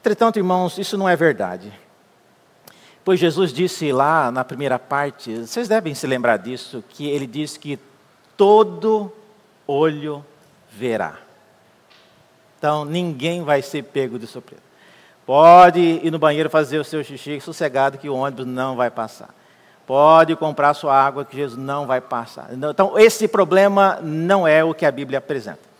Entretanto, 0.00 0.38
irmãos, 0.38 0.78
isso 0.78 0.98
não 0.98 1.08
é 1.08 1.14
verdade. 1.14 1.72
Pois 3.04 3.18
Jesus 3.18 3.52
disse 3.52 3.92
lá 3.92 4.30
na 4.30 4.44
primeira 4.44 4.78
parte, 4.78 5.34
vocês 5.38 5.68
devem 5.68 5.94
se 5.94 6.06
lembrar 6.06 6.36
disso, 6.36 6.84
que 6.88 7.08
ele 7.08 7.26
disse 7.26 7.58
que 7.58 7.78
todo 8.36 9.12
olho 9.66 10.24
verá. 10.70 11.16
Então 12.58 12.84
ninguém 12.84 13.42
vai 13.42 13.60
ser 13.60 13.82
pego 13.82 14.18
de 14.18 14.26
surpresa. 14.26 14.62
Pode 15.26 15.80
ir 15.80 16.10
no 16.10 16.18
banheiro 16.18 16.50
fazer 16.50 16.78
o 16.78 16.84
seu 16.84 17.02
xixi 17.02 17.40
sossegado 17.40 17.98
que 17.98 18.08
o 18.08 18.14
ônibus 18.14 18.46
não 18.46 18.76
vai 18.76 18.90
passar. 18.90 19.34
Pode 19.84 20.36
comprar 20.36 20.74
sua 20.74 20.94
água 20.94 21.24
que 21.24 21.36
Jesus 21.36 21.58
não 21.58 21.86
vai 21.86 22.00
passar. 22.00 22.50
Então 22.52 22.96
esse 22.96 23.26
problema 23.26 23.98
não 24.00 24.46
é 24.46 24.62
o 24.62 24.74
que 24.74 24.86
a 24.86 24.92
Bíblia 24.92 25.18
apresenta. 25.18 25.71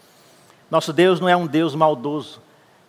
Nosso 0.73 0.91
Deus 0.91 1.21
não 1.21 1.29
é 1.29 1.37
um 1.37 1.47
Deus 1.47 1.75
maldoso, 1.75 2.41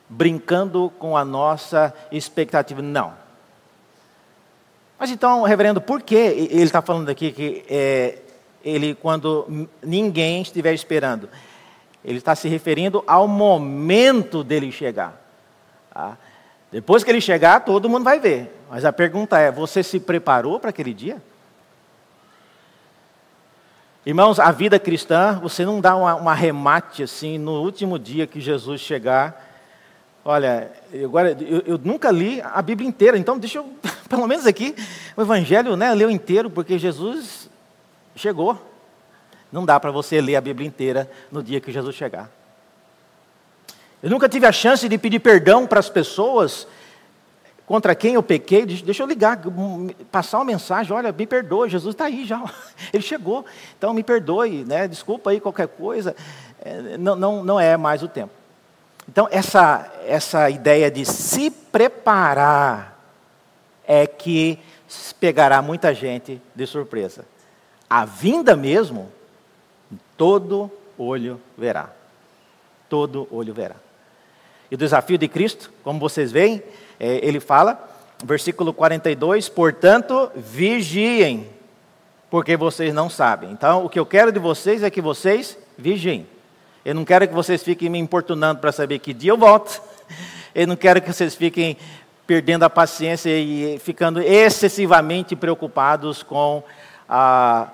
brincando 0.08 0.90
com 0.98 1.18
a 1.18 1.26
nossa 1.26 1.94
expectativa. 2.14 2.82
Não. 2.82 3.14
Mas 4.98 5.12
então, 5.12 5.44
reverendo, 5.44 5.82
por 5.82 6.02
que 6.02 6.16
ele 6.16 6.64
está 6.64 6.82
falando 6.82 7.10
aqui 7.10 7.34
que 7.34 7.66
é, 7.70 8.20
ele, 8.64 8.96
quando 8.96 9.68
ninguém 9.84 10.44
estiver 10.44 10.74
esperando, 10.74 11.28
ele 12.06 12.20
está 12.20 12.34
se 12.36 12.48
referindo 12.48 13.04
ao 13.06 13.28
momento 13.28 14.46
dele 14.46 14.72
chegar. 14.72 15.22
Tá? 15.94 16.18
Depois 16.72 17.04
que 17.04 17.12
ele 17.12 17.20
chegar, 17.20 17.66
todo 17.66 17.90
mundo 17.90 18.06
vai 18.06 18.18
ver. 18.18 18.64
Mas 18.70 18.86
a 18.86 18.94
pergunta 18.94 19.38
é: 19.38 19.52
você 19.52 19.84
se 19.84 20.00
preparou 20.00 20.58
para 20.58 20.70
aquele 20.70 20.94
dia? 20.94 21.22
Irmãos, 24.06 24.40
a 24.40 24.52
vida 24.52 24.78
cristã, 24.78 25.40
você 25.42 25.66
não 25.66 25.80
dá 25.80 25.96
uma 25.96 26.34
remate 26.34 27.04
assim 27.04 27.38
no 27.38 27.62
último 27.62 27.98
dia 27.98 28.28
que 28.28 28.42
Jesus 28.42 28.82
chegar 28.82 29.54
Olha, 30.26 30.72
agora 31.04 31.36
eu, 31.42 31.64
eu, 31.66 31.78
nunca 31.78 32.10
li 32.10 32.42
a 32.42 32.62
Bíblia 32.62 32.88
inteira, 32.88 33.18
então 33.18 33.38
deixa 33.38 33.58
eu, 33.58 33.70
pelo 34.08 34.26
menos 34.26 34.46
aqui, 34.46 34.74
o 35.18 35.22
Evangelho, 35.22 35.76
né, 35.76 35.94
leu 35.94 36.10
inteiro, 36.10 36.50
porque 36.50 36.80
Jesus 36.80 37.50
chegou. 38.16 38.58
Não 39.52 39.66
dá 39.66 39.80
para 39.80 39.92
você 39.92 40.22
ler 40.22 40.38
a 40.38 40.42
Bíblia 40.42 40.66
inteira 40.66 41.12
no 41.30 41.44
dia 41.44 41.60
que 41.60 41.72
Jesus 41.72 41.94
chegar. 41.94 42.32
Eu 44.02 44.10
nunca 44.10 44.30
tive 44.30 44.46
a 44.46 44.52
chance 44.52 44.88
de 44.88 44.98
pedir 44.98 45.20
perdão 45.20 45.68
para 45.68 45.80
as 45.80 45.90
pessoas 45.90 46.68
contra 47.66 47.96
quem 47.96 48.16
eu 48.16 48.24
pequei. 48.24 48.66
Deixa 48.66 49.04
eu 49.04 49.08
ligar, 49.08 49.40
passar 50.12 50.38
uma 50.40 50.46
mensagem: 50.46 50.94
olha, 50.94 51.12
me 51.12 51.26
perdoe, 51.26 51.70
Jesus 51.70 51.94
está 51.94 52.06
aí 52.06 52.26
já, 52.26 52.44
ele 52.94 53.04
chegou, 53.04 53.46
então 53.78 53.94
me 53.94 54.04
perdoe, 54.04 54.64
né, 54.66 54.88
desculpa 54.88 55.32
aí 55.32 55.40
qualquer 55.40 55.68
coisa. 55.68 56.16
É, 56.64 56.98
não, 56.98 57.16
não, 57.16 57.44
não 57.44 57.60
é 57.60 57.76
mais 57.78 58.04
o 58.04 58.08
tempo. 58.08 58.32
Então, 59.08 59.28
essa, 59.32 59.92
essa 60.06 60.50
ideia 60.50 60.90
de 60.90 61.06
se 61.06 61.52
preparar 61.52 62.98
é 63.86 64.08
que 64.08 64.60
pegará 65.20 65.62
muita 65.62 65.94
gente 65.94 66.42
de 66.56 66.66
surpresa. 66.66 67.26
A 67.90 68.06
vinda 68.06 68.56
mesmo, 68.56 69.12
todo 70.18 70.72
olho 70.98 71.40
verá. 71.58 71.90
Todo 72.88 73.28
olho 73.32 73.54
verá. 73.54 73.76
E 74.74 74.76
o 74.76 74.78
desafio 74.78 75.20
de 75.20 75.28
Cristo, 75.28 75.72
como 75.84 76.00
vocês 76.00 76.32
veem, 76.32 76.64
é, 77.00 77.20
ele 77.22 77.40
fala, 77.40 77.88
versículo 78.26 78.74
42, 78.74 79.48
portanto, 79.48 80.32
vigiem, 80.36 81.48
porque 82.28 82.58
vocês 82.58 82.92
não 82.92 83.08
sabem. 83.08 83.52
Então, 83.52 83.86
o 83.86 83.90
que 83.90 84.00
eu 84.00 84.06
quero 84.08 84.32
de 84.32 84.40
vocês 84.40 84.82
é 84.82 84.90
que 84.90 85.00
vocês 85.00 85.56
vigiem. 85.78 86.26
Eu 86.84 86.96
não 86.96 87.06
quero 87.06 87.28
que 87.28 87.36
vocês 87.36 87.62
fiquem 87.62 87.88
me 87.88 88.00
importunando 88.00 88.62
para 88.62 88.72
saber 88.72 88.98
que 88.98 89.14
dia 89.14 89.30
eu 89.30 89.38
volto. 89.38 89.80
Eu 90.56 90.66
não 90.66 90.76
quero 90.76 91.00
que 91.02 91.14
vocês 91.14 91.36
fiquem 91.36 91.78
perdendo 92.26 92.64
a 92.64 92.70
paciência 92.70 93.30
e 93.30 93.78
ficando 93.78 94.22
excessivamente 94.22 95.36
preocupados 95.36 96.24
com 96.24 96.64
a, 97.08 97.70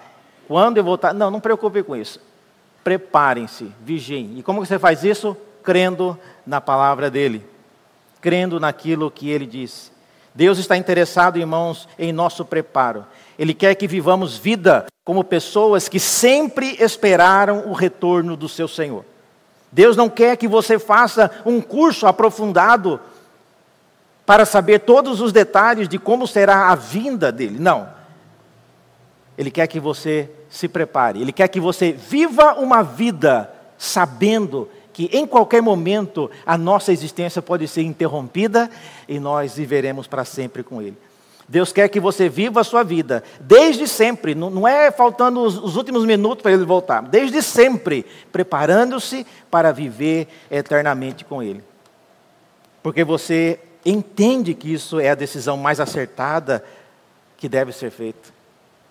quando 0.47 0.77
eu 0.77 0.83
voltar. 0.83 1.13
Não, 1.13 1.31
não 1.31 1.41
preocupe 1.41 1.83
com 1.83 1.95
isso. 1.95 2.21
Preparem-se, 2.81 3.71
vigiem. 3.81 4.37
E 4.37 4.43
como 4.43 4.65
você 4.65 4.79
faz 4.79 5.03
isso? 5.03 5.35
Crendo 5.63 6.17
na 6.45 6.59
palavra 6.59 7.09
dele, 7.09 7.45
crendo 8.21 8.59
naquilo 8.59 9.11
que 9.11 9.29
ele 9.29 9.45
disse. 9.45 9.91
Deus 10.33 10.57
está 10.57 10.77
interessado, 10.77 11.37
irmãos, 11.37 11.87
em 11.97 12.13
nosso 12.13 12.45
preparo. 12.45 13.05
Ele 13.37 13.53
quer 13.53 13.75
que 13.75 13.87
vivamos 13.87 14.37
vida 14.37 14.85
como 15.03 15.23
pessoas 15.23 15.89
que 15.89 15.99
sempre 15.99 16.77
esperaram 16.79 17.67
o 17.67 17.73
retorno 17.73 18.37
do 18.37 18.47
seu 18.47 18.67
Senhor. 18.67 19.03
Deus 19.71 19.95
não 19.95 20.09
quer 20.09 20.37
que 20.37 20.47
você 20.47 20.79
faça 20.79 21.31
um 21.45 21.61
curso 21.61 22.07
aprofundado 22.07 22.99
para 24.25 24.45
saber 24.45 24.79
todos 24.79 25.21
os 25.21 25.31
detalhes 25.31 25.89
de 25.89 25.97
como 25.97 26.27
será 26.27 26.69
a 26.69 26.75
vinda 26.75 27.31
dele. 27.31 27.57
Não. 27.59 27.89
Ele 29.37 29.49
quer 29.49 29.67
que 29.67 29.79
você 29.79 30.29
se 30.49 30.67
prepare. 30.67 31.21
Ele 31.21 31.31
quer 31.31 31.47
que 31.47 31.59
você 31.59 31.91
viva 31.91 32.53
uma 32.55 32.83
vida 32.83 33.51
sabendo 33.77 34.69
que 34.99 35.09
em 35.17 35.25
qualquer 35.25 35.61
momento 35.61 36.29
a 36.45 36.57
nossa 36.57 36.91
existência 36.91 37.41
pode 37.41 37.65
ser 37.69 37.83
interrompida 37.83 38.69
e 39.07 39.17
nós 39.17 39.55
viveremos 39.55 40.07
para 40.07 40.25
sempre 40.25 40.61
com 40.61 40.81
Ele. 40.81 40.97
Deus 41.47 41.71
quer 41.71 41.87
que 41.87 42.01
você 42.01 42.27
viva 42.27 42.59
a 42.59 42.65
sua 42.65 42.83
vida, 42.83 43.23
desde 43.39 43.87
sempre, 43.87 44.35
não 44.35 44.67
é 44.67 44.91
faltando 44.91 45.39
os, 45.39 45.57
os 45.57 45.77
últimos 45.77 46.03
minutos 46.03 46.43
para 46.43 46.51
ele 46.51 46.65
voltar, 46.65 47.01
desde 47.01 47.41
sempre, 47.41 48.05
preparando-se 48.29 49.25
para 49.49 49.71
viver 49.71 50.27
eternamente 50.51 51.23
com 51.23 51.41
Ele. 51.41 51.63
Porque 52.83 53.05
você 53.05 53.57
entende 53.85 54.53
que 54.53 54.73
isso 54.73 54.99
é 54.99 55.11
a 55.11 55.15
decisão 55.15 55.55
mais 55.55 55.79
acertada 55.79 56.61
que 57.37 57.47
deve 57.47 57.71
ser 57.71 57.89
feita. 57.89 58.33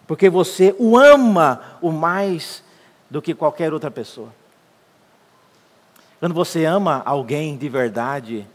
Porque 0.07 0.31
você 0.31 0.75
o 0.79 0.97
ama 0.97 1.61
o 1.83 1.93
mais 1.93 2.65
do 3.11 3.21
que 3.21 3.35
qualquer 3.35 3.75
outra 3.75 3.91
pessoa. 3.91 4.31
Quando 6.21 6.35
você 6.35 6.65
ama 6.65 7.03
alguém 7.05 7.57
de 7.57 7.69
verdade 7.69 8.47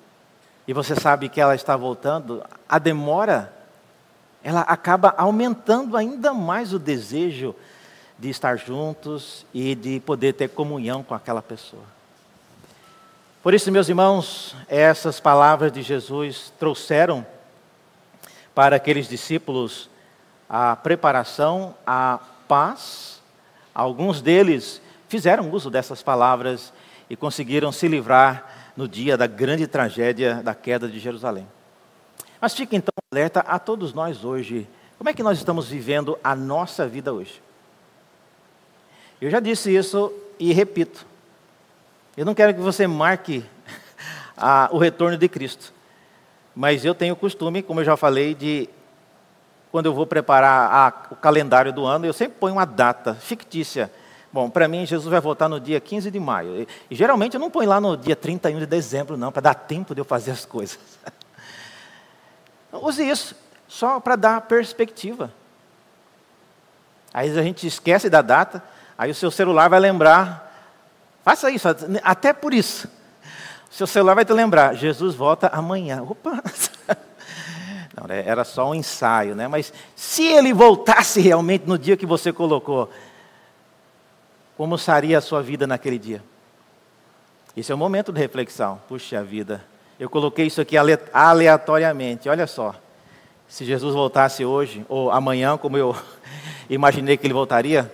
e 0.68 0.74
você 0.74 0.96
sabe 0.96 1.30
que 1.30 1.40
ela 1.40 1.56
está 1.56 1.78
voltando, 1.78 2.44
a 2.68 2.78
demora 2.78 3.54
ela 4.44 4.62
acaba 4.62 5.14
aumentando 5.18 5.96
ainda 5.96 6.34
mais 6.34 6.74
o 6.74 6.80
desejo 6.80 7.56
de 8.20 8.30
estar 8.30 8.58
juntos 8.58 9.46
e 9.54 9.74
de 9.74 10.02
poder 10.02 10.34
ter 10.34 10.50
comunhão 10.50 11.02
com 11.02 11.16
aquela 11.16 11.42
pessoa. 11.42 11.84
Por 13.42 13.54
isso, 13.54 13.72
meus 13.72 13.88
irmãos, 13.88 14.56
essas 14.68 15.20
palavras 15.20 15.72
de 15.72 15.82
Jesus 15.82 16.52
trouxeram 16.60 17.26
para 18.54 18.76
aqueles 18.76 19.08
discípulos 19.08 19.90
a 20.50 20.76
preparação, 20.76 21.74
a 21.88 22.20
paz. 22.48 23.22
Alguns 23.74 24.22
deles 24.22 24.82
fizeram 25.08 25.50
uso 25.52 25.70
dessas 25.70 26.04
palavras 26.04 26.74
e 27.14 27.16
conseguiram 27.16 27.72
se 27.72 27.88
livrar 27.88 28.74
no 28.76 28.88
dia 28.88 29.16
da 29.16 29.28
grande 29.28 29.68
tragédia 29.68 30.42
da 30.42 30.56
queda 30.56 30.88
de 30.88 30.98
Jerusalém. 30.98 31.48
Mas 32.42 32.56
fique 32.56 32.76
então 32.76 32.92
alerta 33.12 33.42
a 33.42 33.60
todos 33.60 33.94
nós 33.94 34.26
hoje. 34.26 34.68
Como 34.98 35.08
é 35.08 35.14
que 35.14 35.22
nós 35.22 35.38
estamos 35.38 35.68
vivendo 35.68 36.18
a 36.24 36.36
nossa 36.36 36.88
vida 36.88 37.14
hoje? 37.14 37.40
Eu 39.22 39.30
já 39.30 39.40
disse 39.40 39.70
isso 39.70 40.12
e 40.40 40.52
repito. 40.54 41.06
Eu 42.18 42.26
não 42.26 42.34
quero 42.34 42.52
que 42.52 42.60
você 42.60 42.88
marque 42.88 43.46
a, 44.36 44.70
o 44.72 44.80
retorno 44.80 45.16
de 45.16 45.30
Cristo. 45.30 45.72
Mas 46.56 46.84
eu 46.84 46.96
tenho 46.96 47.14
o 47.14 47.18
costume, 47.18 47.62
como 47.62 47.82
eu 47.82 47.86
já 47.86 47.96
falei, 47.96 48.34
de 48.34 48.68
quando 49.72 49.86
eu 49.86 49.94
vou 49.94 50.08
preparar 50.08 50.72
a, 50.72 51.14
o 51.14 51.16
calendário 51.16 51.72
do 51.72 51.86
ano, 51.86 52.08
eu 52.08 52.14
sempre 52.14 52.40
ponho 52.40 52.56
uma 52.56 52.66
data 52.66 53.14
fictícia. 53.14 53.92
Bom, 54.34 54.50
para 54.50 54.68
mim, 54.68 54.84
Jesus 54.84 55.08
vai 55.08 55.22
voltar 55.22 55.48
no 55.48 55.60
dia 55.60 55.80
15 55.80 56.10
de 56.10 56.20
maio. 56.20 56.68
E, 56.90 56.96
geralmente 56.96 57.36
eu 57.36 57.40
não 57.40 57.52
ponho 57.52 57.70
lá 57.70 57.80
no 57.80 57.96
dia 57.96 58.16
31 58.16 58.58
de 58.58 58.66
dezembro, 58.66 59.16
não, 59.16 59.32
para 59.32 59.44
dar 59.44 59.54
tempo 59.54 59.94
de 59.94 60.02
eu 60.02 60.06
fazer 60.06 60.32
as 60.32 60.44
coisas. 60.44 60.80
Use 62.74 63.08
isso, 63.08 63.36
só 63.68 64.00
para 64.00 64.16
dar 64.16 64.42
perspectiva. 64.42 65.32
Aí 67.14 67.30
a 67.30 67.44
gente 67.44 67.68
esquece 67.68 68.10
da 68.10 68.24
data, 68.24 68.64
aí 68.98 69.12
o 69.12 69.16
seu 69.16 69.30
celular 69.30 69.70
vai 69.70 69.80
lembrar. 69.80 70.52
Faça 71.24 71.52
isso, 71.52 71.68
até 72.02 72.34
por 72.34 72.56
isso. 72.56 72.88
O 73.72 73.76
seu 73.76 73.86
celular 73.86 74.16
vai 74.16 74.26
te 74.26 74.34
lembrar, 74.34 74.74
Jesus 74.74 75.14
volta 75.14 75.48
amanhã. 75.50 76.02
Opa! 76.02 76.42
Não, 77.96 78.08
né, 78.08 78.24
era 78.26 78.44
só 78.44 78.68
um 78.68 78.74
ensaio, 78.74 79.36
né? 79.36 79.48
Mas 79.48 79.72
se 79.96 80.26
ele 80.26 80.52
voltasse 80.52 81.22
realmente 81.22 81.68
no 81.68 81.78
dia 81.78 81.96
que 81.96 82.08
você 82.08 82.34
colocou, 82.34 82.90
como 84.58 84.78
seria 84.78 85.18
a 85.18 85.22
sua 85.22 85.42
vida 85.42 85.66
naquele 85.66 85.98
dia? 85.98 86.24
Esse 87.56 87.72
é 87.72 87.76
o 87.76 87.78
momento 87.78 88.12
de 88.12 88.20
reflexão. 88.20 88.82
Puxa 88.88 89.24
vida, 89.24 89.64
eu 90.00 90.10
coloquei 90.10 90.48
isso 90.48 90.62
aqui 90.62 90.76
aleatoriamente. 91.14 92.30
Olha 92.30 92.48
só. 92.48 92.76
Se 93.48 93.66
Jesus 93.66 93.94
voltasse 93.94 94.44
hoje, 94.44 94.84
ou 94.90 95.12
amanhã, 95.12 95.58
como 95.58 95.78
eu 95.78 95.96
imaginei 96.70 97.18
que 97.18 97.28
ele 97.28 97.34
voltaria, 97.34 97.92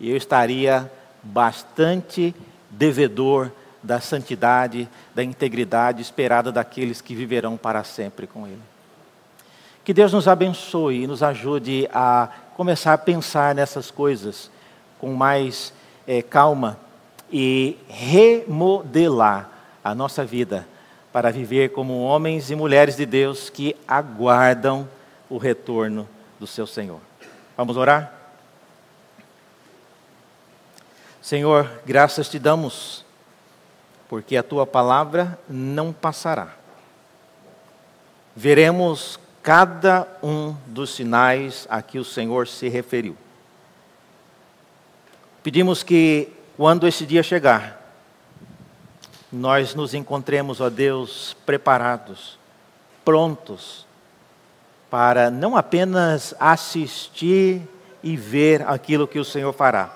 eu 0.00 0.16
estaria 0.16 0.90
bastante 1.22 2.34
devedor 2.68 3.50
da 3.82 4.00
santidade, 4.00 4.88
da 5.14 5.22
integridade 5.22 6.02
esperada 6.02 6.52
daqueles 6.52 7.00
que 7.00 7.14
viverão 7.14 7.56
para 7.56 7.82
sempre 7.84 8.26
com 8.26 8.46
Ele. 8.46 8.60
Que 9.84 9.92
Deus 9.92 10.12
nos 10.12 10.28
abençoe 10.28 11.02
e 11.02 11.06
nos 11.06 11.22
ajude 11.22 11.88
a 11.92 12.28
começar 12.56 12.92
a 12.92 12.98
pensar 12.98 13.54
nessas 13.54 13.90
coisas 13.90 14.50
com 15.02 15.12
mais 15.12 15.74
é, 16.06 16.22
calma 16.22 16.78
e 17.28 17.76
remodelar 17.88 19.50
a 19.82 19.96
nossa 19.96 20.24
vida 20.24 20.64
para 21.12 21.32
viver 21.32 21.70
como 21.70 22.04
homens 22.04 22.52
e 22.52 22.54
mulheres 22.54 22.94
de 22.94 23.04
Deus 23.04 23.50
que 23.50 23.74
aguardam 23.86 24.88
o 25.28 25.38
retorno 25.38 26.08
do 26.38 26.46
seu 26.46 26.68
Senhor. 26.68 27.00
Vamos 27.56 27.76
orar? 27.76 28.14
Senhor, 31.20 31.68
graças 31.84 32.28
te 32.28 32.38
damos, 32.38 33.04
porque 34.08 34.36
a 34.36 34.42
tua 34.42 34.64
palavra 34.64 35.36
não 35.48 35.92
passará. 35.92 36.54
Veremos 38.36 39.18
cada 39.42 40.06
um 40.22 40.54
dos 40.64 40.94
sinais 40.94 41.66
a 41.68 41.82
que 41.82 41.98
o 41.98 42.04
Senhor 42.04 42.46
se 42.46 42.68
referiu. 42.68 43.16
Pedimos 45.42 45.82
que, 45.82 46.28
quando 46.56 46.86
esse 46.86 47.04
dia 47.04 47.22
chegar, 47.22 47.82
nós 49.32 49.74
nos 49.74 49.92
encontremos, 49.92 50.60
ó 50.60 50.70
Deus, 50.70 51.36
preparados, 51.44 52.38
prontos, 53.04 53.84
para 54.88 55.30
não 55.30 55.56
apenas 55.56 56.34
assistir 56.38 57.62
e 58.02 58.16
ver 58.16 58.62
aquilo 58.68 59.08
que 59.08 59.18
o 59.18 59.24
Senhor 59.24 59.52
fará, 59.52 59.90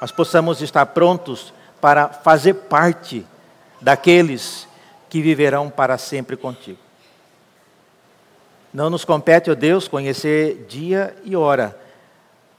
mas 0.00 0.12
possamos 0.12 0.60
estar 0.60 0.86
prontos 0.86 1.52
para 1.80 2.08
fazer 2.08 2.54
parte 2.54 3.26
daqueles 3.80 4.68
que 5.08 5.20
viverão 5.20 5.68
para 5.68 5.98
sempre 5.98 6.36
contigo. 6.36 6.78
Não 8.72 8.88
nos 8.88 9.04
compete, 9.04 9.50
ó 9.50 9.54
Deus, 9.54 9.88
conhecer 9.88 10.66
dia 10.68 11.16
e 11.24 11.34
hora, 11.34 11.76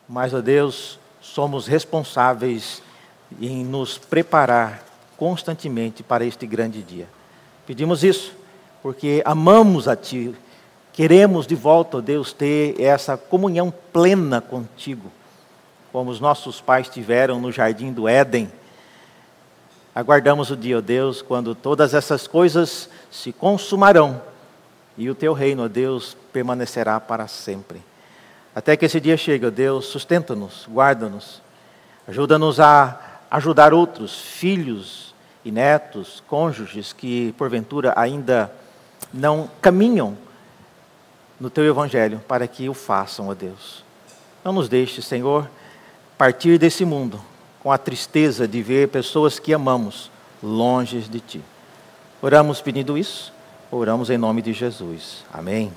mas, 0.09 0.33
ó 0.33 0.41
Deus, 0.41 0.99
somos 1.33 1.65
responsáveis 1.65 2.83
em 3.39 3.63
nos 3.63 3.97
preparar 3.97 4.83
constantemente 5.15 6.03
para 6.03 6.25
este 6.25 6.45
grande 6.45 6.81
dia. 6.81 7.07
Pedimos 7.65 8.03
isso 8.03 8.33
porque 8.83 9.21
amamos 9.23 9.87
a 9.87 9.95
Ti, 9.95 10.35
queremos 10.91 11.47
de 11.47 11.55
volta, 11.55 11.97
ó 11.97 12.01
Deus, 12.01 12.33
ter 12.33 12.81
essa 12.81 13.15
comunhão 13.15 13.73
plena 13.93 14.41
contigo, 14.41 15.09
como 15.91 16.09
os 16.09 16.19
nossos 16.19 16.59
pais 16.59 16.89
tiveram 16.89 17.39
no 17.39 17.51
jardim 17.51 17.93
do 17.93 18.07
Éden. 18.07 18.51
Aguardamos 19.95 20.51
o 20.51 20.57
dia, 20.57 20.79
ó 20.79 20.81
Deus, 20.81 21.21
quando 21.21 21.55
todas 21.55 21.93
essas 21.93 22.27
coisas 22.27 22.89
se 23.09 23.31
consumarão 23.31 24.21
e 24.97 25.09
o 25.09 25.15
teu 25.15 25.31
reino, 25.31 25.63
ó 25.63 25.67
Deus, 25.69 26.17
permanecerá 26.33 26.99
para 26.99 27.27
sempre. 27.27 27.90
Até 28.55 28.75
que 28.75 28.85
esse 28.85 28.99
dia 28.99 29.15
chegue, 29.15 29.49
Deus, 29.49 29.85
sustenta-nos, 29.85 30.67
guarda-nos, 30.69 31.41
ajuda-nos 32.07 32.59
a 32.59 32.99
ajudar 33.29 33.73
outros 33.73 34.19
filhos 34.19 35.15
e 35.43 35.51
netos, 35.51 36.21
cônjuges 36.27 36.91
que 36.91 37.33
porventura 37.37 37.93
ainda 37.95 38.51
não 39.13 39.49
caminham 39.61 40.17
no 41.39 41.49
teu 41.49 41.65
evangelho 41.65 42.21
para 42.27 42.47
que 42.47 42.69
o 42.69 42.73
façam, 42.73 43.29
ó 43.29 43.33
Deus. 43.33 43.83
Não 44.43 44.53
nos 44.53 44.67
deixe, 44.67 45.01
Senhor, 45.01 45.49
partir 46.17 46.59
desse 46.59 46.85
mundo 46.85 47.19
com 47.63 47.71
a 47.71 47.77
tristeza 47.77 48.47
de 48.47 48.61
ver 48.61 48.89
pessoas 48.89 49.39
que 49.39 49.53
amamos 49.53 50.11
longe 50.41 50.99
de 51.01 51.19
ti. 51.19 51.41
Oramos 52.21 52.61
pedindo 52.61 52.97
isso, 52.97 53.33
oramos 53.71 54.09
em 54.09 54.17
nome 54.17 54.41
de 54.41 54.53
Jesus. 54.53 55.23
Amém. 55.33 55.71